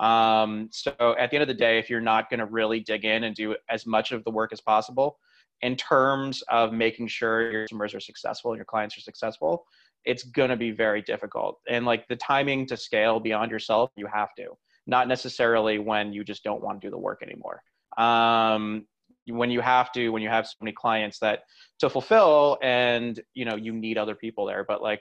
Um, 0.00 0.68
so 0.72 0.92
at 1.18 1.30
the 1.30 1.36
end 1.36 1.42
of 1.42 1.48
the 1.48 1.54
day, 1.54 1.78
if 1.78 1.88
you're 1.88 2.00
not 2.00 2.28
going 2.30 2.40
to 2.40 2.46
really 2.46 2.80
dig 2.80 3.04
in 3.04 3.24
and 3.24 3.34
do 3.34 3.56
as 3.70 3.86
much 3.86 4.12
of 4.12 4.24
the 4.24 4.30
work 4.30 4.52
as 4.52 4.60
possible, 4.60 5.18
in 5.62 5.74
terms 5.76 6.42
of 6.48 6.72
making 6.72 7.08
sure 7.08 7.50
your 7.50 7.62
customers 7.64 7.94
are 7.94 8.00
successful 8.00 8.50
and 8.50 8.58
your 8.58 8.66
clients 8.66 8.96
are 8.98 9.00
successful, 9.00 9.64
it's 10.04 10.22
going 10.22 10.50
to 10.50 10.56
be 10.56 10.70
very 10.70 11.02
difficult. 11.02 11.58
And 11.68 11.86
like 11.86 12.06
the 12.08 12.16
timing 12.16 12.66
to 12.66 12.76
scale 12.76 13.18
beyond 13.20 13.50
yourself, 13.50 13.90
you 13.96 14.06
have 14.06 14.34
to, 14.36 14.48
not 14.86 15.08
necessarily 15.08 15.78
when 15.78 16.12
you 16.12 16.24
just 16.24 16.44
don't 16.44 16.62
want 16.62 16.80
to 16.80 16.86
do 16.86 16.90
the 16.90 16.98
work 16.98 17.22
anymore. 17.22 17.62
Um, 17.96 18.86
when 19.28 19.50
you 19.50 19.60
have 19.60 19.90
to, 19.92 20.10
when 20.10 20.22
you 20.22 20.28
have 20.28 20.46
so 20.46 20.54
many 20.60 20.72
clients 20.72 21.18
that 21.20 21.40
to 21.80 21.88
fulfill 21.88 22.58
and, 22.62 23.20
you 23.34 23.44
know, 23.44 23.56
you 23.56 23.72
need 23.72 23.98
other 23.98 24.14
people 24.14 24.46
there, 24.46 24.62
but 24.62 24.82
like, 24.82 25.00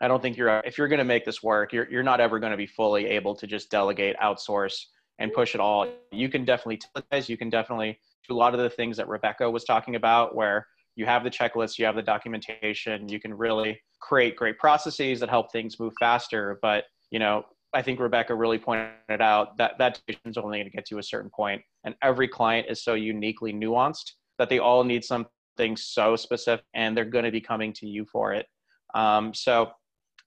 I 0.00 0.08
don't 0.08 0.20
think 0.20 0.36
you're, 0.36 0.60
if 0.64 0.76
you're 0.76 0.88
going 0.88 0.98
to 0.98 1.04
make 1.04 1.24
this 1.24 1.42
work, 1.42 1.72
you're, 1.72 1.90
you're 1.90 2.02
not 2.02 2.20
ever 2.20 2.38
going 2.38 2.50
to 2.50 2.56
be 2.56 2.66
fully 2.66 3.06
able 3.06 3.34
to 3.36 3.46
just 3.46 3.70
delegate, 3.70 4.16
outsource 4.22 4.76
and 5.18 5.32
push 5.32 5.54
it 5.54 5.60
all. 5.60 5.88
You 6.12 6.28
can 6.28 6.44
definitely, 6.44 6.80
you 7.26 7.36
can 7.36 7.48
definitely 7.48 7.98
do 8.28 8.34
a 8.34 8.36
lot 8.36 8.54
of 8.54 8.60
the 8.60 8.70
things 8.70 8.96
that 8.98 9.08
Rebecca 9.08 9.50
was 9.50 9.64
talking 9.64 9.94
about, 9.96 10.34
where 10.34 10.66
you 10.96 11.06
have 11.06 11.24
the 11.24 11.30
checklist, 11.30 11.78
you 11.78 11.84
have 11.84 11.96
the 11.96 12.02
documentation, 12.02 13.08
you 13.08 13.20
can 13.20 13.32
really 13.32 13.80
create 14.00 14.36
great 14.36 14.58
processes 14.58 15.20
that 15.20 15.30
help 15.30 15.52
things 15.52 15.78
move 15.78 15.92
faster. 15.98 16.58
But 16.60 16.84
you 17.10 17.18
know, 17.18 17.44
I 17.72 17.82
think 17.82 18.00
Rebecca 18.00 18.34
really 18.34 18.58
pointed 18.58 19.20
out 19.20 19.56
that 19.58 19.78
that 19.78 20.00
is 20.24 20.36
only 20.36 20.58
going 20.58 20.70
to 20.70 20.70
get 20.70 20.86
to 20.86 20.98
a 20.98 21.02
certain 21.02 21.30
point, 21.34 21.62
and 21.84 21.94
every 22.02 22.28
client 22.28 22.66
is 22.70 22.82
so 22.82 22.94
uniquely 22.94 23.52
nuanced 23.52 24.12
that 24.38 24.48
they 24.48 24.58
all 24.58 24.84
need 24.84 25.04
something 25.04 25.76
so 25.76 26.16
specific, 26.16 26.64
and 26.74 26.96
they're 26.96 27.04
going 27.04 27.24
to 27.24 27.30
be 27.30 27.40
coming 27.40 27.72
to 27.74 27.86
you 27.86 28.04
for 28.10 28.32
it. 28.32 28.46
Um, 28.94 29.34
so, 29.34 29.70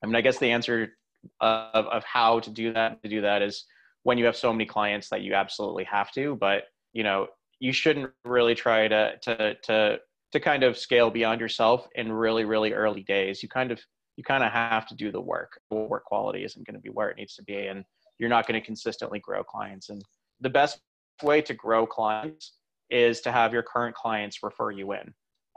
I 0.03 0.07
mean, 0.07 0.15
I 0.15 0.21
guess 0.21 0.37
the 0.37 0.51
answer 0.51 0.93
of, 1.41 1.85
of 1.85 2.03
how 2.03 2.39
to 2.39 2.49
do 2.49 2.73
that 2.73 3.01
to 3.03 3.09
do 3.09 3.21
that 3.21 3.41
is 3.41 3.65
when 4.03 4.17
you 4.17 4.25
have 4.25 4.35
so 4.35 4.51
many 4.51 4.65
clients 4.65 5.09
that 5.09 5.21
you 5.21 5.33
absolutely 5.33 5.83
have 5.85 6.11
to. 6.13 6.35
But 6.35 6.63
you 6.93 7.03
know, 7.03 7.27
you 7.59 7.71
shouldn't 7.73 8.11
really 8.25 8.55
try 8.55 8.87
to 8.87 9.13
to 9.21 9.55
to 9.63 9.99
to 10.31 10.39
kind 10.39 10.63
of 10.63 10.77
scale 10.77 11.09
beyond 11.09 11.41
yourself 11.41 11.87
in 11.95 12.11
really 12.11 12.45
really 12.45 12.73
early 12.73 13.03
days. 13.03 13.43
You 13.43 13.49
kind 13.49 13.71
of 13.71 13.79
you 14.17 14.23
kind 14.23 14.43
of 14.43 14.51
have 14.51 14.85
to 14.87 14.95
do 14.95 15.11
the 15.11 15.21
work. 15.21 15.59
Work 15.71 16.03
quality 16.05 16.43
isn't 16.43 16.65
going 16.65 16.75
to 16.75 16.81
be 16.81 16.89
where 16.89 17.09
it 17.09 17.17
needs 17.17 17.35
to 17.35 17.43
be 17.43 17.67
and 17.67 17.85
you're 18.17 18.29
not 18.29 18.45
going 18.45 18.59
to 18.59 18.65
consistently 18.65 19.19
grow 19.19 19.45
clients. 19.45 19.87
And 19.87 20.03
the 20.41 20.49
best 20.49 20.81
way 21.23 21.41
to 21.41 21.53
grow 21.53 21.85
clients 21.85 22.55
is 22.89 23.21
to 23.21 23.31
have 23.31 23.53
your 23.53 23.63
current 23.63 23.95
clients 23.95 24.43
refer 24.43 24.71
you 24.71 24.91
in 24.91 25.13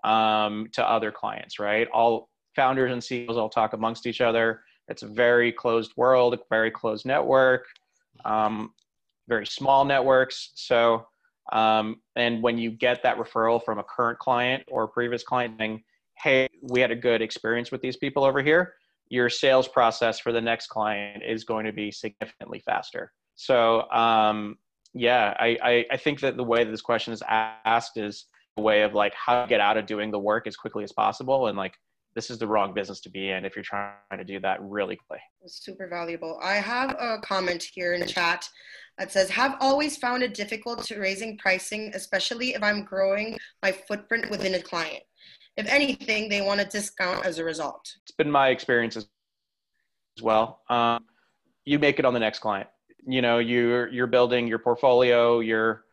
um, 0.09 0.69
to 0.75 0.89
other 0.89 1.11
clients 1.11 1.59
right? 1.59 1.89
All 1.93 2.29
founders 2.55 2.93
and 2.93 3.03
ceos 3.03 3.37
all 3.37 3.49
talk 3.49 3.73
amongst 3.73 4.07
each 4.07 4.21
other 4.21 4.63
it's 4.89 5.03
a 5.03 5.09
very 5.09 5.53
closed 5.53 5.93
world 5.97 6.35
a 6.35 6.39
very 6.51 6.71
closed 6.71 7.07
network 7.07 7.67
um, 8.25 8.73
very 9.29 9.47
small 9.47 9.85
networks 9.85 10.51
so 10.55 11.07
um, 11.51 12.01
and 12.15 12.43
when 12.43 12.59
you 12.59 12.71
get 12.71 13.03
that 13.03 13.17
referral 13.17 13.63
from 13.63 13.79
a 13.79 13.85
current 13.85 14.19
client 14.19 14.63
or 14.69 14.85
a 14.85 14.89
previous 14.89 15.25
client 15.25 15.57
saying, 15.59 15.83
hey, 16.23 16.49
we 16.63 16.81
had 16.81 16.91
a 16.91 16.97
good 16.97 17.21
experience 17.21 17.73
with 17.73 17.81
these 17.81 17.97
people 17.97 18.25
over 18.25 18.43
here, 18.43 18.75
your 19.09 19.29
sales 19.29 19.67
process 19.67 20.21
for 20.21 20.33
the 20.33 20.41
next 20.41 20.69
client 20.69 21.23
is 21.27 21.45
going 21.45 21.67
to 21.67 21.73
be 21.73 21.91
significantly 21.91 22.63
faster. 22.65 23.13
So, 23.35 23.91
um, 23.91 24.57
yeah, 24.95 25.35
I, 25.39 25.59
I, 25.63 25.87
I, 25.91 25.97
think 25.97 26.21
that 26.21 26.37
the 26.37 26.45
way 26.45 26.65
that 26.65 26.71
this 26.71 26.83
question 26.83 27.15
is 27.15 27.23
asked 27.27 27.97
is 27.97 28.27
a 28.59 28.63
way 28.63 28.83
of 28.83 28.93
like 28.93 29.15
how 29.15 29.43
to 29.43 29.49
get 29.49 29.61
out 29.61 29.79
of 29.79 29.87
doing 29.87 30.11
the 30.11 30.19
work 30.19 30.47
as 30.47 30.55
quickly 30.55 30.85
as 30.85 30.93
possible. 30.93 31.47
And 31.47 31.57
like, 31.57 31.75
this 32.15 32.31
is 32.31 32.39
the 32.39 32.47
wrong 32.47 32.75
business 32.75 33.01
to 33.01 33.11
be 33.11 33.31
in 33.31 33.45
if 33.45 33.57
you're 33.57 33.65
trying 33.65 33.95
to 34.17 34.25
do 34.25 34.39
that 34.41 34.59
really 34.63 34.97
quickly. 34.97 35.23
Super 35.47 35.89
valuable. 35.89 36.39
I 36.43 36.55
have 36.55 36.91
a 36.99 37.19
comment 37.23 37.63
here 37.63 37.95
in 37.95 38.07
chat 38.07 38.49
that 38.99 39.11
says, 39.11 39.31
have 39.31 39.57
always 39.61 39.97
found 39.97 40.23
it 40.23 40.35
difficult 40.35 40.85
to 40.85 40.99
raising 40.99 41.39
pricing, 41.39 41.91
especially 41.95 42.55
if 42.55 42.63
I'm 42.63 42.85
growing 42.85 43.39
my 43.63 43.73
footprint 43.73 44.31
within 44.31 44.55
a 44.55 44.61
client. 44.61 45.03
if 45.57 45.67
anything, 45.67 46.29
they 46.29 46.41
want 46.41 46.61
a 46.61 46.65
discount 46.65 47.25
as 47.25 47.39
a 47.39 47.45
result. 47.45 47.95
It's 48.03 48.13
been 48.13 48.31
my 48.31 48.49
experience 48.49 48.97
as 48.97 49.07
well. 50.23 50.61
Um, 50.69 51.05
you 51.65 51.79
make 51.79 51.99
it 51.99 52.05
on 52.05 52.15
the 52.15 52.21
next 52.21 52.41
client. 52.41 52.69
You 53.07 53.23
know, 53.23 53.39
you're 53.39 53.89
you're 53.89 54.07
building 54.07 54.47
your 54.47 54.59
portfolio. 54.59 55.41
You're 55.41 55.85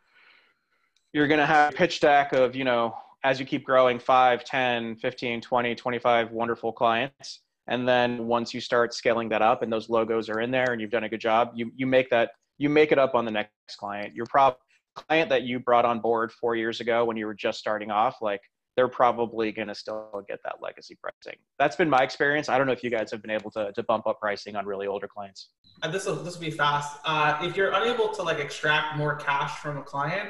you're 1.11 1.27
going 1.27 1.39
to 1.39 1.45
have 1.45 1.73
a 1.73 1.75
pitch 1.75 1.99
deck 1.99 2.33
of 2.33 2.55
you 2.55 2.63
know 2.63 2.95
as 3.23 3.39
you 3.39 3.45
keep 3.45 3.65
growing 3.65 3.99
5 3.99 4.43
10 4.43 4.95
15 4.97 5.41
20 5.41 5.75
25 5.75 6.31
wonderful 6.31 6.71
clients. 6.71 7.41
And 7.67 7.87
then 7.87 8.25
once 8.25 8.53
you 8.53 8.61
start 8.61 8.93
scaling 8.93 9.29
that 9.29 9.41
up 9.41 9.61
and 9.61 9.71
those 9.71 9.89
logos 9.89 10.29
are 10.29 10.39
in 10.39 10.51
there 10.51 10.71
and 10.71 10.81
you've 10.81 10.91
done 10.91 11.03
a 11.03 11.09
good 11.09 11.21
job 11.21 11.51
you 11.55 11.71
you 11.75 11.85
make 11.85 12.09
that 12.09 12.31
you 12.57 12.69
make 12.69 12.91
it 12.91 12.99
up 12.99 13.15
on 13.15 13.25
the 13.25 13.31
next 13.31 13.77
client. 13.77 14.13
Your 14.15 14.25
prob 14.25 14.55
client 14.95 15.29
that 15.29 15.43
you 15.43 15.59
brought 15.59 15.85
on 15.85 15.99
board 15.99 16.31
four 16.31 16.55
years 16.55 16.81
ago 16.81 17.05
when 17.05 17.17
you 17.17 17.25
were 17.25 17.33
just 17.33 17.59
starting 17.59 17.91
off 17.91 18.17
like 18.21 18.41
they're 18.75 18.87
probably 18.87 19.51
going 19.51 19.67
to 19.67 19.75
still 19.75 20.23
get 20.27 20.39
that 20.43 20.55
legacy 20.61 20.97
pricing. 21.01 21.37
That's 21.57 21.75
been 21.75 21.89
my 21.89 21.99
experience. 21.99 22.47
I 22.47 22.57
don't 22.57 22.65
know 22.65 22.73
if 22.73 22.83
you 22.83 22.89
guys 22.89 23.11
have 23.11 23.21
been 23.21 23.31
able 23.31 23.51
to, 23.51 23.73
to 23.73 23.83
bump 23.83 24.07
up 24.07 24.19
pricing 24.21 24.55
on 24.55 24.65
really 24.65 24.87
older 24.87 25.07
clients. 25.07 25.49
And 25.83 25.93
this 25.93 26.05
will 26.05 26.15
this 26.15 26.35
will 26.35 26.45
be 26.45 26.51
fast. 26.51 26.97
Uh, 27.03 27.37
if 27.41 27.57
you're 27.57 27.71
unable 27.71 28.09
to 28.09 28.23
like 28.23 28.39
extract 28.39 28.97
more 28.97 29.15
cash 29.15 29.59
from 29.59 29.77
a 29.77 29.83
client 29.83 30.29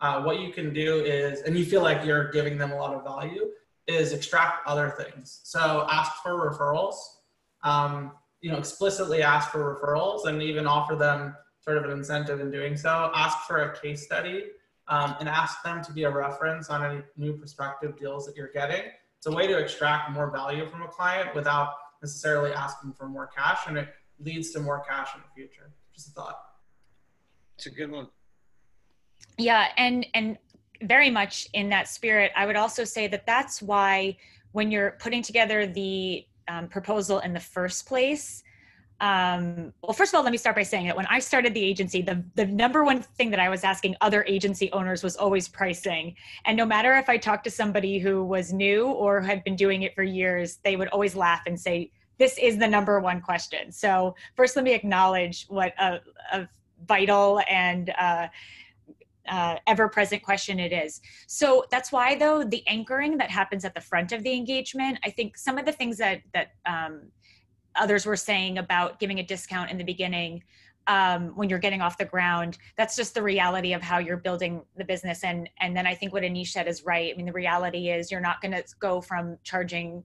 uh, 0.00 0.22
what 0.22 0.40
you 0.40 0.52
can 0.52 0.72
do 0.72 1.00
is, 1.00 1.42
and 1.42 1.56
you 1.58 1.64
feel 1.64 1.82
like 1.82 2.04
you're 2.04 2.30
giving 2.30 2.56
them 2.56 2.70
a 2.72 2.76
lot 2.76 2.94
of 2.94 3.04
value, 3.04 3.50
is 3.86 4.12
extract 4.12 4.66
other 4.66 4.90
things. 4.90 5.40
So 5.44 5.86
ask 5.90 6.22
for 6.22 6.50
referrals. 6.50 6.94
Um, 7.62 8.12
you 8.40 8.52
know, 8.52 8.58
explicitly 8.58 9.22
ask 9.22 9.50
for 9.50 9.74
referrals 9.74 10.26
and 10.26 10.42
even 10.42 10.66
offer 10.66 10.94
them 10.94 11.34
sort 11.60 11.78
of 11.78 11.84
an 11.84 11.90
incentive 11.90 12.40
in 12.40 12.50
doing 12.50 12.76
so. 12.76 13.10
Ask 13.14 13.38
for 13.46 13.62
a 13.62 13.80
case 13.80 14.04
study 14.04 14.44
um, 14.86 15.16
and 15.18 15.28
ask 15.28 15.62
them 15.64 15.82
to 15.82 15.92
be 15.92 16.04
a 16.04 16.10
reference 16.10 16.70
on 16.70 16.84
any 16.84 17.02
new 17.16 17.32
prospective 17.36 17.98
deals 17.98 18.26
that 18.26 18.36
you're 18.36 18.52
getting. 18.52 18.82
It's 19.16 19.26
a 19.26 19.32
way 19.32 19.48
to 19.48 19.58
extract 19.58 20.12
more 20.12 20.30
value 20.30 20.68
from 20.68 20.82
a 20.82 20.88
client 20.88 21.34
without 21.34 21.72
necessarily 22.00 22.52
asking 22.52 22.92
for 22.92 23.08
more 23.08 23.26
cash, 23.26 23.62
and 23.66 23.76
it 23.76 23.88
leads 24.20 24.52
to 24.52 24.60
more 24.60 24.84
cash 24.88 25.08
in 25.16 25.20
the 25.22 25.28
future. 25.34 25.72
Just 25.92 26.08
a 26.08 26.10
thought. 26.12 26.38
It's 27.56 27.66
a 27.66 27.70
good 27.70 27.90
one 27.90 28.06
yeah 29.38 29.68
and 29.76 30.06
and 30.14 30.36
very 30.82 31.10
much 31.10 31.48
in 31.54 31.68
that 31.68 31.88
spirit 31.88 32.30
i 32.36 32.44
would 32.44 32.56
also 32.56 32.84
say 32.84 33.06
that 33.06 33.24
that's 33.26 33.62
why 33.62 34.16
when 34.52 34.70
you're 34.70 34.92
putting 35.00 35.22
together 35.22 35.66
the 35.66 36.24
um, 36.48 36.68
proposal 36.68 37.20
in 37.20 37.32
the 37.32 37.40
first 37.40 37.86
place 37.86 38.42
um, 39.00 39.72
well 39.82 39.92
first 39.92 40.12
of 40.12 40.18
all 40.18 40.24
let 40.24 40.32
me 40.32 40.38
start 40.38 40.56
by 40.56 40.62
saying 40.62 40.86
that 40.86 40.96
when 40.96 41.06
i 41.06 41.18
started 41.18 41.54
the 41.54 41.62
agency 41.62 42.02
the, 42.02 42.22
the 42.34 42.46
number 42.46 42.84
one 42.84 43.00
thing 43.00 43.30
that 43.30 43.40
i 43.40 43.48
was 43.48 43.64
asking 43.64 43.94
other 44.00 44.24
agency 44.24 44.70
owners 44.72 45.02
was 45.02 45.16
always 45.16 45.48
pricing. 45.48 46.14
And 46.44 46.56
no 46.56 46.66
matter 46.66 46.94
if 46.96 47.08
i 47.08 47.16
talked 47.16 47.44
to 47.44 47.50
somebody 47.50 47.98
who 47.98 48.24
was 48.24 48.52
new 48.52 48.86
or 48.86 49.20
had 49.20 49.44
been 49.44 49.56
doing 49.56 49.82
it 49.82 49.94
for 49.94 50.02
years 50.02 50.58
they 50.64 50.74
would 50.76 50.88
always 50.88 51.14
laugh 51.14 51.42
and 51.46 51.58
say 51.58 51.90
this 52.18 52.36
is 52.36 52.58
the 52.58 52.66
number 52.66 53.00
one 53.00 53.20
question. 53.20 53.72
So 53.72 54.14
first 54.34 54.56
let 54.56 54.64
me 54.64 54.74
acknowledge 54.74 55.46
what 55.48 55.72
a, 55.78 56.00
a 56.32 56.48
vital 56.86 57.40
and 57.48 57.90
uh, 57.98 58.26
uh, 59.28 59.56
ever 59.66 59.88
present 59.88 60.22
question 60.22 60.58
it 60.58 60.72
is. 60.72 61.00
So 61.26 61.64
that's 61.70 61.92
why, 61.92 62.14
though, 62.14 62.44
the 62.44 62.66
anchoring 62.66 63.18
that 63.18 63.30
happens 63.30 63.64
at 63.64 63.74
the 63.74 63.80
front 63.80 64.12
of 64.12 64.22
the 64.22 64.32
engagement, 64.34 64.98
I 65.04 65.10
think 65.10 65.36
some 65.36 65.58
of 65.58 65.64
the 65.64 65.72
things 65.72 65.98
that, 65.98 66.22
that 66.34 66.52
um, 66.66 67.10
others 67.76 68.06
were 68.06 68.16
saying 68.16 68.58
about 68.58 68.98
giving 68.98 69.18
a 69.20 69.22
discount 69.22 69.70
in 69.70 69.78
the 69.78 69.84
beginning. 69.84 70.42
Um, 70.86 71.36
when 71.36 71.50
you're 71.50 71.58
getting 71.58 71.82
off 71.82 71.98
the 71.98 72.06
ground 72.06 72.56
that's 72.78 72.96
just 72.96 73.12
the 73.12 73.22
reality 73.22 73.74
of 73.74 73.82
how 73.82 73.98
you're 73.98 74.16
building 74.16 74.62
the 74.78 74.84
business 74.86 75.22
and 75.22 75.46
and 75.60 75.76
then 75.76 75.86
i 75.86 75.94
think 75.94 76.14
what 76.14 76.22
anish 76.22 76.46
said 76.46 76.66
is 76.66 76.82
right 76.82 77.12
i 77.12 77.14
mean 77.14 77.26
the 77.26 77.32
reality 77.32 77.90
is 77.90 78.10
you're 78.10 78.22
not 78.22 78.40
going 78.40 78.52
to 78.52 78.64
go 78.80 79.02
from 79.02 79.36
charging 79.44 80.02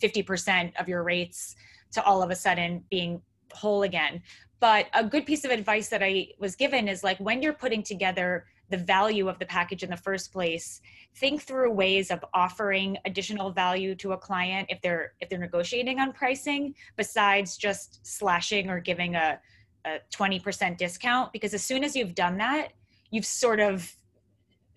50% 0.00 0.68
uh, 0.68 0.80
of 0.80 0.88
your 0.88 1.02
rates 1.02 1.56
to 1.90 2.04
all 2.04 2.22
of 2.22 2.30
a 2.30 2.36
sudden 2.36 2.84
being 2.88 3.20
whole 3.52 3.82
again 3.82 4.22
but 4.60 4.86
a 4.94 5.02
good 5.02 5.26
piece 5.26 5.44
of 5.44 5.50
advice 5.50 5.88
that 5.88 6.04
i 6.04 6.28
was 6.38 6.54
given 6.54 6.86
is 6.86 7.02
like 7.02 7.18
when 7.18 7.42
you're 7.42 7.52
putting 7.52 7.82
together 7.82 8.46
the 8.70 8.76
value 8.76 9.28
of 9.28 9.38
the 9.38 9.46
package 9.46 9.82
in 9.82 9.90
the 9.90 9.96
first 9.96 10.32
place 10.32 10.80
think 11.16 11.42
through 11.42 11.70
ways 11.70 12.10
of 12.10 12.24
offering 12.32 12.96
additional 13.04 13.50
value 13.50 13.94
to 13.94 14.12
a 14.12 14.16
client 14.16 14.66
if 14.70 14.80
they're 14.80 15.12
if 15.20 15.28
they're 15.28 15.38
negotiating 15.38 16.00
on 16.00 16.12
pricing 16.12 16.74
besides 16.96 17.56
just 17.56 18.04
slashing 18.06 18.70
or 18.70 18.80
giving 18.80 19.14
a, 19.14 19.38
a 19.84 19.98
20% 20.10 20.78
discount 20.78 21.32
because 21.32 21.54
as 21.54 21.62
soon 21.62 21.84
as 21.84 21.94
you've 21.94 22.14
done 22.14 22.38
that 22.38 22.68
you've 23.10 23.26
sort 23.26 23.60
of 23.60 23.94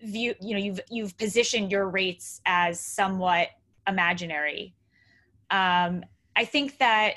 view 0.02 0.34
you 0.40 0.52
know 0.52 0.60
you've 0.62 0.80
you've 0.90 1.16
positioned 1.16 1.70
your 1.70 1.88
rates 1.88 2.40
as 2.44 2.78
somewhat 2.78 3.48
imaginary. 3.88 4.74
Um, 5.50 6.04
i 6.34 6.44
think 6.44 6.76
that 6.78 7.14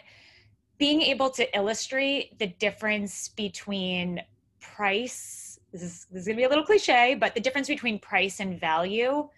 being 0.77 1.01
able 1.01 1.29
to 1.32 1.58
illustrate 1.58 2.39
the 2.39 2.47
difference 2.47 3.27
between 3.29 4.21
price 4.62 5.48
this 5.71 5.82
is 5.82 6.08
this 6.12 6.21
is 6.21 6.27
gonna 6.27 6.38
be 6.38 6.43
a 6.43 6.49
little 6.49 6.65
cliche, 6.65 7.15
but 7.15 7.34
the 7.34 7.41
difference 7.41 7.67
between 7.67 7.99
price 7.99 8.39
and 8.39 8.60
value. 8.60 9.29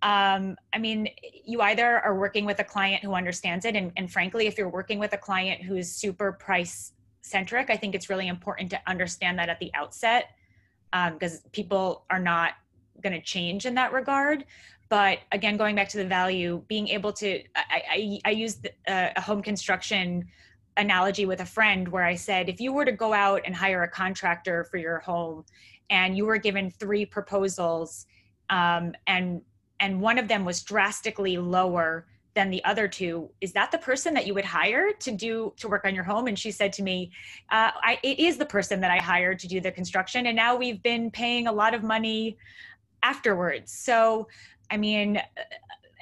Um, 0.00 0.56
I 0.72 0.78
mean, 0.78 1.08
you 1.44 1.60
either 1.60 1.98
are 2.00 2.16
working 2.16 2.44
with 2.44 2.60
a 2.60 2.64
client 2.64 3.02
who 3.02 3.14
understands 3.14 3.64
it, 3.64 3.74
and, 3.74 3.90
and 3.96 4.10
frankly, 4.10 4.46
if 4.46 4.56
you're 4.56 4.68
working 4.68 5.00
with 5.00 5.12
a 5.12 5.18
client 5.18 5.62
who's 5.62 5.90
super 5.90 6.30
price 6.30 6.92
centric, 7.22 7.68
I 7.68 7.76
think 7.76 7.96
it's 7.96 8.08
really 8.08 8.28
important 8.28 8.70
to 8.70 8.80
understand 8.86 9.38
that 9.40 9.48
at 9.48 9.58
the 9.58 9.72
outset 9.74 10.30
because 10.92 11.34
um, 11.34 11.50
people 11.52 12.04
are 12.10 12.20
not 12.20 12.52
going 13.02 13.12
to 13.12 13.20
change 13.20 13.66
in 13.66 13.74
that 13.74 13.92
regard. 13.92 14.44
But 14.88 15.18
again, 15.32 15.56
going 15.56 15.76
back 15.76 15.88
to 15.90 15.98
the 15.98 16.06
value, 16.06 16.62
being 16.68 16.88
able 16.88 17.12
to, 17.14 17.42
I, 17.54 17.82
I, 17.90 18.20
I 18.24 18.30
used 18.30 18.66
uh, 18.88 19.10
a 19.14 19.20
home 19.20 19.42
construction 19.42 20.26
analogy 20.78 21.26
with 21.26 21.40
a 21.40 21.46
friend 21.46 21.88
where 21.88 22.04
I 22.04 22.14
said, 22.14 22.48
if 22.48 22.60
you 22.60 22.72
were 22.72 22.84
to 22.84 22.92
go 22.92 23.12
out 23.12 23.42
and 23.44 23.54
hire 23.54 23.82
a 23.82 23.88
contractor 23.88 24.64
for 24.64 24.78
your 24.78 25.00
home 25.00 25.44
and 25.90 26.16
you 26.16 26.26
were 26.26 26.38
given 26.38 26.70
three 26.70 27.06
proposals 27.06 28.06
um, 28.50 28.94
and 29.06 29.42
and 29.80 30.00
one 30.00 30.18
of 30.18 30.26
them 30.26 30.44
was 30.44 30.62
drastically 30.62 31.38
lower 31.38 32.06
than 32.34 32.50
the 32.50 32.64
other 32.64 32.88
two. 32.88 33.30
Is 33.40 33.52
that 33.52 33.70
the 33.70 33.78
person 33.78 34.12
that 34.14 34.26
you 34.26 34.34
would 34.34 34.44
hire 34.44 34.92
to 34.92 35.10
do 35.12 35.52
to 35.56 35.68
work 35.68 35.84
on 35.84 35.94
your 35.94 36.04
home? 36.04 36.26
And 36.26 36.38
she 36.38 36.50
said 36.50 36.72
to 36.74 36.82
me 36.82 37.12
uh, 37.50 37.70
I, 37.82 37.98
it 38.02 38.18
is 38.18 38.36
the 38.36 38.46
person 38.46 38.80
that 38.80 38.90
i 38.90 38.98
hired 38.98 39.38
to 39.40 39.48
do 39.48 39.60
the 39.60 39.72
construction 39.72 40.26
and 40.26 40.36
now 40.36 40.56
we've 40.56 40.82
been 40.82 41.10
paying 41.10 41.46
a 41.46 41.52
lot 41.52 41.74
of 41.74 41.82
money 41.82 42.36
afterwards. 43.02 43.72
So 43.72 44.28
i 44.70 44.76
mean 44.76 45.20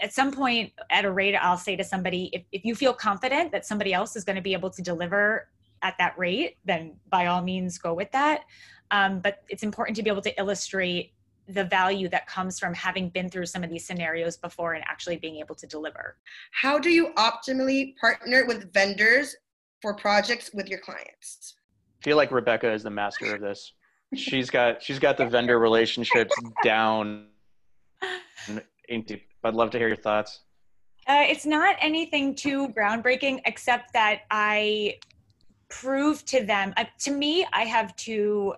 at 0.03 0.13
some 0.13 0.31
point 0.31 0.73
at 0.91 1.05
a 1.05 1.11
rate 1.11 1.35
i'll 1.37 1.57
say 1.57 1.77
to 1.77 1.85
somebody 1.85 2.29
if, 2.33 2.43
if 2.53 2.65
you 2.65 2.75
feel 2.75 2.93
confident 2.93 3.51
that 3.53 3.65
somebody 3.65 3.95
else 3.95 4.17
is 4.17 4.25
going 4.25 4.37
to 4.37 4.43
be 4.43 4.53
able 4.53 4.69
to 4.69 4.83
deliver 4.83 5.49
at 5.83 5.95
that 5.99 6.17
rate 6.19 6.57
then 6.65 6.95
by 7.11 7.27
all 7.27 7.43
means 7.43 7.79
go 7.79 7.95
with 7.95 8.11
that 8.13 8.43
um, 8.91 9.21
but 9.21 9.43
it's 9.49 9.63
important 9.63 9.97
to 9.97 10.03
be 10.03 10.11
able 10.11 10.23
to 10.23 10.39
illustrate 10.39 11.13
the 11.49 11.65
value 11.65 12.09
that 12.09 12.27
comes 12.27 12.59
from 12.59 12.75
having 12.75 13.09
been 13.09 13.29
through 13.29 13.47
some 13.47 13.63
of 13.63 13.71
these 13.71 13.87
scenarios 13.87 14.37
before 14.37 14.75
and 14.75 14.85
actually 14.87 15.17
being 15.17 15.37
able 15.37 15.55
to 15.55 15.67
deliver. 15.67 16.17
How 16.51 16.79
do 16.79 16.91
you 16.91 17.13
optimally 17.17 17.97
partner 17.97 18.45
with 18.47 18.73
vendors 18.73 19.37
for 19.81 19.95
projects 19.95 20.51
with 20.53 20.69
your 20.69 20.81
clients? 20.81 21.55
I 22.01 22.05
feel 22.05 22.17
like 22.17 22.33
Rebecca 22.33 22.73
is 22.73 22.83
the 22.83 22.91
master 22.91 23.35
of 23.35 23.41
this. 23.41 23.73
She's 24.15 24.51
got 24.51 24.83
she's 24.83 24.99
got 24.99 25.17
the 25.17 25.27
vendor 25.27 25.59
relationships 25.59 26.35
down. 26.63 27.27
I'd 28.49 29.55
love 29.55 29.71
to 29.71 29.79
hear 29.79 29.89
your 29.89 29.97
thoughts. 29.97 30.41
Uh, 31.09 31.25
it's 31.29 31.47
not 31.47 31.77
anything 31.81 32.35
too 32.35 32.69
groundbreaking, 32.69 33.41
except 33.45 33.93
that 33.93 34.23
I 34.31 34.99
prove 35.69 36.25
to 36.27 36.45
them. 36.45 36.73
Uh, 36.77 36.85
to 37.01 37.11
me, 37.11 37.47
I 37.53 37.65
have 37.65 37.95
two 37.97 38.55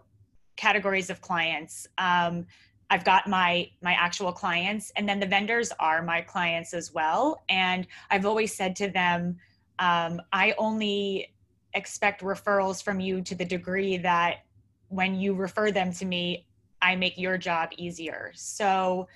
categories 0.57 1.11
of 1.11 1.21
clients. 1.21 1.87
Um, 1.99 2.47
I've 2.91 3.05
got 3.05 3.29
my 3.29 3.71
my 3.83 3.93
actual 3.93 4.33
clients, 4.33 4.93
and 4.97 5.09
then 5.09 5.21
the 5.21 5.27
vendors 5.27 5.73
are 5.79 6.03
my 6.03 6.21
clients 6.21 6.73
as 6.73 6.93
well. 6.93 7.43
And 7.49 7.87
I've 8.11 8.25
always 8.25 8.55
said 8.55 8.75
to 8.77 8.89
them, 8.91 9.39
um, 9.79 10.21
I 10.33 10.55
only 10.59 11.35
expect 11.75 12.23
referrals 12.23 12.83
from 12.83 12.99
you 12.99 13.21
to 13.23 13.35
the 13.35 13.45
degree 13.45 13.99
that 13.99 14.45
when 14.89 15.15
you 15.15 15.35
refer 15.35 15.71
them 15.71 15.93
to 15.93 16.05
me, 16.07 16.47
I 16.81 16.97
make 16.97 17.19
your 17.19 17.37
job 17.37 17.71
easier. 17.77 18.33
So, 18.35 19.09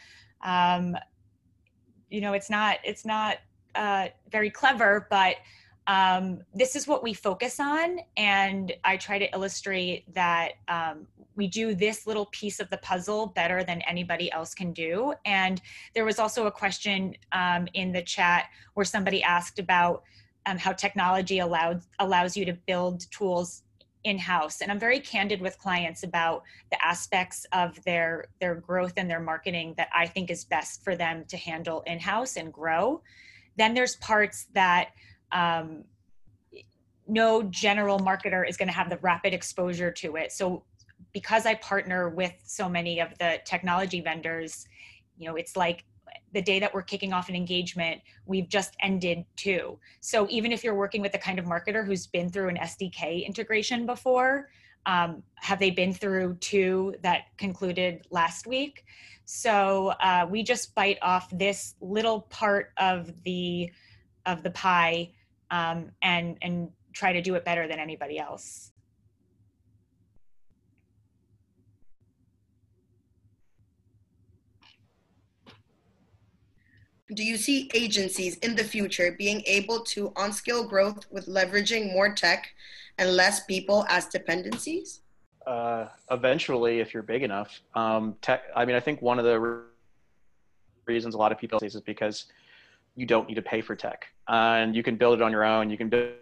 um, 0.43 0.97
you 2.11 2.21
know, 2.21 2.35
it's 2.35 2.51
not 2.51 2.79
it's 2.85 3.05
not 3.05 3.39
uh, 3.75 4.09
very 4.31 4.51
clever, 4.51 5.07
but 5.11 5.37
um, 5.87 6.39
this 6.55 6.77
is 6.77 6.87
what 6.87 7.03
we 7.03 7.13
focus 7.13 7.59
on 7.59 7.99
and 8.17 8.73
i 8.85 8.97
try 8.97 9.19
to 9.19 9.33
illustrate 9.35 10.05
that 10.15 10.53
um, 10.69 11.07
we 11.37 11.47
do 11.47 11.75
this 11.75 12.07
little 12.07 12.27
piece 12.27 12.61
of 12.61 12.69
the 12.71 12.79
puzzle 12.79 13.27
better 13.27 13.65
than 13.65 13.83
anybody 13.83 14.31
else 14.33 14.55
can 14.55 14.73
do. 14.73 15.15
And 15.25 15.61
there 15.95 16.05
was 16.05 16.19
also 16.19 16.47
a 16.47 16.51
question 16.51 17.15
um, 17.33 17.69
in 17.75 17.93
the 17.93 18.03
chat 18.03 18.47
where 18.75 18.85
somebody 18.85 19.23
asked 19.23 19.59
about 19.59 20.03
um, 20.47 20.59
how 20.59 20.73
technology 20.73 21.39
allowed 21.39 21.83
allows 22.01 22.37
you 22.37 22.45
to 22.45 22.53
build 22.67 23.11
tools 23.11 23.63
in-house. 24.05 24.61
And 24.61 24.73
i'm 24.73 24.81
very 24.81 24.99
candid 24.99 25.41
with 25.41 25.57
clients 25.59 26.03
about 26.03 26.43
the 26.73 26.85
aspects 26.85 27.47
of 27.53 27.81
their 27.85 28.27
their 28.41 28.57
growth 28.57 28.95
and 28.97 29.09
their 29.09 29.21
marketing 29.21 29.75
that 29.77 29.89
i 29.95 30.07
think 30.07 30.29
is 30.29 30.45
best 30.45 30.83
for 30.83 30.97
them 30.97 31.25
to 31.29 31.37
handle 31.37 31.83
in-house 31.87 32.37
and 32.37 32.53
grow. 32.53 33.01
Then 33.57 33.75
there's 33.75 33.97
parts 33.97 34.49
that 34.55 34.89
um, 35.33 35.85
no 37.09 37.43
general 37.43 37.99
marketer 37.99 38.49
is 38.49 38.57
going 38.57 38.69
to 38.69 38.75
have 38.75 38.89
the 38.89 38.99
rapid 38.99 39.35
exposure 39.35 39.91
to 39.91 40.17
it 40.17 40.33
so 40.33 40.63
because 41.13 41.47
i 41.47 41.55
partner 41.55 42.09
with 42.09 42.35
so 42.45 42.69
many 42.69 43.01
of 43.01 43.17
the 43.19 43.39
technology 43.45 44.01
vendors 44.01 44.67
you 45.19 45.29
know 45.29 45.37
it's 45.37 45.57
like 45.57 45.85
the 46.33 46.43
day 46.43 46.59
that 46.59 46.73
we're 46.73 46.83
kicking 46.83 47.13
off 47.13 47.29
an 47.29 47.35
engagement, 47.35 48.01
we've 48.27 48.49
just 48.49 48.75
ended 48.81 49.25
two. 49.37 49.79
So 50.01 50.27
even 50.31 50.53
if 50.53 50.65
you're 50.65 50.75
working 50.75 51.03
with 51.03 51.15
a 51.15 51.19
kind 51.19 51.39
of 51.39 51.45
marketer 51.45 51.87
who's 51.87 52.07
been 52.07 52.31
through 52.31 52.49
an 52.49 52.57
SDK 52.57 53.27
integration 53.27 53.87
before, 53.87 54.49
um, 54.87 55.23
have 55.37 55.59
they 55.59 55.71
been 55.71 55.93
through 55.93 56.37
two 56.41 56.95
that 57.03 57.27
concluded 57.37 58.07
last 58.11 58.47
week? 58.47 58.85
So 59.25 59.89
uh, 60.01 60.27
we 60.29 60.43
just 60.43 60.75
bite 60.75 60.99
off 61.03 61.29
this 61.31 61.75
little 61.81 62.23
part 62.23 62.73
of 62.79 63.13
the 63.25 63.71
of 64.25 64.43
the 64.43 64.51
pie 64.51 65.11
um, 65.53 65.91
and 66.03 66.37
and 66.43 66.71
try 66.93 67.13
to 67.13 67.23
do 67.23 67.37
it 67.37 67.45
better 67.45 67.69
than 67.69 67.79
anybody 67.79 68.19
else. 68.19 68.73
Do 77.15 77.23
you 77.23 77.37
see 77.37 77.71
agencies 77.75 78.39
in 78.39 78.57
the 78.57 78.65
future 78.65 79.15
being 79.19 79.43
able 79.47 79.81
to 79.81 80.13
on-scale 80.17 80.67
growth 80.67 81.05
with 81.11 81.27
leveraging 81.27 81.93
more 81.93 82.15
tech 82.15 82.49
and 82.97 83.15
less 83.15 83.45
people 83.45 83.85
as 83.91 84.07
dependencies? 84.07 85.03
Uh, 85.47 85.89
eventually, 86.11 86.81
if 86.81 86.95
you're 86.95 87.03
big 87.03 87.23
enough, 87.23 87.61
um, 87.75 88.17
tech. 88.23 88.45
I 88.57 88.65
mean, 88.65 88.77
I 88.77 88.81
think 88.81 89.03
one 89.03 89.19
of 89.19 89.27
the 89.27 89.39
re- 89.39 89.61
reasons 90.87 91.15
a 91.15 91.19
lot 91.19 91.33
of 91.33 91.39
people 91.39 91.61
say 91.61 91.67
is 91.67 91.79
because 91.83 92.27
you 92.95 93.07
don't 93.07 93.29
need 93.29 93.37
to 93.37 93.43
pay 93.43 93.61
for 93.61 93.75
tech, 93.75 94.07
and 94.29 94.75
you 94.75 94.83
can 94.83 94.97
build 94.97 95.15
it 95.15 95.23
on 95.23 95.33
your 95.33 95.45
own. 95.45 95.71
You 95.71 95.77
can 95.77 95.89
build 95.89 96.13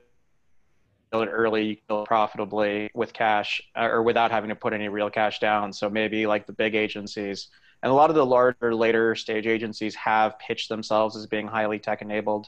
it 1.13 1.29
early, 1.29 1.65
You 1.65 1.77
can 1.77 1.85
build 1.89 2.03
it 2.05 2.09
profitably 2.09 2.91
with 2.95 3.13
cash, 3.13 3.61
or 3.77 4.03
without 4.03 4.31
having 4.31 4.51
to 4.51 4.57
put 4.57 4.73
any 4.73 4.89
real 4.89 5.11
cash 5.11 5.39
down. 5.41 5.73
So 5.73 5.91
maybe 5.91 6.27
like 6.27 6.47
the 6.47 6.53
big 6.53 6.75
agencies 6.75 7.49
and 7.83 7.91
a 7.91 7.95
lot 7.95 8.11
of 8.11 8.17
the 8.17 8.27
larger 8.27 8.75
later 8.75 9.15
stage 9.15 9.47
agencies 9.47 9.95
have 9.95 10.39
pitched 10.39 10.69
themselves 10.69 11.17
as 11.17 11.27
being 11.27 11.47
highly 11.47 11.79
tech 11.79 12.03
enabled. 12.03 12.47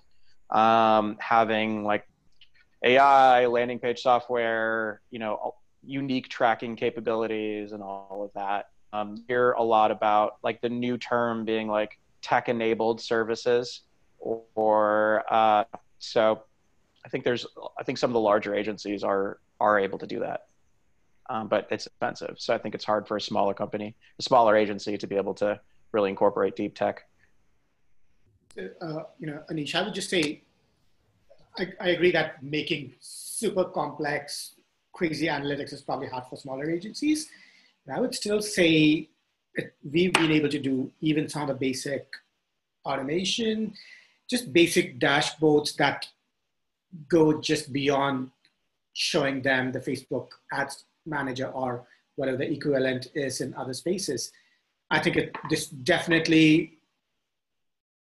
Um, 0.50 1.16
having 1.18 1.82
like 1.84 2.06
ai 2.84 3.46
landing 3.46 3.78
page 3.78 4.02
software 4.02 5.00
you 5.10 5.20
know 5.20 5.54
unique 5.84 6.28
tracking 6.28 6.76
capabilities 6.76 7.72
and 7.72 7.82
all 7.82 8.22
of 8.24 8.32
that. 8.34 8.68
Um, 8.92 9.24
hear 9.26 9.52
a 9.52 9.62
lot 9.62 9.90
about 9.90 10.34
like 10.42 10.60
the 10.60 10.68
new 10.68 10.98
term 10.98 11.46
being 11.46 11.68
like 11.68 11.98
tech 12.20 12.50
enabled 12.50 13.00
services 13.00 13.82
or, 14.22 15.24
uh, 15.30 15.64
so 15.98 16.42
i 17.04 17.08
think 17.08 17.24
there's 17.24 17.46
i 17.78 17.82
think 17.82 17.98
some 17.98 18.10
of 18.10 18.14
the 18.14 18.20
larger 18.20 18.54
agencies 18.54 19.04
are 19.04 19.38
are 19.60 19.78
able 19.78 19.98
to 19.98 20.06
do 20.06 20.20
that 20.20 20.46
um, 21.32 21.48
but 21.48 21.66
it's 21.70 21.86
expensive. 21.86 22.36
So 22.38 22.54
I 22.54 22.58
think 22.58 22.74
it's 22.74 22.84
hard 22.84 23.06
for 23.06 23.16
a 23.16 23.20
smaller 23.20 23.54
company, 23.54 23.94
a 24.18 24.22
smaller 24.22 24.56
agency, 24.56 24.98
to 24.98 25.06
be 25.06 25.16
able 25.16 25.34
to 25.34 25.58
really 25.92 26.10
incorporate 26.10 26.56
deep 26.56 26.74
tech. 26.74 27.06
Uh, 28.58 29.04
you 29.18 29.26
know, 29.26 29.42
Anish, 29.50 29.74
I 29.74 29.82
would 29.82 29.94
just 29.94 30.10
say, 30.10 30.42
I, 31.58 31.68
I 31.80 31.88
agree 31.90 32.12
that 32.12 32.42
making 32.42 32.92
super 33.00 33.64
complex, 33.64 34.56
crazy 34.92 35.26
analytics 35.26 35.72
is 35.72 35.80
probably 35.80 36.08
hard 36.08 36.24
for 36.28 36.36
smaller 36.36 36.70
agencies. 36.70 37.28
But 37.86 37.96
I 37.96 38.00
would 38.00 38.14
still 38.14 38.42
say 38.42 39.08
we've 39.90 40.12
been 40.12 40.32
able 40.32 40.50
to 40.50 40.58
do 40.58 40.90
even 41.00 41.28
some 41.28 41.42
of 41.42 41.48
the 41.48 41.54
basic 41.54 42.06
automation, 42.84 43.74
just 44.32 44.52
basic 44.52 44.98
dashboards 44.98 45.76
that 45.76 46.08
go 47.08 47.38
just 47.40 47.70
beyond 47.72 48.30
showing 48.94 49.42
them 49.42 49.70
the 49.72 49.78
Facebook 49.78 50.28
ads 50.52 50.84
manager 51.04 51.48
or 51.48 51.84
whatever 52.16 52.38
the 52.38 52.50
equivalent 52.50 53.08
is 53.14 53.42
in 53.42 53.54
other 53.54 53.74
spaces. 53.74 54.32
I 54.90 54.98
think 55.00 55.16
it, 55.16 55.36
this 55.50 55.66
definitely 55.66 56.78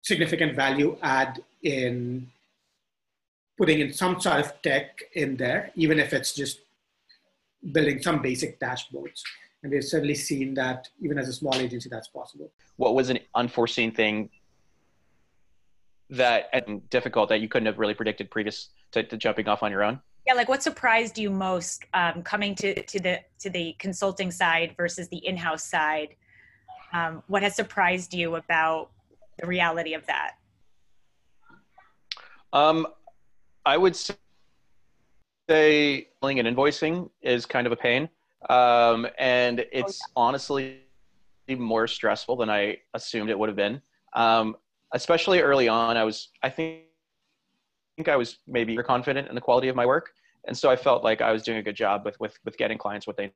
significant 0.01 0.55
value 0.55 0.97
add 1.03 1.43
in 1.61 2.27
putting 3.57 3.79
in 3.79 3.93
some 3.93 4.19
sort 4.19 4.39
of 4.39 4.61
tech 4.63 5.01
in 5.13 5.37
there, 5.37 5.71
even 5.75 5.99
if 5.99 6.11
it's 6.11 6.33
just 6.33 6.61
building 7.71 8.01
some 8.01 8.21
basic 8.21 8.59
dashboards. 8.59 9.21
And 9.61 9.71
we've 9.71 9.83
certainly 9.83 10.15
seen 10.15 10.55
that 10.55 10.89
even 11.01 11.19
as 11.19 11.27
a 11.27 11.33
small 11.33 11.55
agency, 11.55 11.89
that's 11.89 12.07
possible. 12.07 12.51
What 12.77 12.95
was 12.95 13.09
an 13.09 13.19
unforeseen 13.35 13.91
thing 13.91 14.29
that 16.09 16.49
and 16.53 16.87
difficult 16.89 17.29
that 17.29 17.41
you 17.41 17.47
couldn't 17.47 17.65
have 17.65 17.79
really 17.79 17.93
predicted 17.93 18.29
previous 18.29 18.69
to, 18.91 19.03
to 19.03 19.17
jumping 19.17 19.47
off 19.47 19.63
on 19.63 19.71
your 19.71 19.83
own? 19.83 19.99
yeah 20.25 20.33
like 20.33 20.49
what 20.49 20.63
surprised 20.63 21.17
you 21.17 21.29
most 21.29 21.85
um, 21.93 22.21
coming 22.23 22.55
to 22.55 22.81
to 22.83 22.99
the 22.99 23.19
to 23.39 23.49
the 23.49 23.75
consulting 23.79 24.31
side 24.31 24.73
versus 24.77 25.07
the 25.09 25.17
in-house 25.25 25.63
side 25.63 26.15
um, 26.93 27.21
what 27.27 27.43
has 27.43 27.55
surprised 27.55 28.13
you 28.13 28.35
about 28.35 28.89
the 29.39 29.47
reality 29.47 29.93
of 29.93 30.05
that 30.05 30.33
um, 32.53 32.87
i 33.65 33.77
would 33.77 33.95
say 33.95 34.15
billing 36.21 36.39
and 36.39 36.47
invoicing 36.47 37.09
is 37.21 37.45
kind 37.45 37.67
of 37.67 37.73
a 37.73 37.77
pain 37.77 38.09
um, 38.49 39.07
and 39.17 39.65
it's 39.71 39.99
oh, 40.01 40.07
yeah. 40.07 40.27
honestly 40.27 40.79
more 41.57 41.87
stressful 41.87 42.35
than 42.35 42.49
i 42.49 42.77
assumed 42.93 43.29
it 43.29 43.37
would 43.37 43.49
have 43.49 43.55
been 43.55 43.81
um, 44.13 44.55
especially 44.95 45.41
early 45.41 45.67
on 45.67 45.97
i 45.97 46.03
was 46.03 46.29
i 46.41 46.49
think 46.49 46.85
think 47.95 48.09
I 48.09 48.15
was 48.15 48.39
maybe 48.47 48.75
confident 48.77 49.27
in 49.27 49.35
the 49.35 49.41
quality 49.41 49.67
of 49.67 49.75
my 49.75 49.85
work, 49.85 50.11
and 50.47 50.57
so 50.57 50.69
I 50.69 50.75
felt 50.75 51.03
like 51.03 51.21
I 51.21 51.31
was 51.31 51.43
doing 51.43 51.57
a 51.57 51.63
good 51.63 51.75
job 51.75 52.03
with 52.05 52.19
with 52.19 52.37
with 52.43 52.57
getting 52.57 52.77
clients 52.77 53.07
what 53.07 53.17
they 53.17 53.31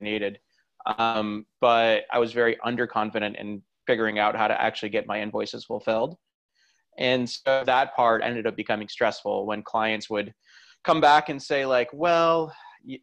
needed. 0.00 0.38
Um, 0.86 1.46
but 1.60 2.04
I 2.12 2.18
was 2.18 2.32
very 2.32 2.56
underconfident 2.64 3.38
in 3.40 3.62
figuring 3.86 4.18
out 4.18 4.36
how 4.36 4.48
to 4.48 4.60
actually 4.60 4.90
get 4.90 5.06
my 5.06 5.20
invoices 5.20 5.64
fulfilled, 5.64 6.16
and 6.98 7.28
so 7.28 7.62
that 7.64 7.94
part 7.96 8.22
ended 8.22 8.46
up 8.46 8.56
becoming 8.56 8.88
stressful 8.88 9.46
when 9.46 9.62
clients 9.62 10.10
would 10.10 10.32
come 10.84 11.00
back 11.00 11.28
and 11.28 11.42
say 11.42 11.66
like, 11.66 11.88
well. 11.92 12.54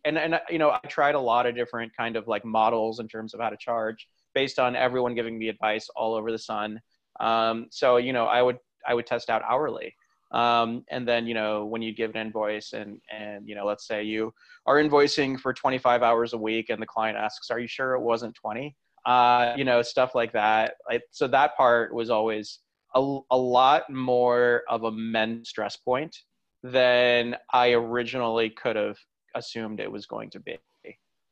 And, 0.05 0.17
and 0.17 0.39
you 0.49 0.57
know 0.57 0.71
i 0.71 0.79
tried 0.87 1.15
a 1.15 1.19
lot 1.19 1.45
of 1.45 1.53
different 1.53 1.91
kind 1.95 2.15
of 2.15 2.29
like 2.29 2.45
models 2.45 3.01
in 3.01 3.09
terms 3.09 3.33
of 3.33 3.41
how 3.41 3.49
to 3.49 3.57
charge 3.57 4.07
based 4.33 4.57
on 4.57 4.73
everyone 4.73 5.13
giving 5.13 5.37
me 5.37 5.49
advice 5.49 5.89
all 5.97 6.15
over 6.15 6.31
the 6.31 6.39
sun 6.39 6.79
um, 7.19 7.67
so 7.69 7.97
you 7.97 8.13
know 8.13 8.25
i 8.25 8.41
would 8.41 8.57
i 8.87 8.93
would 8.93 9.05
test 9.05 9.29
out 9.29 9.41
hourly 9.47 9.93
um, 10.31 10.83
and 10.89 11.07
then, 11.07 11.27
you 11.27 11.33
know, 11.33 11.65
when 11.65 11.81
you 11.81 11.93
give 11.93 12.11
an 12.11 12.17
invoice 12.17 12.73
and, 12.73 12.99
and, 13.09 13.47
you 13.47 13.55
know, 13.55 13.65
let's 13.65 13.87
say 13.87 14.03
you 14.03 14.33
are 14.65 14.75
invoicing 14.75 15.39
for 15.39 15.53
25 15.53 16.03
hours 16.03 16.33
a 16.33 16.37
week 16.37 16.69
and 16.69 16.81
the 16.81 16.85
client 16.85 17.17
asks, 17.17 17.49
are 17.49 17.59
you 17.59 17.67
sure 17.67 17.93
it 17.93 18.01
wasn't 18.01 18.35
20? 18.35 18.75
Uh, 19.05 19.53
you 19.55 19.63
know, 19.63 19.81
stuff 19.81 20.13
like 20.13 20.33
that. 20.33 20.73
Like, 20.89 21.03
so 21.11 21.27
that 21.27 21.55
part 21.55 21.93
was 21.93 22.09
always 22.09 22.59
a, 22.95 23.19
a 23.31 23.37
lot 23.37 23.89
more 23.89 24.63
of 24.67 24.83
a 24.83 24.91
men 24.91 25.45
stress 25.45 25.77
point 25.77 26.15
than 26.63 27.37
I 27.53 27.71
originally 27.71 28.49
could 28.49 28.75
have 28.75 28.97
assumed 29.35 29.79
it 29.79 29.91
was 29.91 30.05
going 30.05 30.31
to 30.31 30.39
be. 30.39 30.57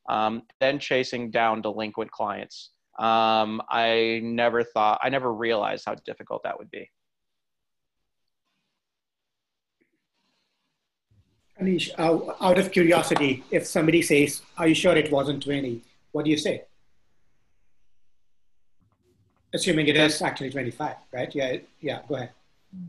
Um, 0.07 0.43
then 0.59 0.79
chasing 0.79 1.31
down 1.31 1.61
delinquent 1.61 2.11
clients. 2.11 2.71
Um, 2.99 3.61
I 3.69 4.21
never 4.23 4.63
thought, 4.63 4.99
I 5.01 5.09
never 5.09 5.33
realized 5.33 5.85
how 5.85 5.95
difficult 5.95 6.43
that 6.43 6.57
would 6.59 6.69
be. 6.69 6.89
Anish, 11.59 11.91
uh, 11.97 12.33
out 12.41 12.57
of 12.57 12.71
curiosity, 12.71 13.43
if 13.51 13.65
somebody 13.65 14.01
says, 14.01 14.41
Are 14.57 14.67
you 14.67 14.75
sure 14.75 14.95
it 14.95 15.11
wasn't 15.11 15.43
20? 15.43 15.81
What 16.11 16.25
do 16.25 16.31
you 16.31 16.37
say? 16.37 16.63
Assuming 19.53 19.87
it 19.87 19.95
is 19.95 20.21
actually 20.21 20.49
25, 20.49 20.95
right? 21.11 21.35
Yeah, 21.35 21.57
yeah, 21.79 21.99
go 22.07 22.15
ahead. 22.15 22.31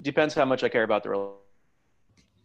Depends 0.03 0.35
how 0.35 0.47
much 0.47 0.65
I 0.65 0.71
care 0.71 0.83
about 0.83 1.03
the 1.03 1.35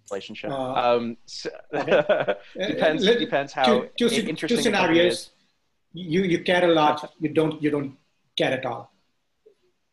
relationship. 0.10 0.52
Uh, 0.52 0.74
um, 0.74 1.18
so 1.26 1.50
okay. 1.74 2.36
depends, 2.68 3.06
depends 3.06 3.54
how 3.54 3.88
two, 3.98 4.10
two, 4.10 4.28
interesting 4.28 4.58
two 4.58 4.64
scenarios. 4.64 5.30
You, 5.94 6.24
you 6.24 6.44
care 6.44 6.70
a 6.70 6.74
lot, 6.74 7.14
you 7.20 7.30
don't, 7.30 7.62
you 7.62 7.72
don't 7.72 7.98
care 8.38 8.52
at 8.52 8.66
all. 8.66 8.92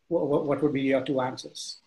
What, 0.09 0.45
what 0.45 0.63
would 0.63 0.73
be 0.73 0.81
your 0.81 1.03
two 1.03 1.19
answers? 1.19 1.77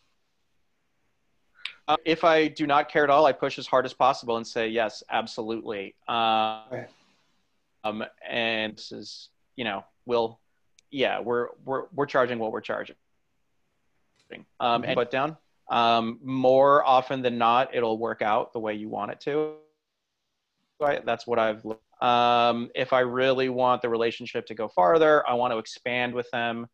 Uh, 1.88 1.96
if 2.04 2.22
I 2.22 2.48
do 2.48 2.66
not 2.66 2.88
care 2.88 3.04
at 3.04 3.10
all, 3.10 3.26
I 3.26 3.32
push 3.32 3.58
as 3.58 3.66
hard 3.66 3.84
as 3.84 3.92
possible 3.92 4.36
and 4.36 4.46
say 4.46 4.68
yes, 4.68 5.02
absolutely. 5.10 5.94
Um, 6.06 6.86
um, 7.82 8.04
and 8.28 8.76
this 8.76 8.92
is, 8.92 9.28
you 9.56 9.64
know, 9.64 9.84
we'll, 10.06 10.38
yeah, 10.90 11.20
we're 11.20 11.48
we're 11.64 11.84
we're 11.94 12.06
charging 12.06 12.38
what 12.38 12.52
we're 12.52 12.60
charging. 12.60 12.96
Um, 14.60 14.84
and 14.84 14.94
put 14.94 15.10
down. 15.10 15.36
Um, 15.68 16.18
more 16.22 16.84
often 16.84 17.22
than 17.22 17.38
not, 17.38 17.74
it'll 17.74 17.98
work 17.98 18.22
out 18.22 18.52
the 18.52 18.60
way 18.60 18.74
you 18.74 18.88
want 18.88 19.12
it 19.12 19.20
to. 19.22 19.54
I, 20.80 21.00
that's 21.04 21.26
what 21.26 21.38
I've. 21.38 21.64
Um, 22.00 22.70
if 22.74 22.92
I 22.92 23.00
really 23.00 23.48
want 23.48 23.82
the 23.82 23.88
relationship 23.88 24.46
to 24.46 24.54
go 24.54 24.68
farther, 24.68 25.28
I 25.28 25.34
want 25.34 25.52
to 25.52 25.58
expand 25.58 26.14
with 26.14 26.30
them. 26.30 26.66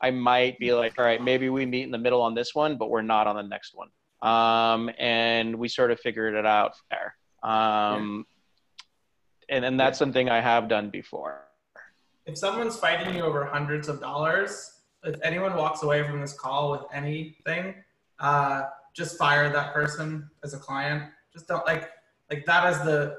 I 0.00 0.10
might 0.10 0.58
be 0.58 0.72
like, 0.72 0.98
all 0.98 1.04
right, 1.04 1.22
maybe 1.22 1.48
we 1.50 1.66
meet 1.66 1.82
in 1.82 1.90
the 1.90 1.98
middle 1.98 2.22
on 2.22 2.34
this 2.34 2.54
one, 2.54 2.76
but 2.76 2.90
we're 2.90 3.02
not 3.02 3.26
on 3.26 3.36
the 3.36 3.42
next 3.42 3.74
one. 3.74 3.88
Um, 4.22 4.90
and 4.98 5.56
we 5.56 5.68
sort 5.68 5.90
of 5.90 6.00
figured 6.00 6.34
it 6.34 6.46
out 6.46 6.72
there. 6.90 7.16
Um, 7.42 8.26
yeah. 9.48 9.56
and, 9.56 9.64
and 9.66 9.80
that's 9.80 9.98
something 9.98 10.30
I 10.30 10.40
have 10.40 10.68
done 10.68 10.88
before. 10.90 11.44
If 12.26 12.38
someone's 12.38 12.76
fighting 12.76 13.14
you 13.14 13.22
over 13.22 13.44
hundreds 13.44 13.88
of 13.88 14.00
dollars, 14.00 14.80
if 15.04 15.20
anyone 15.22 15.54
walks 15.56 15.82
away 15.82 16.02
from 16.04 16.22
this 16.22 16.32
call 16.32 16.70
with 16.70 16.82
anything, 16.92 17.74
uh, 18.18 18.62
just 18.94 19.18
fire 19.18 19.50
that 19.52 19.74
person 19.74 20.30
as 20.42 20.54
a 20.54 20.58
client. 20.58 21.10
Just 21.32 21.48
don't 21.48 21.66
like, 21.66 21.90
like 22.30 22.46
that 22.46 22.72
is 22.72 22.78
the, 22.80 23.18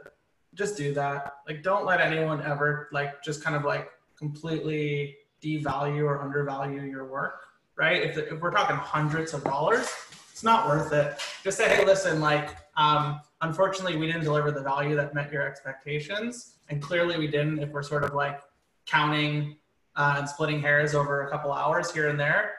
just 0.56 0.78
do 0.78 0.94
that. 0.94 1.38
Like, 1.48 1.64
don't 1.64 1.86
let 1.86 2.02
anyone 2.02 2.42
ever 2.42 2.90
like 2.92 3.22
just 3.24 3.44
kind 3.44 3.56
of 3.56 3.64
like 3.64 3.90
completely 4.18 5.18
devalue 5.44 6.04
or 6.06 6.22
undervalue 6.22 6.82
your 6.82 7.06
work, 7.06 7.42
right? 7.76 8.02
If, 8.02 8.18
if 8.18 8.40
we're 8.40 8.52
talking 8.52 8.76
hundreds 8.76 9.34
of 9.34 9.44
dollars, 9.44 9.88
it's 10.32 10.44
not 10.44 10.68
worth 10.68 10.92
it. 10.92 11.20
Just 11.44 11.58
say, 11.58 11.70
hey, 11.70 11.86
listen, 11.86 12.20
like, 12.20 12.56
um, 12.78 13.22
unfortunately, 13.42 13.98
we 13.98 14.08
didn't 14.08 14.24
deliver 14.24 14.52
the 14.52 14.62
value 14.62 14.96
that 14.96 15.14
met 15.14 15.32
your 15.32 15.48
expectations. 15.48 16.56
And 16.70 16.82
clearly 16.82 17.18
we 17.18 17.28
didn't 17.28 17.60
if 17.60 17.70
we're 17.70 17.84
sort 17.84 18.04
of 18.04 18.14
like 18.14 18.42
counting 18.86 19.58
uh, 19.96 20.16
and 20.18 20.28
splitting 20.28 20.60
hairs 20.62 20.94
over 20.94 21.28
a 21.28 21.30
couple 21.30 21.52
hours 21.54 21.92
here 21.94 22.10
and 22.10 22.20
there. 22.20 22.54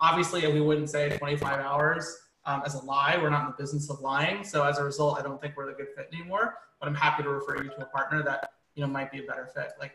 Obviously, 0.00 0.46
we 0.52 0.60
wouldn't 0.60 0.90
say 0.90 1.16
25 1.16 1.60
hours 1.60 2.18
um, 2.44 2.62
as 2.66 2.74
a 2.74 2.84
lie. 2.84 3.16
We're 3.16 3.30
not 3.30 3.42
in 3.42 3.46
the 3.56 3.62
business 3.62 3.88
of 3.88 4.00
lying. 4.00 4.42
So 4.44 4.64
as 4.64 4.78
a 4.78 4.84
result, 4.84 5.18
I 5.18 5.22
don't 5.22 5.40
think 5.40 5.56
we're 5.56 5.66
the 5.66 5.72
good 5.72 5.88
fit 5.96 6.08
anymore. 6.12 6.56
But 6.82 6.88
I'm 6.88 6.96
happy 6.96 7.22
to 7.22 7.28
refer 7.28 7.62
you 7.62 7.70
to 7.70 7.82
a 7.82 7.84
partner 7.84 8.24
that 8.24 8.54
you 8.74 8.82
know 8.82 8.88
might 8.88 9.12
be 9.12 9.20
a 9.20 9.22
better 9.22 9.48
fit. 9.54 9.74
Like, 9.78 9.92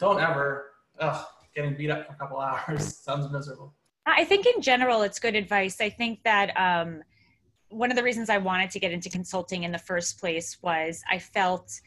don't 0.00 0.20
ever, 0.20 0.72
ugh, 0.98 1.24
getting 1.54 1.76
beat 1.76 1.90
up 1.90 2.08
for 2.08 2.12
a 2.12 2.16
couple 2.16 2.38
hours 2.40 2.98
sounds 2.98 3.30
miserable. 3.30 3.72
I 4.04 4.24
think 4.24 4.46
in 4.46 4.60
general, 4.60 5.02
it's 5.02 5.20
good 5.20 5.36
advice. 5.36 5.80
I 5.80 5.90
think 5.90 6.24
that 6.24 6.58
um, 6.58 7.04
one 7.68 7.92
of 7.92 7.96
the 7.96 8.02
reasons 8.02 8.30
I 8.30 8.38
wanted 8.38 8.70
to 8.72 8.80
get 8.80 8.90
into 8.90 9.08
consulting 9.08 9.62
in 9.62 9.70
the 9.70 9.78
first 9.78 10.18
place 10.18 10.58
was 10.60 11.04
I 11.08 11.20
felt 11.20 11.80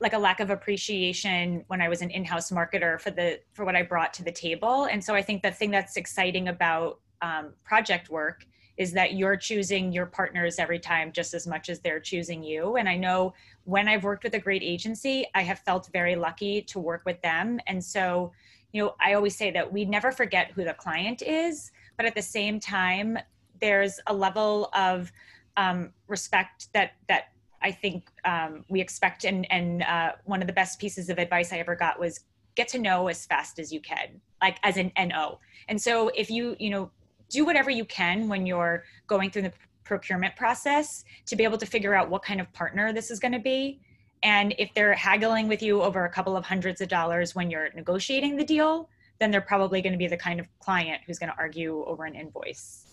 like 0.00 0.12
a 0.12 0.18
lack 0.18 0.40
of 0.40 0.50
appreciation 0.50 1.64
when 1.68 1.80
I 1.80 1.88
was 1.88 2.02
an 2.02 2.10
in-house 2.10 2.50
marketer 2.50 3.00
for 3.00 3.10
the 3.10 3.40
for 3.54 3.64
what 3.64 3.74
I 3.74 3.84
brought 3.84 4.12
to 4.14 4.22
the 4.22 4.32
table. 4.32 4.84
And 4.84 5.02
so 5.02 5.14
I 5.14 5.22
think 5.22 5.42
the 5.42 5.50
thing 5.50 5.70
that's 5.70 5.96
exciting 5.96 6.48
about 6.48 7.00
um, 7.22 7.54
project 7.64 8.10
work 8.10 8.44
is 8.76 8.92
that 8.92 9.14
you're 9.14 9.36
choosing 9.36 9.92
your 9.92 10.06
partners 10.06 10.58
every 10.58 10.78
time 10.78 11.12
just 11.12 11.34
as 11.34 11.46
much 11.46 11.68
as 11.68 11.80
they're 11.80 12.00
choosing 12.00 12.42
you. 12.42 12.76
And 12.76 12.88
I 12.88 12.96
know 12.96 13.34
when 13.64 13.88
I've 13.88 14.04
worked 14.04 14.24
with 14.24 14.34
a 14.34 14.38
great 14.38 14.62
agency, 14.62 15.26
I 15.34 15.42
have 15.42 15.60
felt 15.60 15.88
very 15.92 16.16
lucky 16.16 16.62
to 16.62 16.78
work 16.78 17.02
with 17.04 17.20
them. 17.22 17.60
And 17.66 17.82
so 17.82 18.32
you 18.72 18.82
know, 18.82 18.94
I 19.00 19.14
always 19.14 19.36
say 19.36 19.50
that 19.50 19.70
we 19.70 19.84
never 19.84 20.10
forget 20.10 20.50
who 20.52 20.64
the 20.64 20.74
client 20.74 21.22
is, 21.22 21.70
but 21.96 22.06
at 22.06 22.14
the 22.14 22.22
same 22.22 22.58
time, 22.58 23.18
there's 23.60 24.00
a 24.06 24.14
level 24.14 24.70
of 24.74 25.12
um, 25.56 25.92
respect 26.08 26.68
that 26.72 26.92
that 27.08 27.32
I 27.60 27.70
think 27.70 28.10
um, 28.24 28.64
we 28.68 28.80
expect. 28.80 29.24
And 29.24 29.50
and 29.52 29.82
uh, 29.82 30.12
one 30.24 30.40
of 30.40 30.46
the 30.46 30.52
best 30.52 30.78
pieces 30.78 31.10
of 31.10 31.18
advice 31.18 31.52
I 31.52 31.58
ever 31.58 31.76
got 31.76 32.00
was 32.00 32.20
get 32.54 32.68
to 32.68 32.78
know 32.78 33.08
as 33.08 33.26
fast 33.26 33.58
as 33.58 33.72
you 33.72 33.80
can, 33.80 34.20
like 34.40 34.56
as 34.62 34.76
an 34.78 34.90
NO. 34.98 35.38
And 35.68 35.80
so 35.80 36.10
if 36.16 36.30
you 36.30 36.56
you 36.58 36.70
know 36.70 36.90
do 37.28 37.44
whatever 37.44 37.70
you 37.70 37.84
can 37.84 38.28
when 38.28 38.46
you're 38.46 38.84
going 39.06 39.30
through 39.30 39.42
the 39.42 39.52
procurement 39.84 40.34
process 40.36 41.04
to 41.26 41.36
be 41.36 41.44
able 41.44 41.58
to 41.58 41.66
figure 41.66 41.94
out 41.94 42.08
what 42.08 42.22
kind 42.22 42.40
of 42.40 42.52
partner 42.52 42.92
this 42.92 43.10
is 43.10 43.18
going 43.18 43.32
to 43.32 43.38
be 43.38 43.80
and 44.22 44.54
if 44.58 44.72
they're 44.74 44.94
haggling 44.94 45.48
with 45.48 45.62
you 45.62 45.82
over 45.82 46.04
a 46.04 46.08
couple 46.08 46.36
of 46.36 46.44
hundreds 46.44 46.80
of 46.80 46.88
dollars 46.88 47.34
when 47.34 47.50
you're 47.50 47.70
negotiating 47.74 48.36
the 48.36 48.44
deal, 48.44 48.88
then 49.18 49.30
they're 49.30 49.40
probably 49.40 49.82
going 49.82 49.92
to 49.92 49.98
be 49.98 50.06
the 50.06 50.16
kind 50.16 50.38
of 50.38 50.46
client 50.60 51.02
who's 51.06 51.18
going 51.18 51.30
to 51.30 51.38
argue 51.38 51.84
over 51.86 52.04
an 52.04 52.14
invoice. 52.14 52.86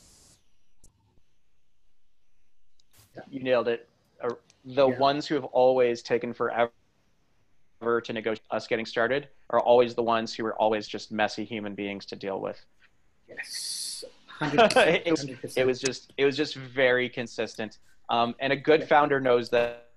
You 3.30 3.44
nailed 3.44 3.68
it. 3.68 3.88
Uh, 4.24 4.30
the 4.66 4.90
yeah. 4.90 4.98
ones 4.98 5.28
who 5.28 5.36
have 5.36 5.46
always 5.46 6.02
taken 6.02 6.34
forever 6.34 6.72
to 7.82 8.14
negotiate 8.14 8.46
us 8.52 8.68
getting 8.68 8.86
started 8.86 9.30
are 9.52 9.60
always 9.60 9.94
the 9.94 10.04
ones 10.04 10.34
who 10.34 10.46
are 10.46 10.56
always 10.56 10.88
just 10.88 11.12
messy 11.12 11.44
human 11.44 11.76
beings 11.76 12.06
to 12.08 12.16
deal 12.16 12.40
with. 12.40 12.64
Yes. 13.28 14.04
100%, 14.42 14.72
100%. 14.72 15.02
it, 15.06 15.12
was, 15.12 15.58
it 15.58 15.66
was 15.66 15.80
just 15.80 16.14
it 16.18 16.26
was 16.26 16.38
just 16.38 16.56
very 16.56 17.10
consistent. 17.10 17.80
Um, 18.10 18.36
and 18.40 18.52
a 18.54 18.56
good 18.56 18.88
founder 18.88 19.20
knows 19.20 19.50
that 19.50 19.90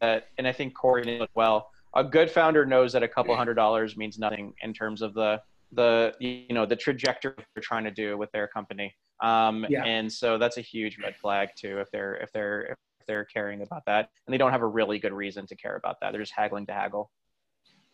that, 0.00 0.28
and 0.38 0.46
I 0.46 0.52
think 0.52 0.74
Corey 0.74 1.04
knows 1.04 1.28
well. 1.34 1.70
A 1.94 2.04
good 2.04 2.30
founder 2.30 2.66
knows 2.66 2.92
that 2.92 3.02
a 3.02 3.08
couple 3.08 3.34
hundred 3.36 3.54
dollars 3.54 3.96
means 3.96 4.18
nothing 4.18 4.52
in 4.62 4.72
terms 4.72 5.02
of 5.02 5.14
the 5.14 5.40
the 5.72 6.14
you 6.18 6.54
know 6.54 6.66
the 6.66 6.76
trajectory 6.76 7.34
they're 7.54 7.62
trying 7.62 7.84
to 7.84 7.90
do 7.90 8.16
with 8.18 8.30
their 8.32 8.46
company. 8.46 8.94
Um, 9.20 9.64
yeah. 9.68 9.84
And 9.84 10.12
so 10.12 10.38
that's 10.38 10.58
a 10.58 10.60
huge 10.60 10.98
red 10.98 11.16
flag 11.16 11.50
too 11.56 11.78
if 11.78 11.90
they're 11.90 12.16
if 12.16 12.32
they're 12.32 12.62
if 12.62 12.76
they're 13.06 13.24
caring 13.24 13.62
about 13.62 13.84
that 13.86 14.10
and 14.26 14.34
they 14.34 14.38
don't 14.38 14.50
have 14.50 14.62
a 14.62 14.66
really 14.66 14.98
good 14.98 15.12
reason 15.12 15.46
to 15.46 15.56
care 15.56 15.76
about 15.76 16.00
that. 16.00 16.12
They're 16.12 16.20
just 16.20 16.34
haggling 16.34 16.66
to 16.66 16.72
haggle. 16.72 17.10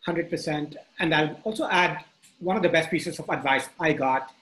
Hundred 0.05 0.31
percent. 0.31 0.77
And 0.99 1.15
I'll 1.15 1.39
also 1.45 1.69
add 1.69 2.05
one 2.39 2.57
of 2.57 2.63
the 2.63 2.69
best 2.71 2.91
pieces 2.91 3.19
of 3.19 3.29
advice 3.29 3.69
I 3.79 3.93
got, 3.93 4.33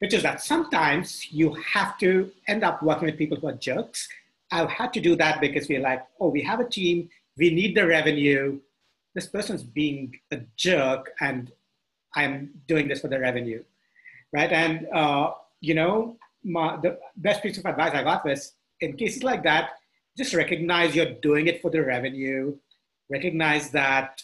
which 0.00 0.12
is 0.12 0.22
that 0.22 0.42
sometimes 0.42 1.30
you 1.30 1.54
have 1.72 1.96
to 1.98 2.30
end 2.48 2.64
up 2.64 2.82
working 2.82 3.06
with 3.06 3.16
people 3.16 3.38
who 3.38 3.48
are 3.48 3.54
jerks 3.54 4.08
I've 4.50 4.70
had 4.70 4.92
to 4.94 5.00
do 5.00 5.16
that 5.16 5.40
because 5.40 5.68
we're 5.68 5.80
like, 5.80 6.04
oh, 6.20 6.28
we 6.28 6.42
have 6.42 6.60
a 6.60 6.68
team, 6.68 7.08
we 7.36 7.50
need 7.50 7.76
the 7.76 7.86
revenue. 7.86 8.58
This 9.14 9.26
person's 9.26 9.62
being 9.62 10.18
a 10.32 10.40
jerk, 10.56 11.10
and 11.20 11.52
I'm 12.14 12.50
doing 12.66 12.88
this 12.88 13.00
for 13.00 13.08
the 13.08 13.20
revenue, 13.20 13.62
right? 14.32 14.50
And 14.50 14.88
uh, 14.92 15.32
you 15.60 15.74
know, 15.74 16.16
my, 16.42 16.76
the 16.76 16.98
best 17.16 17.42
piece 17.42 17.58
of 17.58 17.66
advice 17.66 17.92
I 17.94 18.02
got 18.02 18.24
was 18.24 18.54
in 18.80 18.96
cases 18.96 19.22
like 19.22 19.44
that, 19.44 19.70
just 20.16 20.34
recognize 20.34 20.94
you're 20.94 21.14
doing 21.22 21.46
it 21.46 21.62
for 21.62 21.70
the 21.70 21.82
revenue. 21.82 22.56
Recognize 23.08 23.70
that, 23.70 24.22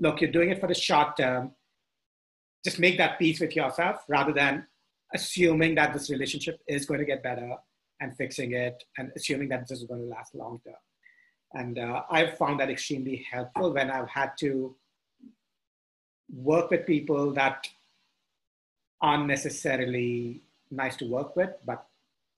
look, 0.00 0.20
you're 0.20 0.32
doing 0.32 0.50
it 0.50 0.60
for 0.60 0.66
the 0.66 0.74
short 0.74 1.16
term. 1.16 1.52
Just 2.64 2.78
make 2.78 2.98
that 2.98 3.18
peace 3.18 3.40
with 3.40 3.54
yourself 3.54 4.02
rather 4.08 4.32
than 4.32 4.66
assuming 5.14 5.74
that 5.76 5.92
this 5.92 6.10
relationship 6.10 6.60
is 6.68 6.84
going 6.86 7.00
to 7.00 7.06
get 7.06 7.22
better 7.22 7.54
and 8.00 8.16
fixing 8.16 8.52
it 8.52 8.82
and 8.98 9.12
assuming 9.16 9.48
that 9.48 9.66
this 9.68 9.78
is 9.78 9.84
going 9.84 10.00
to 10.00 10.06
last 10.06 10.34
long 10.34 10.60
term. 10.64 10.74
And 11.54 11.78
uh, 11.78 12.02
I've 12.10 12.36
found 12.36 12.58
that 12.60 12.68
extremely 12.68 13.24
helpful 13.30 13.72
when 13.72 13.90
I've 13.90 14.08
had 14.08 14.32
to 14.40 14.74
work 16.34 16.70
with 16.70 16.84
people 16.84 17.32
that 17.32 17.68
aren't 19.00 19.26
necessarily 19.26 20.42
nice 20.70 20.96
to 20.96 21.06
work 21.06 21.36
with, 21.36 21.50
but 21.64 21.86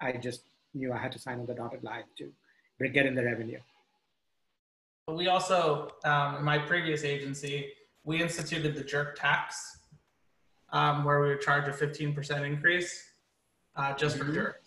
I 0.01 0.13
just 0.13 0.43
knew 0.75 0.93
I 0.93 0.99
had 0.99 1.13
to 1.13 1.19
sign 1.19 1.41
on 1.41 1.47
the 1.47 1.55
dotted 1.55 1.83
line 1.83 2.05
to 2.19 2.89
get 2.89 3.07
in 3.07 3.15
the 3.15 3.25
revenue. 3.25 3.61
We 5.09 5.29
also, 5.29 5.93
um, 6.05 6.37
in 6.37 6.45
my 6.45 6.59
previous 6.59 7.05
agency, 7.05 7.73
we 8.05 8.21
instituted 8.21 8.75
the 8.75 8.85
jerk 8.85 9.19
tax, 9.19 9.79
um, 10.73 11.05
where 11.05 11.21
we 11.21 11.29
would 11.29 11.41
charge 11.41 11.69
a 11.69 11.71
15% 11.71 12.45
increase 12.45 13.11
uh, 13.77 13.95
just 13.95 14.17
mm-hmm. 14.17 14.27
for 14.27 14.35
jerks 14.35 14.67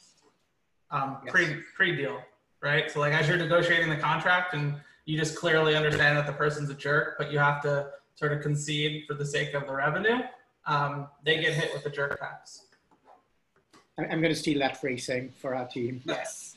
um, 0.92 1.18
yes. 1.24 1.32
pre 1.32 1.58
pre 1.76 1.96
deal, 1.96 2.22
right? 2.62 2.90
So 2.90 3.00
like 3.00 3.14
as 3.14 3.28
you're 3.28 3.38
negotiating 3.38 3.90
the 3.90 3.98
contract, 3.98 4.54
and 4.54 4.76
you 5.06 5.18
just 5.18 5.36
clearly 5.36 5.76
understand 5.76 6.18
that 6.18 6.26
the 6.26 6.34
person's 6.34 6.70
a 6.70 6.74
jerk, 6.74 7.16
but 7.18 7.32
you 7.32 7.40
have 7.40 7.62
to 7.64 7.90
sort 8.16 8.34
of 8.34 8.42
concede 8.42 9.06
for 9.08 9.14
the 9.14 9.26
sake 9.26 9.54
of 9.54 9.66
the 9.66 9.74
revenue. 9.74 10.20
Um, 10.66 11.08
they 11.24 11.40
get 11.40 11.54
hit 11.54 11.74
with 11.74 11.84
the 11.84 11.90
jerk 11.90 12.20
tax. 12.20 12.66
I'm 13.98 14.22
going 14.22 14.34
to 14.34 14.36
steal 14.36 14.60
that 14.60 14.80
phrasing 14.80 15.34
for 15.42 15.56
our 15.56 15.68
team. 15.68 16.02
Yes. 16.06 16.56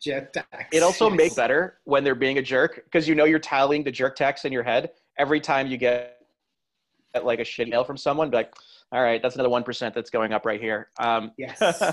jerk 0.00 0.32
tax. 0.32 0.64
It 0.72 0.82
also 0.82 1.08
yes. 1.08 1.16
makes 1.16 1.34
better 1.34 1.78
when 1.84 2.04
they're 2.04 2.14
being 2.14 2.38
a 2.38 2.42
jerk 2.42 2.82
because 2.84 3.08
you 3.08 3.14
know 3.14 3.24
you're 3.24 3.38
tallying 3.38 3.84
the 3.84 3.92
jerk 3.92 4.16
tax 4.16 4.44
in 4.44 4.52
your 4.52 4.62
head 4.62 4.90
every 5.16 5.40
time 5.40 5.66
you 5.68 5.76
get 5.76 6.21
like 7.22 7.40
a 7.40 7.44
shit 7.44 7.68
mail 7.68 7.84
from 7.84 7.96
someone. 7.96 8.30
Be 8.30 8.38
like, 8.38 8.54
all 8.92 9.02
right, 9.02 9.22
that's 9.22 9.34
another 9.34 9.50
one 9.50 9.62
percent 9.62 9.94
that's 9.94 10.10
going 10.10 10.32
up 10.32 10.46
right 10.46 10.60
here. 10.60 10.88
Um, 10.98 11.32
yes. 11.36 11.60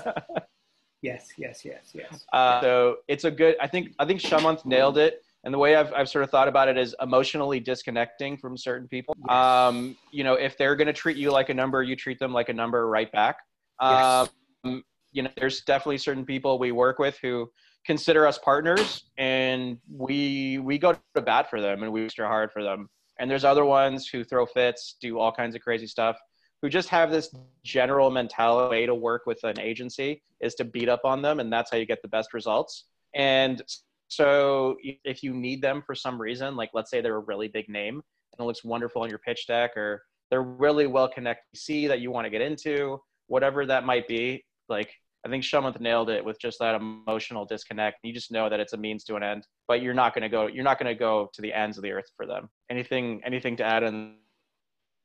Yes, 1.01 1.29
yes, 1.37 1.63
yes, 1.63 1.91
yes. 1.93 2.25
Uh, 2.33 2.61
so 2.61 2.97
it's 3.07 3.23
a 3.23 3.31
good. 3.31 3.55
I 3.61 3.67
think 3.67 3.93
I 3.99 4.05
think 4.05 4.19
Shamanth 4.19 4.65
nailed 4.65 4.97
it. 4.97 5.23
And 5.45 5.53
the 5.53 5.57
way 5.57 5.75
I've, 5.75 5.93
I've 5.93 6.09
sort 6.09 6.25
of 6.25 6.29
thought 6.29 6.49
about 6.49 6.67
it 6.67 6.77
is 6.77 6.93
emotionally 7.01 7.61
disconnecting 7.61 8.37
from 8.37 8.57
certain 8.57 8.89
people. 8.89 9.15
Yes. 9.25 9.33
Um, 9.33 9.95
you 10.11 10.25
know, 10.25 10.33
if 10.33 10.57
they're 10.57 10.75
going 10.75 10.87
to 10.87 10.93
treat 10.93 11.15
you 11.15 11.31
like 11.31 11.47
a 11.47 11.53
number, 11.53 11.81
you 11.81 11.95
treat 11.95 12.19
them 12.19 12.33
like 12.33 12.49
a 12.49 12.53
number 12.53 12.89
right 12.89 13.09
back. 13.11 13.37
Yes. 13.81 14.29
Um, 14.65 14.83
you 15.13 15.23
know, 15.23 15.29
there's 15.37 15.61
definitely 15.61 15.99
certain 15.99 16.25
people 16.25 16.59
we 16.59 16.73
work 16.73 16.99
with 16.99 17.17
who 17.21 17.49
consider 17.85 18.27
us 18.27 18.37
partners, 18.37 19.05
and 19.17 19.77
we 19.89 20.59
we 20.59 20.77
go 20.77 20.97
to 21.15 21.21
bat 21.21 21.49
for 21.49 21.61
them 21.61 21.83
and 21.83 21.91
we 21.93 22.03
extra 22.03 22.27
hard 22.27 22.51
for 22.51 22.61
them. 22.61 22.89
And 23.19 23.29
there's 23.29 23.43
other 23.43 23.65
ones 23.65 24.07
who 24.07 24.23
throw 24.23 24.45
fits, 24.45 24.95
do 24.99 25.19
all 25.19 25.31
kinds 25.31 25.55
of 25.55 25.61
crazy 25.61 25.87
stuff 25.87 26.17
who 26.61 26.69
just 26.69 26.89
have 26.89 27.11
this 27.11 27.33
general 27.63 28.09
mentality 28.09 28.69
way 28.69 28.85
to 28.85 28.95
work 28.95 29.23
with 29.25 29.43
an 29.43 29.59
agency 29.59 30.21
is 30.41 30.55
to 30.55 30.65
beat 30.65 30.89
up 30.89 31.01
on 31.05 31.21
them 31.21 31.39
and 31.39 31.51
that's 31.51 31.71
how 31.71 31.77
you 31.77 31.85
get 31.85 32.01
the 32.01 32.07
best 32.07 32.33
results 32.33 32.85
and 33.15 33.61
So 34.09 34.75
if 34.81 35.21
you 35.23 35.33
need 35.33 35.61
them 35.61 35.83
for 35.85 35.95
some 35.95 36.19
reason, 36.19 36.55
like 36.55 36.71
let's 36.73 36.89
say 36.89 36.99
they're 36.99 37.15
a 37.15 37.19
really 37.19 37.47
big 37.47 37.69
name 37.69 37.95
and 37.95 38.39
it 38.39 38.43
looks 38.43 38.63
wonderful 38.63 39.03
on 39.03 39.09
your 39.09 39.19
pitch 39.19 39.45
deck, 39.47 39.77
or 39.77 40.01
they're 40.29 40.41
really 40.41 40.87
well 40.87 41.07
connected, 41.07 41.45
see 41.55 41.87
that 41.87 42.01
you 42.01 42.11
want 42.11 42.25
to 42.25 42.29
get 42.29 42.41
into, 42.41 42.99
whatever 43.27 43.65
that 43.65 43.85
might 43.85 44.07
be, 44.07 44.43
like 44.67 44.93
I 45.25 45.29
think 45.29 45.43
Shamanth 45.43 45.79
nailed 45.79 46.09
it 46.09 46.23
with 46.23 46.39
just 46.39 46.59
that 46.59 46.75
emotional 46.75 47.45
disconnect. 47.45 47.97
You 48.03 48.13
just 48.13 48.31
know 48.31 48.49
that 48.49 48.59
it's 48.59 48.73
a 48.73 48.77
means 48.77 49.03
to 49.05 49.15
an 49.15 49.23
end, 49.23 49.45
but 49.69 49.83
you're 49.83 49.93
not 49.93 50.15
going 50.15 50.23
to 50.23 50.29
go. 50.29 50.47
You're 50.47 50.65
not 50.65 50.79
going 50.79 50.93
to 50.93 50.99
go 50.99 51.29
to 51.31 51.41
the 51.41 51.53
ends 51.53 51.77
of 51.77 51.83
the 51.83 51.91
earth 51.91 52.11
for 52.17 52.25
them. 52.25 52.49
Anything? 52.69 53.21
Anything 53.23 53.55
to 53.57 53.63
add 53.63 53.83
in 53.83 54.15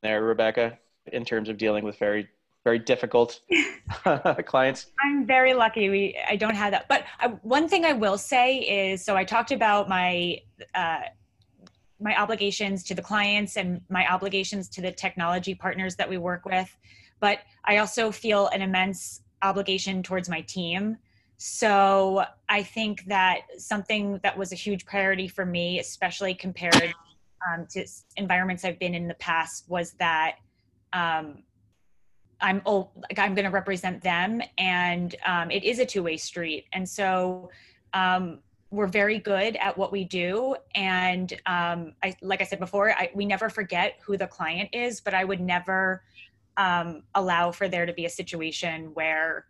there, 0.01 0.23
Rebecca, 0.23 0.77
in 1.13 1.23
terms 1.23 1.47
of 1.49 1.57
dealing 1.57 1.85
with 1.85 1.97
very, 1.99 2.27
very 2.63 2.79
difficult 2.79 3.39
clients? 4.45 4.87
I'm 5.05 5.25
very 5.25 5.53
lucky. 5.53 5.89
We 5.89 6.19
I 6.27 6.35
don't 6.35 6.55
have 6.55 6.71
that, 6.71 6.87
but 6.89 7.03
I, 7.19 7.27
one 7.43 7.69
thing 7.69 7.85
I 7.85 7.93
will 7.93 8.17
say 8.17 8.57
is, 8.57 9.05
so 9.05 9.15
I 9.15 9.23
talked 9.23 9.53
about 9.53 9.87
my. 9.87 10.41
Uh, 10.73 11.01
my 11.97 12.13
obligations 12.21 12.83
to 12.83 12.93
the 12.93 13.01
clients 13.01 13.55
and 13.55 13.79
my 13.89 14.05
obligations 14.11 14.67
to 14.67 14.81
the 14.81 14.91
technology 14.91 15.55
partners 15.55 15.95
that 15.95 16.09
we 16.09 16.17
work 16.17 16.45
with 16.45 16.75
but 17.21 17.39
i 17.63 17.77
also 17.77 18.11
feel 18.11 18.47
an 18.47 18.61
immense 18.61 19.21
obligation 19.45 20.03
towards 20.03 20.27
my 20.27 20.41
team. 20.41 20.97
So 21.37 22.23
I 22.47 22.63
think 22.63 23.05
that 23.05 23.41
something 23.57 24.19
that 24.23 24.37
was 24.37 24.51
a 24.51 24.55
huge 24.55 24.85
priority 24.85 25.27
for 25.27 25.45
me, 25.45 25.79
especially 25.79 26.33
compared 26.33 26.93
um, 27.51 27.67
to 27.71 27.85
environments 28.15 28.63
I've 28.63 28.79
been 28.79 28.95
in 28.95 29.07
the 29.07 29.15
past, 29.15 29.69
was 29.69 29.91
that 29.93 30.37
um, 30.93 31.43
I'm 32.41 32.61
oh, 32.65 32.89
like 32.95 33.19
I'm 33.19 33.35
going 33.35 33.45
to 33.45 33.51
represent 33.51 34.01
them, 34.01 34.41
and 34.57 35.15
um, 35.25 35.51
it 35.51 35.63
is 35.63 35.79
a 35.79 35.85
two-way 35.85 36.17
street. 36.17 36.65
And 36.73 36.87
so 36.87 37.49
um, 37.93 38.39
we're 38.71 38.87
very 38.87 39.19
good 39.19 39.55
at 39.57 39.77
what 39.77 39.91
we 39.91 40.05
do, 40.05 40.55
and 40.73 41.33
um, 41.45 41.93
I, 42.01 42.15
like 42.21 42.41
I 42.41 42.45
said 42.45 42.59
before, 42.59 42.91
I, 42.91 43.09
we 43.13 43.25
never 43.25 43.49
forget 43.49 43.99
who 44.01 44.17
the 44.17 44.27
client 44.27 44.69
is, 44.73 45.01
but 45.01 45.13
I 45.13 45.25
would 45.25 45.41
never 45.41 46.03
um, 46.57 47.03
allow 47.13 47.51
for 47.51 47.67
there 47.67 47.85
to 47.85 47.93
be 47.93 48.05
a 48.05 48.09
situation 48.09 48.91
where 48.93 49.45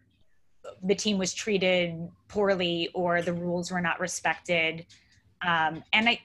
the 0.83 0.95
team 0.95 1.17
was 1.17 1.33
treated 1.33 2.09
poorly 2.27 2.89
or 2.93 3.21
the 3.21 3.33
rules 3.33 3.71
were 3.71 3.81
not 3.81 3.99
respected. 3.99 4.85
Um, 5.45 5.83
and 5.93 6.09
I, 6.09 6.19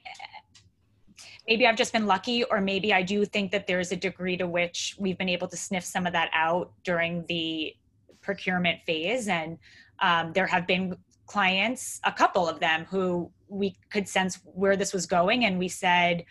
maybe 1.47 1.67
I've 1.67 1.75
just 1.75 1.93
been 1.93 2.07
lucky, 2.07 2.43
or 2.45 2.61
maybe 2.61 2.93
I 2.93 3.01
do 3.01 3.25
think 3.25 3.51
that 3.51 3.67
there's 3.67 3.91
a 3.91 3.95
degree 3.95 4.37
to 4.37 4.47
which 4.47 4.95
we've 4.99 5.17
been 5.17 5.29
able 5.29 5.47
to 5.47 5.57
sniff 5.57 5.83
some 5.83 6.07
of 6.07 6.13
that 6.13 6.29
out 6.33 6.71
during 6.83 7.25
the 7.27 7.75
procurement 8.21 8.79
phase. 8.85 9.27
And 9.27 9.57
um, 9.99 10.33
there 10.33 10.47
have 10.47 10.65
been 10.65 10.95
clients, 11.25 11.99
a 12.03 12.11
couple 12.11 12.47
of 12.47 12.59
them, 12.59 12.85
who 12.89 13.31
we 13.47 13.75
could 13.89 14.07
sense 14.07 14.39
where 14.43 14.75
this 14.75 14.93
was 14.93 15.05
going, 15.05 15.45
and 15.45 15.57
we 15.59 15.67
said, 15.67 16.25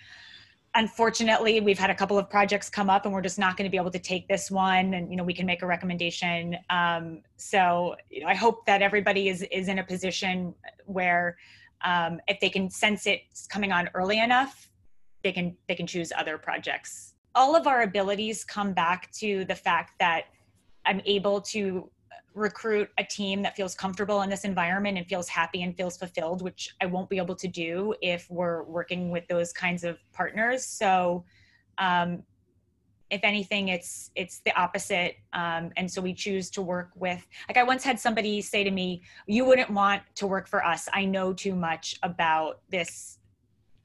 unfortunately 0.74 1.60
we've 1.60 1.78
had 1.78 1.90
a 1.90 1.94
couple 1.94 2.16
of 2.16 2.30
projects 2.30 2.70
come 2.70 2.88
up 2.88 3.04
and 3.04 3.12
we're 3.12 3.20
just 3.20 3.38
not 3.38 3.56
going 3.56 3.68
to 3.68 3.70
be 3.70 3.76
able 3.76 3.90
to 3.90 3.98
take 3.98 4.28
this 4.28 4.50
one 4.50 4.94
and 4.94 5.10
you 5.10 5.16
know 5.16 5.24
we 5.24 5.34
can 5.34 5.46
make 5.46 5.62
a 5.62 5.66
recommendation. 5.66 6.56
Um, 6.70 7.22
so 7.36 7.96
you 8.08 8.20
know, 8.20 8.28
i 8.28 8.34
hope 8.34 8.64
that 8.66 8.82
everybody 8.82 9.28
is 9.28 9.42
is 9.50 9.68
in 9.68 9.78
a 9.78 9.84
position 9.84 10.54
where 10.86 11.36
um, 11.82 12.20
if 12.28 12.38
they 12.40 12.50
can 12.50 12.70
sense 12.70 13.06
it 13.06 13.22
coming 13.48 13.72
on 13.72 13.88
early 13.94 14.20
enough 14.20 14.68
they 15.22 15.32
can 15.32 15.56
they 15.68 15.74
can 15.74 15.86
choose 15.86 16.12
other 16.16 16.38
projects. 16.38 17.14
All 17.34 17.54
of 17.54 17.66
our 17.66 17.82
abilities 17.82 18.44
come 18.44 18.72
back 18.72 19.10
to 19.12 19.44
the 19.44 19.54
fact 19.54 19.92
that 19.98 20.24
i'm 20.86 21.00
able 21.04 21.40
to 21.40 21.90
recruit 22.34 22.88
a 22.98 23.04
team 23.04 23.42
that 23.42 23.56
feels 23.56 23.74
comfortable 23.74 24.22
in 24.22 24.30
this 24.30 24.44
environment 24.44 24.98
and 24.98 25.06
feels 25.06 25.28
happy 25.28 25.62
and 25.62 25.76
feels 25.76 25.96
fulfilled, 25.96 26.42
which 26.42 26.74
I 26.80 26.86
won't 26.86 27.08
be 27.08 27.18
able 27.18 27.36
to 27.36 27.48
do 27.48 27.94
if 28.00 28.30
we're 28.30 28.62
working 28.64 29.10
with 29.10 29.26
those 29.28 29.52
kinds 29.52 29.84
of 29.84 29.98
partners. 30.12 30.64
So, 30.64 31.24
um, 31.78 32.22
if 33.10 33.20
anything, 33.24 33.68
it's 33.68 34.12
it's 34.14 34.40
the 34.44 34.56
opposite, 34.56 35.16
um, 35.32 35.72
and 35.76 35.90
so 35.90 36.00
we 36.00 36.14
choose 36.14 36.48
to 36.50 36.62
work 36.62 36.90
with. 36.94 37.26
Like 37.48 37.56
I 37.56 37.64
once 37.64 37.82
had 37.82 37.98
somebody 37.98 38.40
say 38.40 38.62
to 38.62 38.70
me, 38.70 39.02
"You 39.26 39.44
wouldn't 39.44 39.70
want 39.70 40.02
to 40.16 40.28
work 40.28 40.46
for 40.46 40.64
us. 40.64 40.88
I 40.92 41.06
know 41.06 41.32
too 41.32 41.56
much 41.56 41.96
about 42.04 42.60
this 42.70 43.18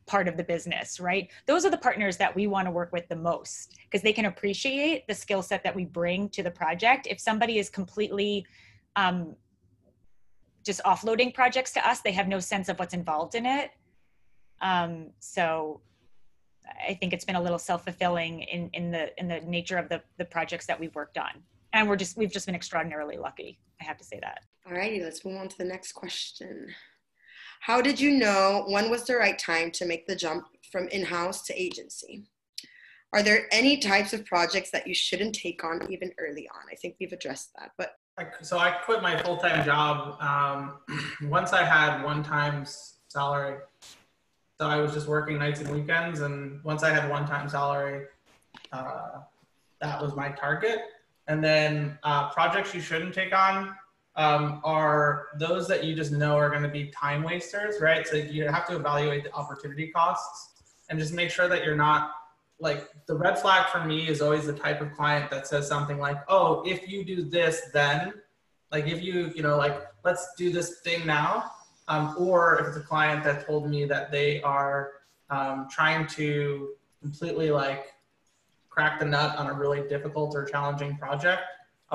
part 0.06 0.28
of 0.28 0.38
the 0.38 0.44
business, 0.44 1.00
right? 1.00 1.32
Those 1.46 1.66
are 1.66 1.72
the 1.72 1.78
partners 1.78 2.18
that 2.18 2.36
we 2.36 2.48
want 2.48 2.68
to 2.68 2.72
work 2.72 2.92
with 2.92 3.08
the 3.10 3.16
most 3.16 3.76
because 3.86 4.02
they 4.02 4.14
can 4.14 4.26
appreciate 4.26 5.08
the 5.08 5.16
skill 5.16 5.42
set 5.42 5.64
that 5.64 5.76
we 5.76 5.86
bring 5.86 6.30
to 6.30 6.44
the 6.44 6.52
project. 6.52 7.08
If 7.10 7.20
somebody 7.20 7.58
is 7.58 7.70
completely 7.70 8.46
um, 8.96 9.36
just 10.64 10.82
offloading 10.84 11.34
projects 11.34 11.72
to 11.74 11.88
us, 11.88 12.02
they 12.02 12.12
have 12.12 12.28
no 12.28 12.40
sense 12.40 12.70
of 12.70 12.78
what's 12.78 12.94
involved 12.94 13.36
in 13.36 13.46
it. 13.46 13.72
Um, 14.62 15.12
so 15.20 15.82
I 16.88 16.94
think 16.96 17.14
it's 17.14 17.26
been 17.26 17.36
a 17.36 17.42
little 17.42 17.60
self-fulfilling 17.60 18.42
in, 18.42 18.70
in 18.74 18.92
the 18.92 19.18
in 19.20 19.28
the 19.28 19.40
nature 19.42 19.78
of 19.78 19.90
the, 19.90 20.02
the 20.18 20.26
projects 20.26 20.66
that 20.68 20.80
we've 20.80 20.96
worked 20.96 21.18
on. 21.18 21.44
And 21.74 21.88
we're 21.88 21.96
just 21.96 22.18
we've 22.18 22.32
just 22.32 22.46
been 22.46 22.56
extraordinarily 22.56 23.18
lucky. 23.18 23.60
I 23.82 23.84
have 23.84 23.98
to 23.98 24.04
say 24.04 24.20
that. 24.22 24.40
All 24.66 24.74
righty, 24.74 25.04
let's 25.04 25.24
move 25.26 25.38
on 25.38 25.48
to 25.50 25.58
the 25.58 25.66
next 25.66 25.92
question. 25.92 26.74
How 27.62 27.82
did 27.82 28.00
you 28.00 28.12
know 28.12 28.66
when 28.68 28.90
was 28.90 29.06
the 29.06 29.16
right 29.16 29.38
time 29.38 29.72
to 29.72 29.86
make 29.86 30.08
the 30.08 30.16
jump 30.16 30.46
from 30.72 30.88
in 30.90 31.04
house 31.04 31.44
to 31.44 31.62
agency? 31.62 32.26
Are 33.14 33.24
there 33.24 33.48
any 33.52 33.78
types 33.78 34.14
of 34.14 34.26
projects 34.26 34.72
that 34.72 34.88
you 34.88 34.94
shouldn't 34.94 35.36
take 35.36 35.64
on 35.64 35.90
even 35.90 36.12
early 36.20 36.50
on? 36.50 36.62
I 36.72 36.76
think 36.76 36.96
we've 37.00 37.14
addressed 37.14 37.52
that, 37.58 37.72
but. 37.78 37.96
So 38.42 38.58
I 38.58 38.72
quit 38.72 39.02
my 39.02 39.22
full 39.24 39.38
time 39.38 39.66
job 39.66 40.22
um, 40.22 40.80
once 41.30 41.54
I 41.54 41.64
had 41.64 42.04
one 42.04 42.24
time 42.24 42.66
salary. 43.08 43.58
So 44.60 44.68
I 44.68 44.78
was 44.78 44.94
just 44.94 45.08
working 45.08 45.38
nights 45.38 45.60
and 45.60 45.70
weekends, 45.70 46.22
and 46.22 46.64
once 46.64 46.84
I 46.84 46.94
had 46.94 47.10
one 47.10 47.26
time 47.26 47.50
salary, 47.50 48.06
uh, 48.72 49.20
that 49.82 50.02
was 50.02 50.16
my 50.16 50.30
target. 50.30 50.80
And 51.28 51.44
then 51.44 51.98
uh, 52.04 52.30
projects 52.30 52.74
you 52.74 52.82
shouldn't 52.82 53.14
take 53.14 53.34
on 53.34 53.76
um, 54.16 54.62
are 54.64 55.28
those 55.38 55.68
that 55.68 55.84
you 55.84 55.96
just 55.96 56.12
know 56.12 56.38
are 56.38 56.50
going 56.50 56.64
to 56.64 56.70
be 56.70 56.88
time 56.88 57.24
wasters, 57.24 57.82
right? 57.82 58.08
So 58.08 58.16
you 58.16 58.48
have 58.48 58.66
to 58.68 58.76
evaluate 58.76 59.26
the 59.26 59.34
opportunity 59.34 59.88
costs 59.88 60.64
and 60.90 60.98
just 60.98 61.14
make 61.14 61.30
sure 61.30 61.48
that 61.48 61.64
you're 61.64 61.76
not 61.76 62.12
like 62.60 62.90
the 63.08 63.16
red 63.16 63.38
flag 63.38 63.68
for 63.68 63.84
me 63.84 64.08
is 64.08 64.22
always 64.22 64.46
the 64.46 64.54
type 64.54 64.80
of 64.80 64.92
client 64.94 65.30
that 65.30 65.46
says 65.48 65.68
something 65.68 66.00
like, 66.00 66.18
oh, 66.30 66.64
if 66.66 66.88
you 66.88 67.04
do 67.04 67.24
this, 67.24 67.64
then 67.74 68.14
like 68.72 68.88
if 68.88 69.02
you, 69.02 69.32
you 69.36 69.42
know, 69.42 69.58
like 69.58 69.82
let's 70.04 70.34
do 70.38 70.50
this 70.52 70.80
thing 70.80 71.06
now. 71.06 71.52
Um, 71.88 72.16
or 72.18 72.60
if 72.60 72.68
it's 72.68 72.78
a 72.78 72.82
client 72.82 73.24
that 73.26 73.46
told 73.46 73.70
me 73.70 73.86
that 73.86 74.12
they 74.12 74.42
are 74.42 74.94
um, 75.30 75.68
trying 75.70 76.08
to 76.08 76.70
completely 77.02 77.52
like 77.52 77.94
crack 78.70 79.00
the 79.00 79.06
nut 79.06 79.38
on 79.38 79.48
a 79.48 79.54
really 79.54 79.88
difficult 79.88 80.34
or 80.36 80.46
challenging 80.46 80.98
project, 80.98 81.44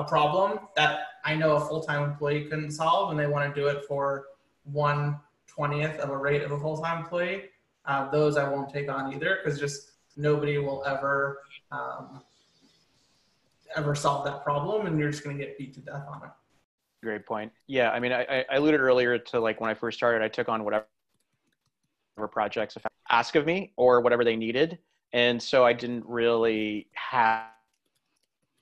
a 0.01 0.07
problem 0.07 0.59
that 0.75 0.99
I 1.23 1.35
know 1.35 1.55
a 1.55 1.59
full-time 1.59 2.03
employee 2.03 2.45
couldn't 2.45 2.71
solve 2.71 3.11
and 3.11 3.19
they 3.19 3.27
want 3.27 3.53
to 3.53 3.61
do 3.61 3.67
it 3.67 3.85
for 3.85 4.25
one 4.63 5.19
twentieth 5.47 5.99
of 5.99 6.09
a 6.09 6.17
rate 6.17 6.43
of 6.43 6.51
a 6.51 6.59
full-time 6.59 7.03
employee, 7.03 7.45
uh, 7.85 8.09
those 8.09 8.37
I 8.37 8.47
won't 8.49 8.69
take 8.73 8.89
on 8.89 9.13
either 9.13 9.39
because 9.43 9.59
just 9.59 9.91
nobody 10.15 10.57
will 10.57 10.83
ever 10.85 11.39
um, 11.71 12.23
ever 13.75 13.95
solve 13.95 14.25
that 14.25 14.43
problem 14.43 14.85
and 14.85 14.99
you're 14.99 15.11
just 15.11 15.23
going 15.23 15.37
to 15.37 15.43
get 15.43 15.57
beat 15.57 15.73
to 15.75 15.79
death 15.81 16.05
on 16.07 16.23
it. 16.23 16.29
Great 17.03 17.25
point. 17.25 17.51
Yeah, 17.67 17.91
I 17.91 17.99
mean, 17.99 18.11
I, 18.11 18.45
I 18.49 18.55
alluded 18.55 18.79
earlier 18.79 19.17
to 19.17 19.39
like 19.39 19.59
when 19.61 19.69
I 19.69 19.73
first 19.73 19.97
started, 19.97 20.21
I 20.21 20.27
took 20.27 20.49
on 20.49 20.63
whatever 20.63 20.85
projects 22.31 22.77
ask 23.09 23.35
of 23.35 23.45
me 23.45 23.73
or 23.75 24.01
whatever 24.01 24.23
they 24.23 24.35
needed, 24.35 24.77
and 25.11 25.41
so 25.41 25.65
I 25.65 25.73
didn't 25.73 26.05
really 26.05 26.87
have 26.93 27.45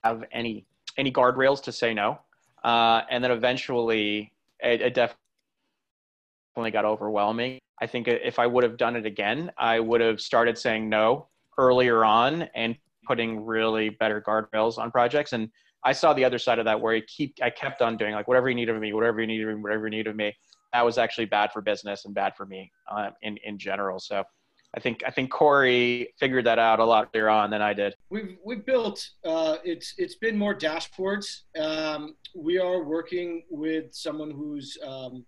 have 0.04 0.24
any 0.32 0.66
any 1.00 1.12
guardrails 1.12 1.64
to 1.64 1.72
say 1.72 1.94
no. 1.94 2.20
Uh, 2.64 3.02
and 3.10 3.24
then 3.24 3.32
eventually 3.32 4.32
it, 4.60 4.82
it 4.82 4.94
definitely 4.94 6.72
got 6.72 6.86
overwhelming. 6.86 7.58
I 7.82 7.88
think 7.88 8.10
if 8.10 8.38
I 8.38 8.46
would 8.46 8.64
have 8.66 8.76
done 8.76 8.98
it 8.98 9.06
again, 9.06 9.52
I 9.58 9.80
would 9.80 10.02
have 10.02 10.20
started 10.20 10.58
saying 10.58 10.90
no 10.90 11.30
earlier 11.58 12.04
on 12.04 12.44
and 12.54 12.76
putting 13.08 13.46
really 13.46 13.90
better 13.90 14.22
guardrails 14.22 14.78
on 14.78 14.92
projects. 14.92 15.32
And 15.32 15.50
I 15.86 15.94
saw 15.94 16.14
the 16.14 16.26
other 16.26 16.38
side 16.38 16.60
of 16.60 16.66
that 16.66 16.80
where 16.80 16.94
I 16.94 17.02
keep 17.08 17.36
I 17.42 17.50
kept 17.50 17.82
on 17.82 17.96
doing 17.96 18.14
like 18.14 18.28
whatever 18.28 18.50
you 18.50 18.56
need 18.56 18.68
of 18.68 18.78
me, 18.78 18.92
whatever 18.92 19.22
you 19.22 19.28
need 19.28 19.42
of 19.42 19.48
me, 19.48 19.56
whatever 19.56 19.86
you 19.86 19.92
need 19.92 20.08
of 20.08 20.16
me. 20.18 20.36
That 20.74 20.86
was 20.86 20.98
actually 20.98 21.26
bad 21.26 21.52
for 21.54 21.62
business 21.62 22.04
and 22.06 22.14
bad 22.14 22.36
for 22.36 22.46
me 22.46 22.72
uh, 22.92 23.12
in 23.22 23.38
in 23.46 23.58
general. 23.58 24.00
So 24.00 24.24
I 24.76 24.80
think 24.80 25.04
I 25.06 25.10
think 25.10 25.32
Corey 25.32 26.14
figured 26.20 26.46
that 26.46 26.60
out 26.60 26.80
a 26.80 26.86
lot 26.86 27.10
earlier 27.14 27.30
on 27.30 27.50
than 27.50 27.62
I 27.62 27.74
did. 27.74 27.96
We've 28.10 28.38
we've 28.44 28.66
built 28.66 29.10
uh, 29.26 29.58
it's 29.64 29.96
it's 29.98 30.16
been 30.16 30.38
more 30.38 30.54
dashboards. 30.54 31.42
Um, 31.60 32.16
we 32.36 32.60
are 32.60 32.84
working 32.84 33.44
with 33.50 33.94
someone 33.94 34.30
who's 34.30 34.78
um, 34.86 35.26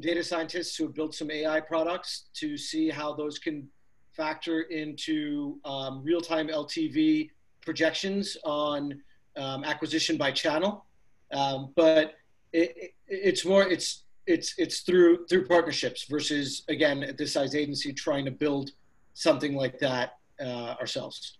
data 0.00 0.24
scientists 0.24 0.76
who 0.76 0.84
have 0.84 0.94
built 0.94 1.14
some 1.14 1.30
AI 1.30 1.60
products 1.60 2.26
to 2.34 2.56
see 2.56 2.88
how 2.88 3.14
those 3.14 3.38
can 3.38 3.68
factor 4.12 4.62
into 4.62 5.58
um, 5.64 6.02
real-time 6.02 6.48
LTV 6.48 7.30
projections 7.60 8.36
on 8.44 9.00
um, 9.36 9.62
acquisition 9.62 10.16
by 10.16 10.32
channel. 10.32 10.84
Um, 11.32 11.72
but 11.76 12.14
it, 12.52 12.74
it, 12.76 12.94
it's 13.06 13.44
more 13.44 13.62
it's 13.62 14.02
it's 14.28 14.54
it's 14.58 14.80
through 14.80 15.26
through 15.26 15.46
partnerships 15.46 16.04
versus 16.04 16.62
again 16.68 17.02
at 17.02 17.16
this 17.16 17.32
size 17.32 17.54
agency 17.54 17.92
trying 17.92 18.24
to 18.26 18.30
build 18.30 18.70
something 19.14 19.56
like 19.56 19.78
that 19.80 20.18
uh, 20.40 20.74
ourselves. 20.80 21.38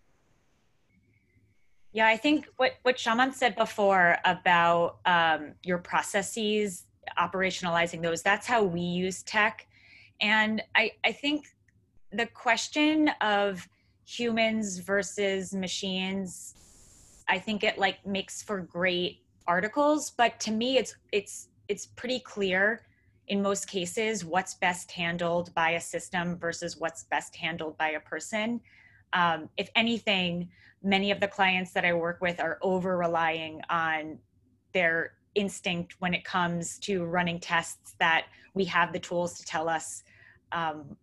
Yeah, 1.92 2.08
I 2.08 2.16
think 2.16 2.46
what 2.56 2.72
what 2.82 2.96
Shamanth 2.96 3.34
said 3.34 3.54
before 3.56 4.16
about 4.24 4.98
um, 5.04 5.52
your 5.62 5.78
processes, 5.78 6.84
operationalizing 7.18 8.02
those, 8.02 8.22
that's 8.22 8.46
how 8.46 8.62
we 8.62 8.80
use 8.80 9.22
tech. 9.22 9.66
And 10.20 10.62
I, 10.74 10.92
I 11.04 11.12
think 11.12 11.46
the 12.12 12.26
question 12.26 13.10
of 13.20 13.68
humans 14.04 14.78
versus 14.78 15.54
machines, 15.54 16.54
I 17.28 17.38
think 17.38 17.62
it 17.62 17.78
like 17.78 18.04
makes 18.06 18.42
for 18.42 18.60
great 18.60 19.20
articles, 19.46 20.10
but 20.10 20.40
to 20.40 20.50
me 20.50 20.78
it's 20.78 20.96
it's 21.12 21.48
it's 21.68 21.86
pretty 21.86 22.20
clear 22.20 22.82
in 23.28 23.42
most 23.42 23.68
cases 23.68 24.24
what's 24.24 24.54
best 24.54 24.90
handled 24.90 25.54
by 25.54 25.70
a 25.70 25.80
system 25.80 26.36
versus 26.38 26.78
what's 26.78 27.04
best 27.04 27.36
handled 27.36 27.76
by 27.78 27.90
a 27.90 28.00
person. 28.00 28.60
Um, 29.12 29.48
if 29.56 29.68
anything, 29.76 30.48
many 30.82 31.10
of 31.10 31.20
the 31.20 31.28
clients 31.28 31.72
that 31.72 31.84
I 31.84 31.92
work 31.92 32.20
with 32.20 32.40
are 32.40 32.58
over 32.62 32.96
relying 32.96 33.60
on 33.68 34.18
their 34.72 35.14
instinct 35.34 35.96
when 35.98 36.14
it 36.14 36.24
comes 36.24 36.78
to 36.78 37.04
running 37.04 37.38
tests 37.38 37.94
that 38.00 38.26
we 38.54 38.64
have 38.64 38.92
the 38.92 38.98
tools 38.98 39.38
to 39.38 39.44
tell 39.44 39.68
us 39.68 40.02
um, 40.52 40.96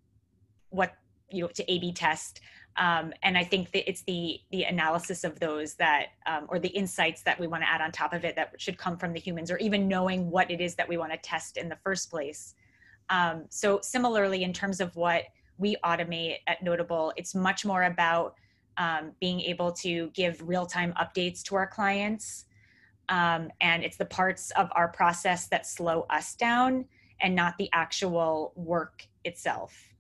what 0.70 0.94
you 1.30 1.44
know 1.44 1.48
to 1.48 1.72
A/B 1.72 1.94
test. 1.94 2.42
Um, 2.78 3.14
and 3.24 3.38
I 3.38 3.44
think 3.44 3.72
that 3.72 3.90
it's 3.90 4.02
the 4.02 4.40
the 4.52 4.64
analysis 4.64 5.24
of 5.24 5.40
those 5.40 5.76
that 5.76 6.08
um, 6.26 6.46
or 6.50 6.60
the 6.60 6.68
insights 6.70 7.22
that 7.24 7.40
we 7.40 7.48
want 7.48 7.64
to 7.64 7.70
add 7.70 7.82
on 7.82 7.92
top 7.92 8.14
of 8.14 8.26
it 8.26 8.36
that 8.36 8.54
should 8.58 8.78
come 8.78 8.98
from 8.98 9.14
the 9.14 9.20
humans, 9.20 9.50
or 9.50 9.58
even 9.58 9.88
knowing 9.88 10.30
what 10.30 10.52
it 10.52 10.60
is 10.60 10.76
that 10.76 10.88
we 10.88 10.98
want 10.98 11.12
to 11.14 11.18
test 11.18 11.58
in 11.58 11.70
the 11.70 11.78
first 11.78 12.12
place. 12.12 12.54
Um, 13.10 13.46
so 13.50 13.80
similarly, 13.82 14.44
in 14.44 14.52
terms 14.52 14.82
of 14.82 14.96
what 14.96 15.24
we 15.58 15.78
automate 15.86 16.38
at 16.48 16.62
Notable, 16.62 17.14
it's 17.16 17.34
much 17.34 17.66
more 17.66 17.84
about 17.84 18.36
um, 18.78 19.12
being 19.22 19.40
able 19.42 19.72
to 19.72 20.10
give 20.14 20.46
real 20.46 20.66
time 20.66 20.94
updates 21.00 21.42
to 21.44 21.56
our 21.56 21.68
clients. 21.68 22.46
Um, 23.08 23.52
and 23.62 23.84
it's 23.84 23.98
the 23.98 24.06
parts 24.06 24.52
of 24.52 24.70
our 24.74 24.88
process 24.90 25.48
that 25.48 25.66
slow 25.66 26.06
us 26.10 26.36
down 26.36 26.86
and 27.22 27.36
not 27.36 27.58
the 27.58 27.70
actual 27.72 28.52
work 28.56 29.08
itself. 29.24 29.95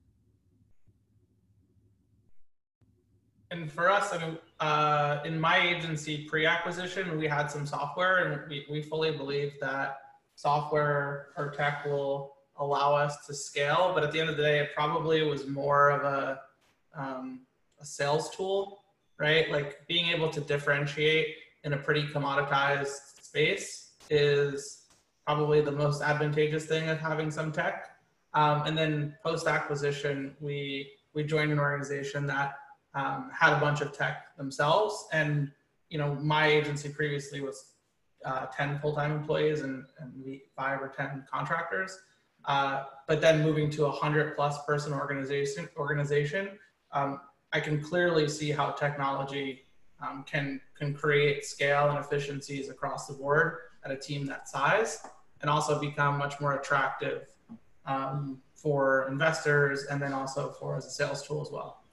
And 3.55 3.71
for 3.71 3.89
us, 3.89 4.13
I 4.13 4.17
mean, 4.17 4.37
uh, 4.59 5.19
in 5.23 5.39
my 5.39 5.57
agency 5.57 6.25
pre-acquisition, 6.25 7.17
we 7.17 7.25
had 7.25 7.47
some 7.47 7.65
software, 7.65 8.25
and 8.25 8.49
we, 8.49 8.65
we 8.69 8.81
fully 8.81 9.11
believe 9.11 9.53
that 9.61 9.99
software 10.35 11.27
or 11.37 11.51
tech 11.51 11.85
will 11.85 12.35
allow 12.57 12.93
us 12.93 13.25
to 13.27 13.33
scale. 13.33 13.91
But 13.95 14.03
at 14.03 14.11
the 14.11 14.19
end 14.19 14.29
of 14.29 14.35
the 14.35 14.43
day, 14.43 14.59
it 14.59 14.69
probably 14.75 15.23
was 15.23 15.47
more 15.47 15.89
of 15.89 16.03
a 16.03 16.41
um, 16.97 17.41
a 17.79 17.85
sales 17.85 18.29
tool, 18.35 18.83
right? 19.17 19.49
Like 19.51 19.85
being 19.87 20.07
able 20.07 20.29
to 20.29 20.41
differentiate 20.41 21.35
in 21.63 21.73
a 21.73 21.77
pretty 21.77 22.03
commoditized 22.03 23.21
space 23.21 23.91
is 24.09 24.83
probably 25.25 25.61
the 25.61 25.71
most 25.71 26.01
advantageous 26.01 26.65
thing 26.65 26.89
of 26.89 26.99
having 26.99 27.31
some 27.31 27.51
tech. 27.51 27.97
Um, 28.33 28.63
and 28.65 28.77
then 28.77 29.15
post 29.23 29.47
acquisition, 29.47 30.35
we 30.41 30.91
we 31.13 31.23
joined 31.23 31.51
an 31.53 31.59
organization 31.59 32.27
that 32.27 32.55
um, 32.95 33.29
had 33.37 33.55
a 33.55 33.59
bunch 33.59 33.81
of 33.81 33.93
tech 33.93 34.35
themselves. 34.37 35.07
And 35.11 35.51
you 35.89 35.97
know, 35.97 36.15
my 36.15 36.47
agency 36.47 36.89
previously 36.89 37.41
was 37.41 37.73
uh, 38.25 38.47
10 38.47 38.79
full-time 38.79 39.11
employees 39.11 39.61
and, 39.61 39.85
and 39.99 40.39
five 40.55 40.81
or 40.81 40.87
10 40.87 41.25
contractors. 41.31 41.99
Uh, 42.45 42.83
but 43.07 43.21
then 43.21 43.43
moving 43.43 43.69
to 43.69 43.85
a 43.85 43.91
hundred 43.91 44.35
plus 44.35 44.63
person 44.65 44.93
organization, 44.93 45.69
organization 45.77 46.49
um, 46.91 47.19
I 47.51 47.59
can 47.59 47.81
clearly 47.81 48.27
see 48.27 48.51
how 48.51 48.71
technology 48.71 49.65
um, 50.01 50.23
can 50.27 50.59
can 50.77 50.93
create 50.93 51.45
scale 51.45 51.89
and 51.89 51.99
efficiencies 51.99 52.69
across 52.69 53.07
the 53.07 53.13
board 53.13 53.59
at 53.83 53.91
a 53.91 53.97
team 53.97 54.25
that 54.25 54.49
size, 54.49 55.05
and 55.41 55.49
also 55.49 55.79
become 55.79 56.17
much 56.17 56.41
more 56.41 56.55
attractive 56.55 57.27
um, 57.85 58.41
for 58.53 59.07
investors, 59.09 59.85
and 59.85 60.01
then 60.01 60.11
also 60.11 60.51
for 60.59 60.75
as 60.75 60.85
a 60.85 60.89
sales 60.89 61.25
tool 61.25 61.41
as 61.41 61.51
well. 61.51 61.84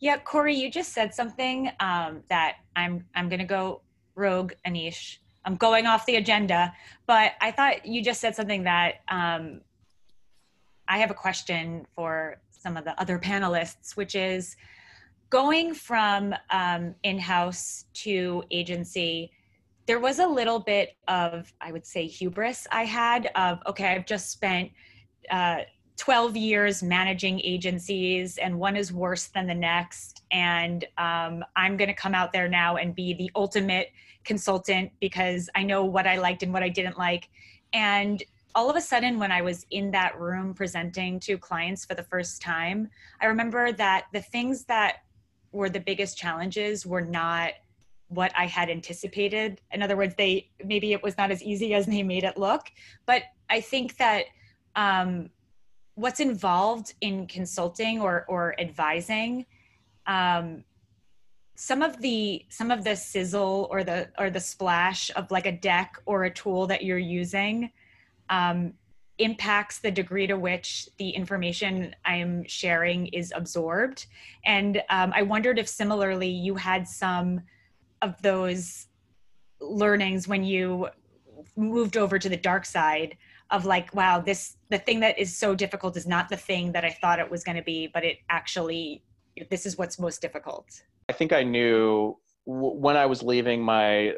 Yeah, 0.00 0.16
Corey, 0.16 0.54
you 0.54 0.70
just 0.70 0.92
said 0.92 1.14
something 1.14 1.70
um, 1.78 2.22
that 2.30 2.56
I'm 2.74 3.04
I'm 3.14 3.28
to 3.28 3.44
go 3.44 3.82
rogue, 4.14 4.52
Anish. 4.66 5.18
I'm 5.44 5.56
going 5.56 5.86
off 5.86 6.06
the 6.06 6.16
agenda, 6.16 6.72
but 7.06 7.32
I 7.40 7.50
thought 7.50 7.86
you 7.86 8.02
just 8.02 8.20
said 8.20 8.34
something 8.34 8.64
that 8.64 8.96
um, 9.08 9.60
I 10.88 10.98
have 10.98 11.10
a 11.10 11.14
question 11.14 11.86
for 11.94 12.40
some 12.50 12.76
of 12.76 12.84
the 12.84 12.98
other 13.00 13.18
panelists, 13.18 13.96
which 13.96 14.14
is 14.14 14.56
going 15.28 15.74
from 15.74 16.34
um, 16.50 16.94
in-house 17.02 17.84
to 17.94 18.42
agency 18.50 19.30
there 19.86 19.98
was 19.98 20.20
a 20.20 20.26
little 20.26 20.60
bit 20.60 20.96
of 21.08 21.52
i 21.60 21.72
would 21.72 21.84
say 21.84 22.06
hubris 22.06 22.64
i 22.70 22.84
had 22.84 23.28
of 23.34 23.58
okay 23.66 23.88
i've 23.88 24.06
just 24.06 24.30
spent 24.30 24.70
uh, 25.30 25.58
12 26.00 26.34
years 26.34 26.82
managing 26.82 27.38
agencies 27.44 28.38
and 28.38 28.58
one 28.58 28.74
is 28.74 28.90
worse 28.90 29.26
than 29.26 29.46
the 29.46 29.54
next. 29.54 30.22
And 30.30 30.82
um, 30.96 31.44
i'm 31.56 31.76
going 31.76 31.88
to 31.88 31.94
come 31.94 32.14
out 32.14 32.32
there 32.32 32.48
now 32.48 32.76
and 32.76 32.94
be 32.94 33.12
the 33.12 33.30
ultimate 33.36 33.88
consultant 34.24 34.90
because 34.98 35.50
i 35.54 35.62
know 35.62 35.84
what 35.84 36.06
i 36.06 36.16
liked 36.16 36.42
and 36.42 36.54
what 36.54 36.62
i 36.62 36.70
didn't 36.70 36.96
like. 36.96 37.28
And 37.74 38.22
all 38.54 38.70
of 38.70 38.76
a 38.76 38.80
sudden 38.80 39.18
when 39.18 39.30
i 39.30 39.42
was 39.42 39.66
in 39.70 39.90
that 39.90 40.18
room 40.18 40.54
presenting 40.54 41.20
to 41.20 41.36
clients 41.36 41.84
for 41.84 41.94
the 41.94 42.02
first 42.02 42.40
time 42.40 42.88
i 43.20 43.26
remember 43.26 43.70
that 43.70 44.06
the 44.14 44.22
things 44.22 44.64
that 44.64 45.02
were 45.52 45.68
the 45.68 45.80
biggest 45.80 46.16
challenges 46.16 46.86
were 46.86 47.02
not 47.02 47.52
what 48.08 48.32
i 48.38 48.46
had 48.46 48.70
anticipated. 48.70 49.60
In 49.70 49.82
other 49.82 49.98
words 49.98 50.14
they 50.16 50.48
maybe 50.64 50.94
it 50.94 51.02
was 51.02 51.18
not 51.18 51.30
as 51.30 51.42
easy 51.42 51.74
as 51.74 51.84
they 51.84 52.02
made 52.02 52.24
it 52.24 52.38
look. 52.38 52.62
But 53.04 53.24
i 53.50 53.60
think 53.60 53.98
that 53.98 54.24
um, 54.76 55.28
what's 56.00 56.20
involved 56.20 56.94
in 57.00 57.26
consulting 57.26 58.00
or 58.00 58.24
or 58.28 58.58
advising 58.58 59.44
um, 60.06 60.64
some 61.56 61.82
of 61.82 62.00
the 62.00 62.44
some 62.48 62.70
of 62.70 62.84
the 62.84 62.96
sizzle 62.96 63.68
or 63.70 63.84
the 63.84 64.08
or 64.18 64.30
the 64.30 64.40
splash 64.40 65.10
of 65.14 65.30
like 65.30 65.46
a 65.46 65.52
deck 65.52 65.96
or 66.06 66.24
a 66.24 66.30
tool 66.30 66.66
that 66.66 66.82
you're 66.82 66.98
using 66.98 67.70
um, 68.30 68.72
impacts 69.18 69.80
the 69.80 69.90
degree 69.90 70.26
to 70.26 70.38
which 70.38 70.88
the 70.98 71.10
information 71.10 71.94
I'm 72.06 72.44
sharing 72.46 73.08
is 73.08 73.32
absorbed. 73.36 74.06
And 74.46 74.82
um, 74.88 75.12
I 75.14 75.20
wondered 75.20 75.58
if 75.58 75.68
similarly 75.68 76.30
you 76.30 76.54
had 76.54 76.88
some 76.88 77.42
of 78.00 78.20
those 78.22 78.86
learnings 79.60 80.26
when 80.26 80.42
you 80.42 80.88
moved 81.56 81.98
over 81.98 82.18
to 82.18 82.28
the 82.30 82.36
dark 82.38 82.64
side 82.64 83.18
of 83.50 83.66
like, 83.66 83.94
wow, 83.94 84.20
this, 84.20 84.56
the 84.68 84.78
thing 84.78 85.00
that 85.00 85.18
is 85.18 85.36
so 85.36 85.54
difficult 85.54 85.96
is 85.96 86.06
not 86.06 86.28
the 86.28 86.36
thing 86.36 86.72
that 86.72 86.84
I 86.84 86.90
thought 86.90 87.18
it 87.18 87.30
was 87.30 87.42
going 87.44 87.56
to 87.56 87.62
be, 87.62 87.86
but 87.86 88.04
it 88.04 88.18
actually, 88.28 89.02
this 89.50 89.66
is 89.66 89.76
what's 89.76 89.98
most 89.98 90.20
difficult. 90.22 90.82
I 91.08 91.12
think 91.12 91.32
I 91.32 91.42
knew 91.42 92.16
when 92.44 92.96
I 92.96 93.06
was 93.06 93.22
leaving 93.22 93.62
my 93.62 94.14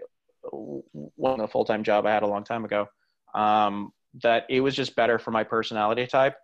one 0.50 1.38
the 1.38 1.48
full 1.48 1.64
time 1.64 1.84
job 1.84 2.06
I 2.06 2.10
had 2.10 2.22
a 2.22 2.26
long 2.26 2.44
time 2.44 2.64
ago. 2.64 2.88
Um, 3.34 3.92
that 4.22 4.44
it 4.50 4.60
was 4.60 4.74
just 4.74 4.94
better 4.94 5.18
for 5.18 5.30
my 5.30 5.44
personality 5.44 6.06
type. 6.06 6.36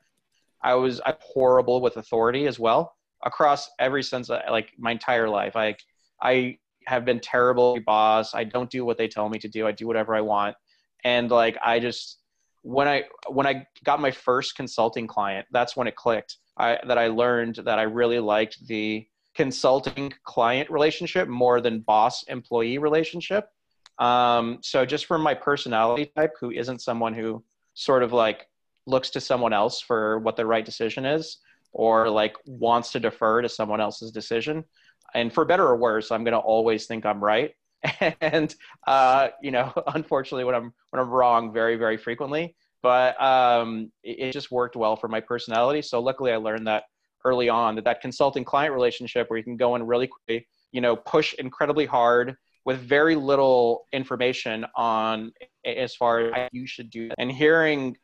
I 0.63 0.75
was 0.75 1.01
I'm 1.05 1.17
horrible 1.21 1.81
with 1.81 1.97
authority 1.97 2.47
as 2.47 2.59
well 2.59 2.97
across 3.23 3.69
every 3.79 4.03
sense 4.03 4.31
of, 4.31 4.41
like 4.51 4.73
my 4.79 4.93
entire 4.93 5.29
life. 5.29 5.55
I 5.57 5.77
I 6.21 6.59
have 6.87 7.05
been 7.05 7.21
terrible 7.21 7.79
boss. 7.85 8.35
I 8.35 8.45
don't 8.45 8.71
do 8.71 8.85
what 8.85 8.97
they 8.97 9.09
tell 9.09 9.29
me 9.29 9.39
to 9.41 9.49
do. 9.49 9.67
I 9.67 9.73
do 9.73 9.87
whatever 9.87 10.15
I 10.15 10.23
want. 10.23 10.57
And 11.05 11.31
like 11.31 11.59
I 11.63 11.79
just 11.79 12.18
when 12.63 12.89
I 12.89 13.05
when 13.29 13.47
I 13.47 13.67
got 13.85 14.01
my 14.01 14.11
first 14.11 14.57
consulting 14.57 15.07
client, 15.07 15.47
that's 15.51 15.77
when 15.77 15.87
it 15.87 15.97
clicked. 15.97 16.37
I 16.57 16.79
that 16.87 16.99
I 16.99 17.09
learned 17.09 17.57
that 17.65 17.79
I 17.79 17.83
really 17.83 18.19
liked 18.21 18.67
the 18.67 19.07
consulting 19.35 20.13
client 20.25 20.71
relationship 20.71 21.29
more 21.29 21.61
than 21.61 21.81
boss 21.81 22.25
employee 22.25 22.79
relationship. 22.79 23.49
Um, 23.99 24.59
so 24.63 24.85
just 24.85 25.07
from 25.07 25.23
my 25.23 25.35
personality 25.35 26.11
type, 26.17 26.33
who 26.41 26.51
isn't 26.51 26.83
someone 26.83 27.15
who 27.15 27.45
sort 27.75 28.03
of 28.03 28.13
like 28.13 28.47
looks 28.87 29.11
to 29.11 29.21
someone 29.21 29.53
else 29.53 29.81
for 29.81 30.19
what 30.21 30.37
the 30.37 30.47
right 30.47 30.65
decision 30.65 31.05
is 31.05 31.39
or 31.73 32.09
like 32.11 32.35
wants 32.47 32.91
to 32.93 33.01
defer 33.01 33.43
to 33.43 33.49
someone 33.49 33.81
else's 33.81 34.11
decision 34.11 34.65
and 35.15 35.33
for 35.33 35.45
better 35.45 35.67
or 35.67 35.77
worse 35.77 36.11
i'm 36.11 36.25
going 36.25 36.33
to 36.33 36.39
always 36.39 36.87
think 36.87 37.05
i'm 37.05 37.23
right 37.23 37.53
and 38.21 38.55
uh, 38.87 39.29
you 39.43 39.51
know 39.51 39.73
unfortunately 39.95 40.45
when 40.45 40.55
i'm 40.55 40.73
when 40.91 41.01
i'm 41.01 41.11
wrong 41.11 41.53
very 41.53 41.77
very 41.77 41.97
frequently 41.97 42.55
but 42.81 43.21
um, 43.21 43.91
it, 44.05 44.19
it, 44.21 44.33
just 44.33 44.53
worked 44.53 44.77
well 44.77 44.95
for 44.95 45.09
my 45.09 45.21
personality 45.21 45.83
so 45.83 46.01
luckily 46.01 46.33
i 46.33 46.37
learned 46.37 46.67
that 46.67 46.85
early 47.25 47.49
on 47.49 47.75
that 47.75 47.85
that 47.85 48.01
consulting 48.01 48.45
client 48.45 48.73
relationship 48.73 49.29
where 49.29 49.37
you 49.37 49.45
can 49.45 49.57
go 49.57 49.75
in 49.75 49.83
really 49.85 50.07
quickly 50.07 50.47
you 50.73 50.81
know 50.81 50.97
push 50.97 51.35
incredibly 51.35 51.87
hard 51.87 52.37
with 52.69 52.81
very 52.81 53.15
little 53.15 53.87
information 53.95 54.67
on 54.77 55.33
as 55.65 55.97
far 55.97 56.35
as 56.35 56.51
you 56.53 56.67
should 56.67 56.91
do. 56.91 57.11
And 57.17 57.33
hearing 57.33 57.97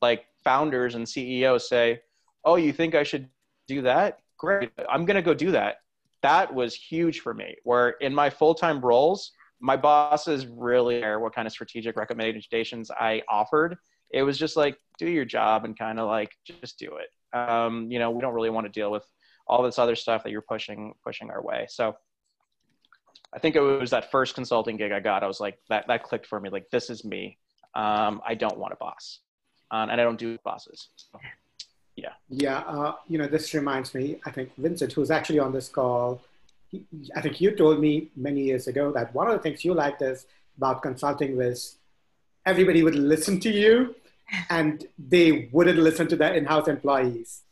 like 0.00 0.24
founders 0.42 0.94
and 0.94 1.06
CEOs 1.06 1.68
say, 1.68 2.00
"Oh, 2.42 2.56
you 2.56 2.72
think 2.72 2.94
I 2.94 3.02
should 3.02 3.28
do 3.68 3.82
that? 3.82 4.20
Great, 4.38 4.70
I'm 4.88 5.04
gonna 5.04 5.20
go 5.20 5.34
do 5.34 5.50
that." 5.50 5.76
That 6.26 6.52
was 6.60 6.74
huge 6.74 7.20
for 7.20 7.34
me. 7.34 7.50
Where 7.62 7.90
in 8.06 8.12
my 8.22 8.30
full-time 8.30 8.80
roles, 8.80 9.20
my 9.60 9.76
bosses 9.76 10.46
really 10.46 11.00
care 11.00 11.20
what 11.20 11.34
kind 11.36 11.46
of 11.46 11.52
strategic 11.52 11.94
recommendations 11.96 12.90
I 12.90 13.22
offered. 13.28 13.76
It 14.10 14.22
was 14.22 14.36
just 14.36 14.56
like, 14.56 14.76
do 14.98 15.08
your 15.08 15.24
job 15.24 15.64
and 15.64 15.78
kind 15.78 15.98
of 16.00 16.08
like 16.08 16.32
just 16.44 16.78
do 16.78 16.90
it. 17.02 17.10
Um, 17.38 17.90
you 17.92 17.98
know, 18.00 18.10
we 18.10 18.20
don't 18.20 18.34
really 18.34 18.50
want 18.50 18.66
to 18.66 18.72
deal 18.80 18.90
with 18.90 19.06
all 19.46 19.62
this 19.62 19.78
other 19.78 19.94
stuff 19.94 20.24
that 20.24 20.30
you're 20.30 20.50
pushing 20.54 20.94
pushing 21.04 21.30
our 21.30 21.42
way. 21.42 21.66
So 21.68 21.94
I 23.34 23.38
think 23.38 23.54
it 23.54 23.60
was 23.60 23.90
that 23.90 24.10
first 24.10 24.34
consulting 24.34 24.76
gig 24.76 24.92
I 24.92 25.00
got. 25.00 25.22
I 25.22 25.26
was 25.26 25.40
like, 25.40 25.58
that 25.68 25.86
that 25.86 26.02
clicked 26.02 26.26
for 26.26 26.40
me. 26.40 26.50
Like, 26.50 26.66
this 26.70 26.90
is 26.90 27.04
me. 27.04 27.38
Um, 27.74 28.20
I 28.26 28.34
don't 28.34 28.58
want 28.58 28.72
a 28.72 28.76
boss, 28.76 29.20
um, 29.70 29.90
and 29.90 30.00
I 30.00 30.04
don't 30.04 30.18
do 30.18 30.38
bosses. 30.44 30.88
So, 30.96 31.20
yeah. 31.96 32.12
Yeah. 32.28 32.58
Uh, 32.58 32.94
you 33.08 33.18
know, 33.18 33.26
this 33.26 33.54
reminds 33.54 33.94
me. 33.94 34.20
I 34.24 34.30
think 34.30 34.52
Vincent, 34.56 34.92
who's 34.92 35.10
actually 35.10 35.38
on 35.38 35.52
this 35.52 35.68
call, 35.68 36.20
he, 36.70 36.84
I 37.14 37.20
think 37.20 37.40
you 37.40 37.52
told 37.52 37.80
me 37.80 38.10
many 38.16 38.42
years 38.42 38.66
ago 38.66 38.92
that 38.92 39.14
one 39.14 39.28
of 39.28 39.32
the 39.32 39.40
things 39.40 39.64
you 39.64 39.74
liked 39.74 40.02
is 40.02 40.26
about 40.56 40.82
consulting 40.82 41.36
was 41.36 41.76
everybody 42.44 42.82
would 42.82 42.94
listen 42.94 43.40
to 43.40 43.50
you, 43.50 43.94
and 44.50 44.86
they 44.98 45.48
wouldn't 45.52 45.78
listen 45.78 46.06
to 46.08 46.16
the 46.16 46.34
in-house 46.34 46.68
employees, 46.68 47.42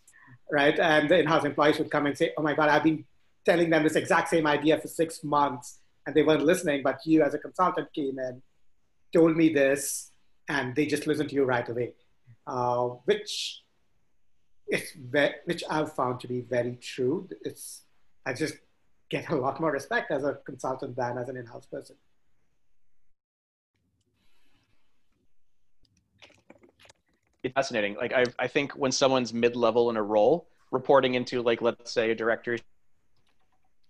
right? 0.51 0.78
And 0.78 1.09
the 1.09 1.18
in-house 1.18 1.45
employees 1.45 1.78
would 1.78 1.90
come 1.90 2.07
and 2.07 2.16
say, 2.16 2.32
"Oh 2.36 2.42
my 2.42 2.55
God, 2.55 2.68
I've 2.68 2.82
been 2.84 3.05
telling 3.45 3.70
them 3.70 3.82
this 3.82 3.97
exact 3.97 4.28
same 4.30 4.47
idea 4.47 4.78
for 4.78 4.88
six 4.88 5.22
months 5.22 5.78
and 6.07 6.14
they 6.14 6.22
weren't 6.22 6.45
listening, 6.45 6.82
but 6.82 7.01
you 7.07 7.22
as 7.22 7.34
a 7.34 7.38
consultant 7.38 7.92
came 7.95 8.18
in, 8.18 8.42
told 9.12 9.36
me 9.36 9.53
this, 9.53 10.11
and 10.49 10.74
they 10.74 10.86
just 10.86 11.07
listened 11.07 11.30
to 11.30 11.34
you 11.34 11.45
right 11.45 11.68
away, 11.68 11.92
uh, 12.47 12.88
which 13.07 13.62
is 14.69 14.93
ve- 14.93 15.35
which 15.45 15.62
I've 15.69 15.93
found 15.93 16.21
to 16.21 16.29
be 16.29 16.41
very 16.41 16.77
true. 16.77 17.29
It's 17.43 17.83
I 18.27 18.33
just 18.33 18.55
get 19.11 19.31
a 19.31 19.37
lot 19.37 19.61
more 19.61 19.71
respect 19.71 20.11
as 20.11 20.25
a 20.25 20.39
consultant 20.47 20.97
than 20.97 21.19
as 21.19 21.29
an 21.29 21.37
in-house 21.37 21.67
person. 21.67 21.97
It's 27.43 27.53
fascinating. 27.55 27.97
Like 27.97 28.15
I, 28.15 28.25
I 28.39 28.49
think 28.49 28.73
when 28.73 28.91
someone's 28.91 29.35
mid-level 29.35 29.91
in 29.91 29.97
a 29.97 30.03
role, 30.03 30.49
reporting 30.71 31.15
into 31.15 31.43
like 31.43 31.61
let's 31.61 31.93
say 31.93 32.11
a 32.11 32.15
director 32.15 32.57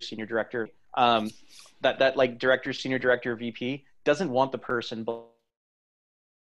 senior 0.00 0.26
director, 0.26 0.68
um, 0.94 1.30
that 1.80 2.00
that 2.00 2.16
like 2.16 2.38
director, 2.38 2.72
senior 2.72 2.98
director, 2.98 3.36
VP 3.36 3.84
doesn't 4.04 4.30
want 4.30 4.52
the 4.52 4.58
person 4.58 5.04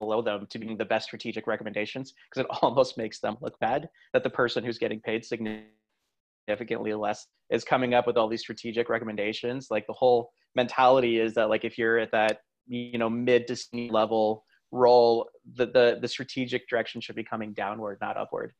below 0.03 0.21
them 0.21 0.47
to 0.49 0.59
being 0.59 0.77
the 0.77 0.85
best 0.85 1.05
strategic 1.05 1.47
recommendations 1.47 2.13
because 2.29 2.45
it 2.45 2.57
almost 2.61 2.97
makes 2.97 3.19
them 3.19 3.37
look 3.41 3.57
bad 3.59 3.89
that 4.13 4.23
the 4.23 4.29
person 4.29 4.63
who's 4.63 4.77
getting 4.77 4.99
paid 4.99 5.23
significantly 5.25 6.93
less 6.93 7.27
is 7.49 7.63
coming 7.63 7.93
up 7.93 8.05
with 8.05 8.17
all 8.17 8.27
these 8.27 8.41
strategic 8.41 8.89
recommendations. 8.89 9.67
Like 9.71 9.87
the 9.87 9.93
whole 9.93 10.31
mentality 10.55 11.19
is 11.19 11.33
that 11.35 11.49
like 11.49 11.63
if 11.63 11.77
you're 11.77 11.99
at 11.99 12.11
that 12.11 12.39
you 12.67 12.97
know 12.97 13.09
mid 13.09 13.47
to 13.47 13.55
senior 13.55 13.91
level 13.91 14.43
role, 14.71 15.29
the 15.55 15.65
the, 15.65 15.99
the 16.01 16.07
strategic 16.07 16.67
direction 16.67 16.99
should 17.01 17.15
be 17.15 17.23
coming 17.23 17.53
downward, 17.53 17.97
not 18.01 18.17
upward. 18.17 18.53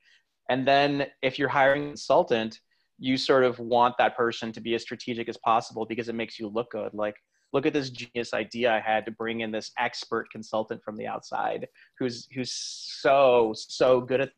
And 0.49 0.67
then 0.67 1.07
if 1.21 1.39
you're 1.39 1.49
hiring 1.49 1.83
a 1.83 1.87
consultant, 1.89 2.59
you 2.99 3.17
sort 3.17 3.43
of 3.43 3.59
want 3.59 3.95
that 3.97 4.15
person 4.15 4.51
to 4.53 4.61
be 4.61 4.75
as 4.75 4.81
strategic 4.81 5.27
as 5.29 5.37
possible 5.37 5.85
because 5.85 6.09
it 6.09 6.15
makes 6.15 6.39
you 6.39 6.47
look 6.47 6.71
good. 6.71 6.93
Like, 6.93 7.15
look 7.53 7.65
at 7.65 7.73
this 7.73 7.89
genius 7.89 8.33
idea 8.33 8.73
I 8.73 8.79
had 8.79 9.05
to 9.05 9.11
bring 9.11 9.41
in 9.41 9.51
this 9.51 9.71
expert 9.79 10.29
consultant 10.31 10.83
from 10.83 10.97
the 10.97 11.07
outside 11.07 11.67
who's 11.99 12.27
who's 12.33 12.51
so 12.51 13.53
so 13.55 14.01
good 14.01 14.21
at 14.21 14.31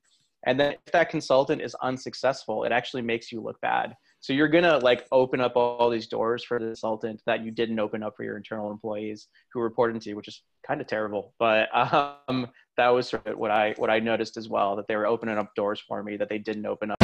and 0.45 0.59
then 0.59 0.73
if 0.73 0.91
that 0.93 1.09
consultant 1.09 1.61
is 1.61 1.75
unsuccessful, 1.81 2.63
it 2.63 2.71
actually 2.71 3.01
makes 3.01 3.31
you 3.31 3.41
look 3.41 3.59
bad. 3.61 3.95
So 4.19 4.33
you're 4.33 4.47
gonna 4.47 4.77
like 4.77 5.05
open 5.11 5.41
up 5.41 5.55
all 5.55 5.89
these 5.89 6.07
doors 6.07 6.43
for 6.43 6.59
the 6.59 6.67
consultant 6.67 7.21
that 7.25 7.43
you 7.43 7.51
didn't 7.51 7.79
open 7.79 8.03
up 8.03 8.15
for 8.15 8.23
your 8.23 8.37
internal 8.37 8.71
employees 8.71 9.27
who 9.53 9.59
reported 9.59 10.01
to 10.01 10.09
you, 10.09 10.15
which 10.15 10.27
is 10.27 10.41
kind 10.65 10.81
of 10.81 10.87
terrible. 10.87 11.33
But 11.37 11.69
um, 11.75 12.47
that 12.77 12.89
was 12.89 13.09
sort 13.09 13.27
of 13.27 13.37
what 13.37 13.51
I 13.51 13.73
what 13.77 13.89
I 13.89 13.99
noticed 13.99 14.37
as 14.37 14.49
well 14.49 14.75
that 14.75 14.87
they 14.87 14.95
were 14.95 15.05
opening 15.07 15.37
up 15.37 15.53
doors 15.55 15.79
for 15.79 16.01
me 16.03 16.17
that 16.17 16.29
they 16.29 16.39
didn't 16.39 16.65
open 16.65 16.91
up 16.91 16.94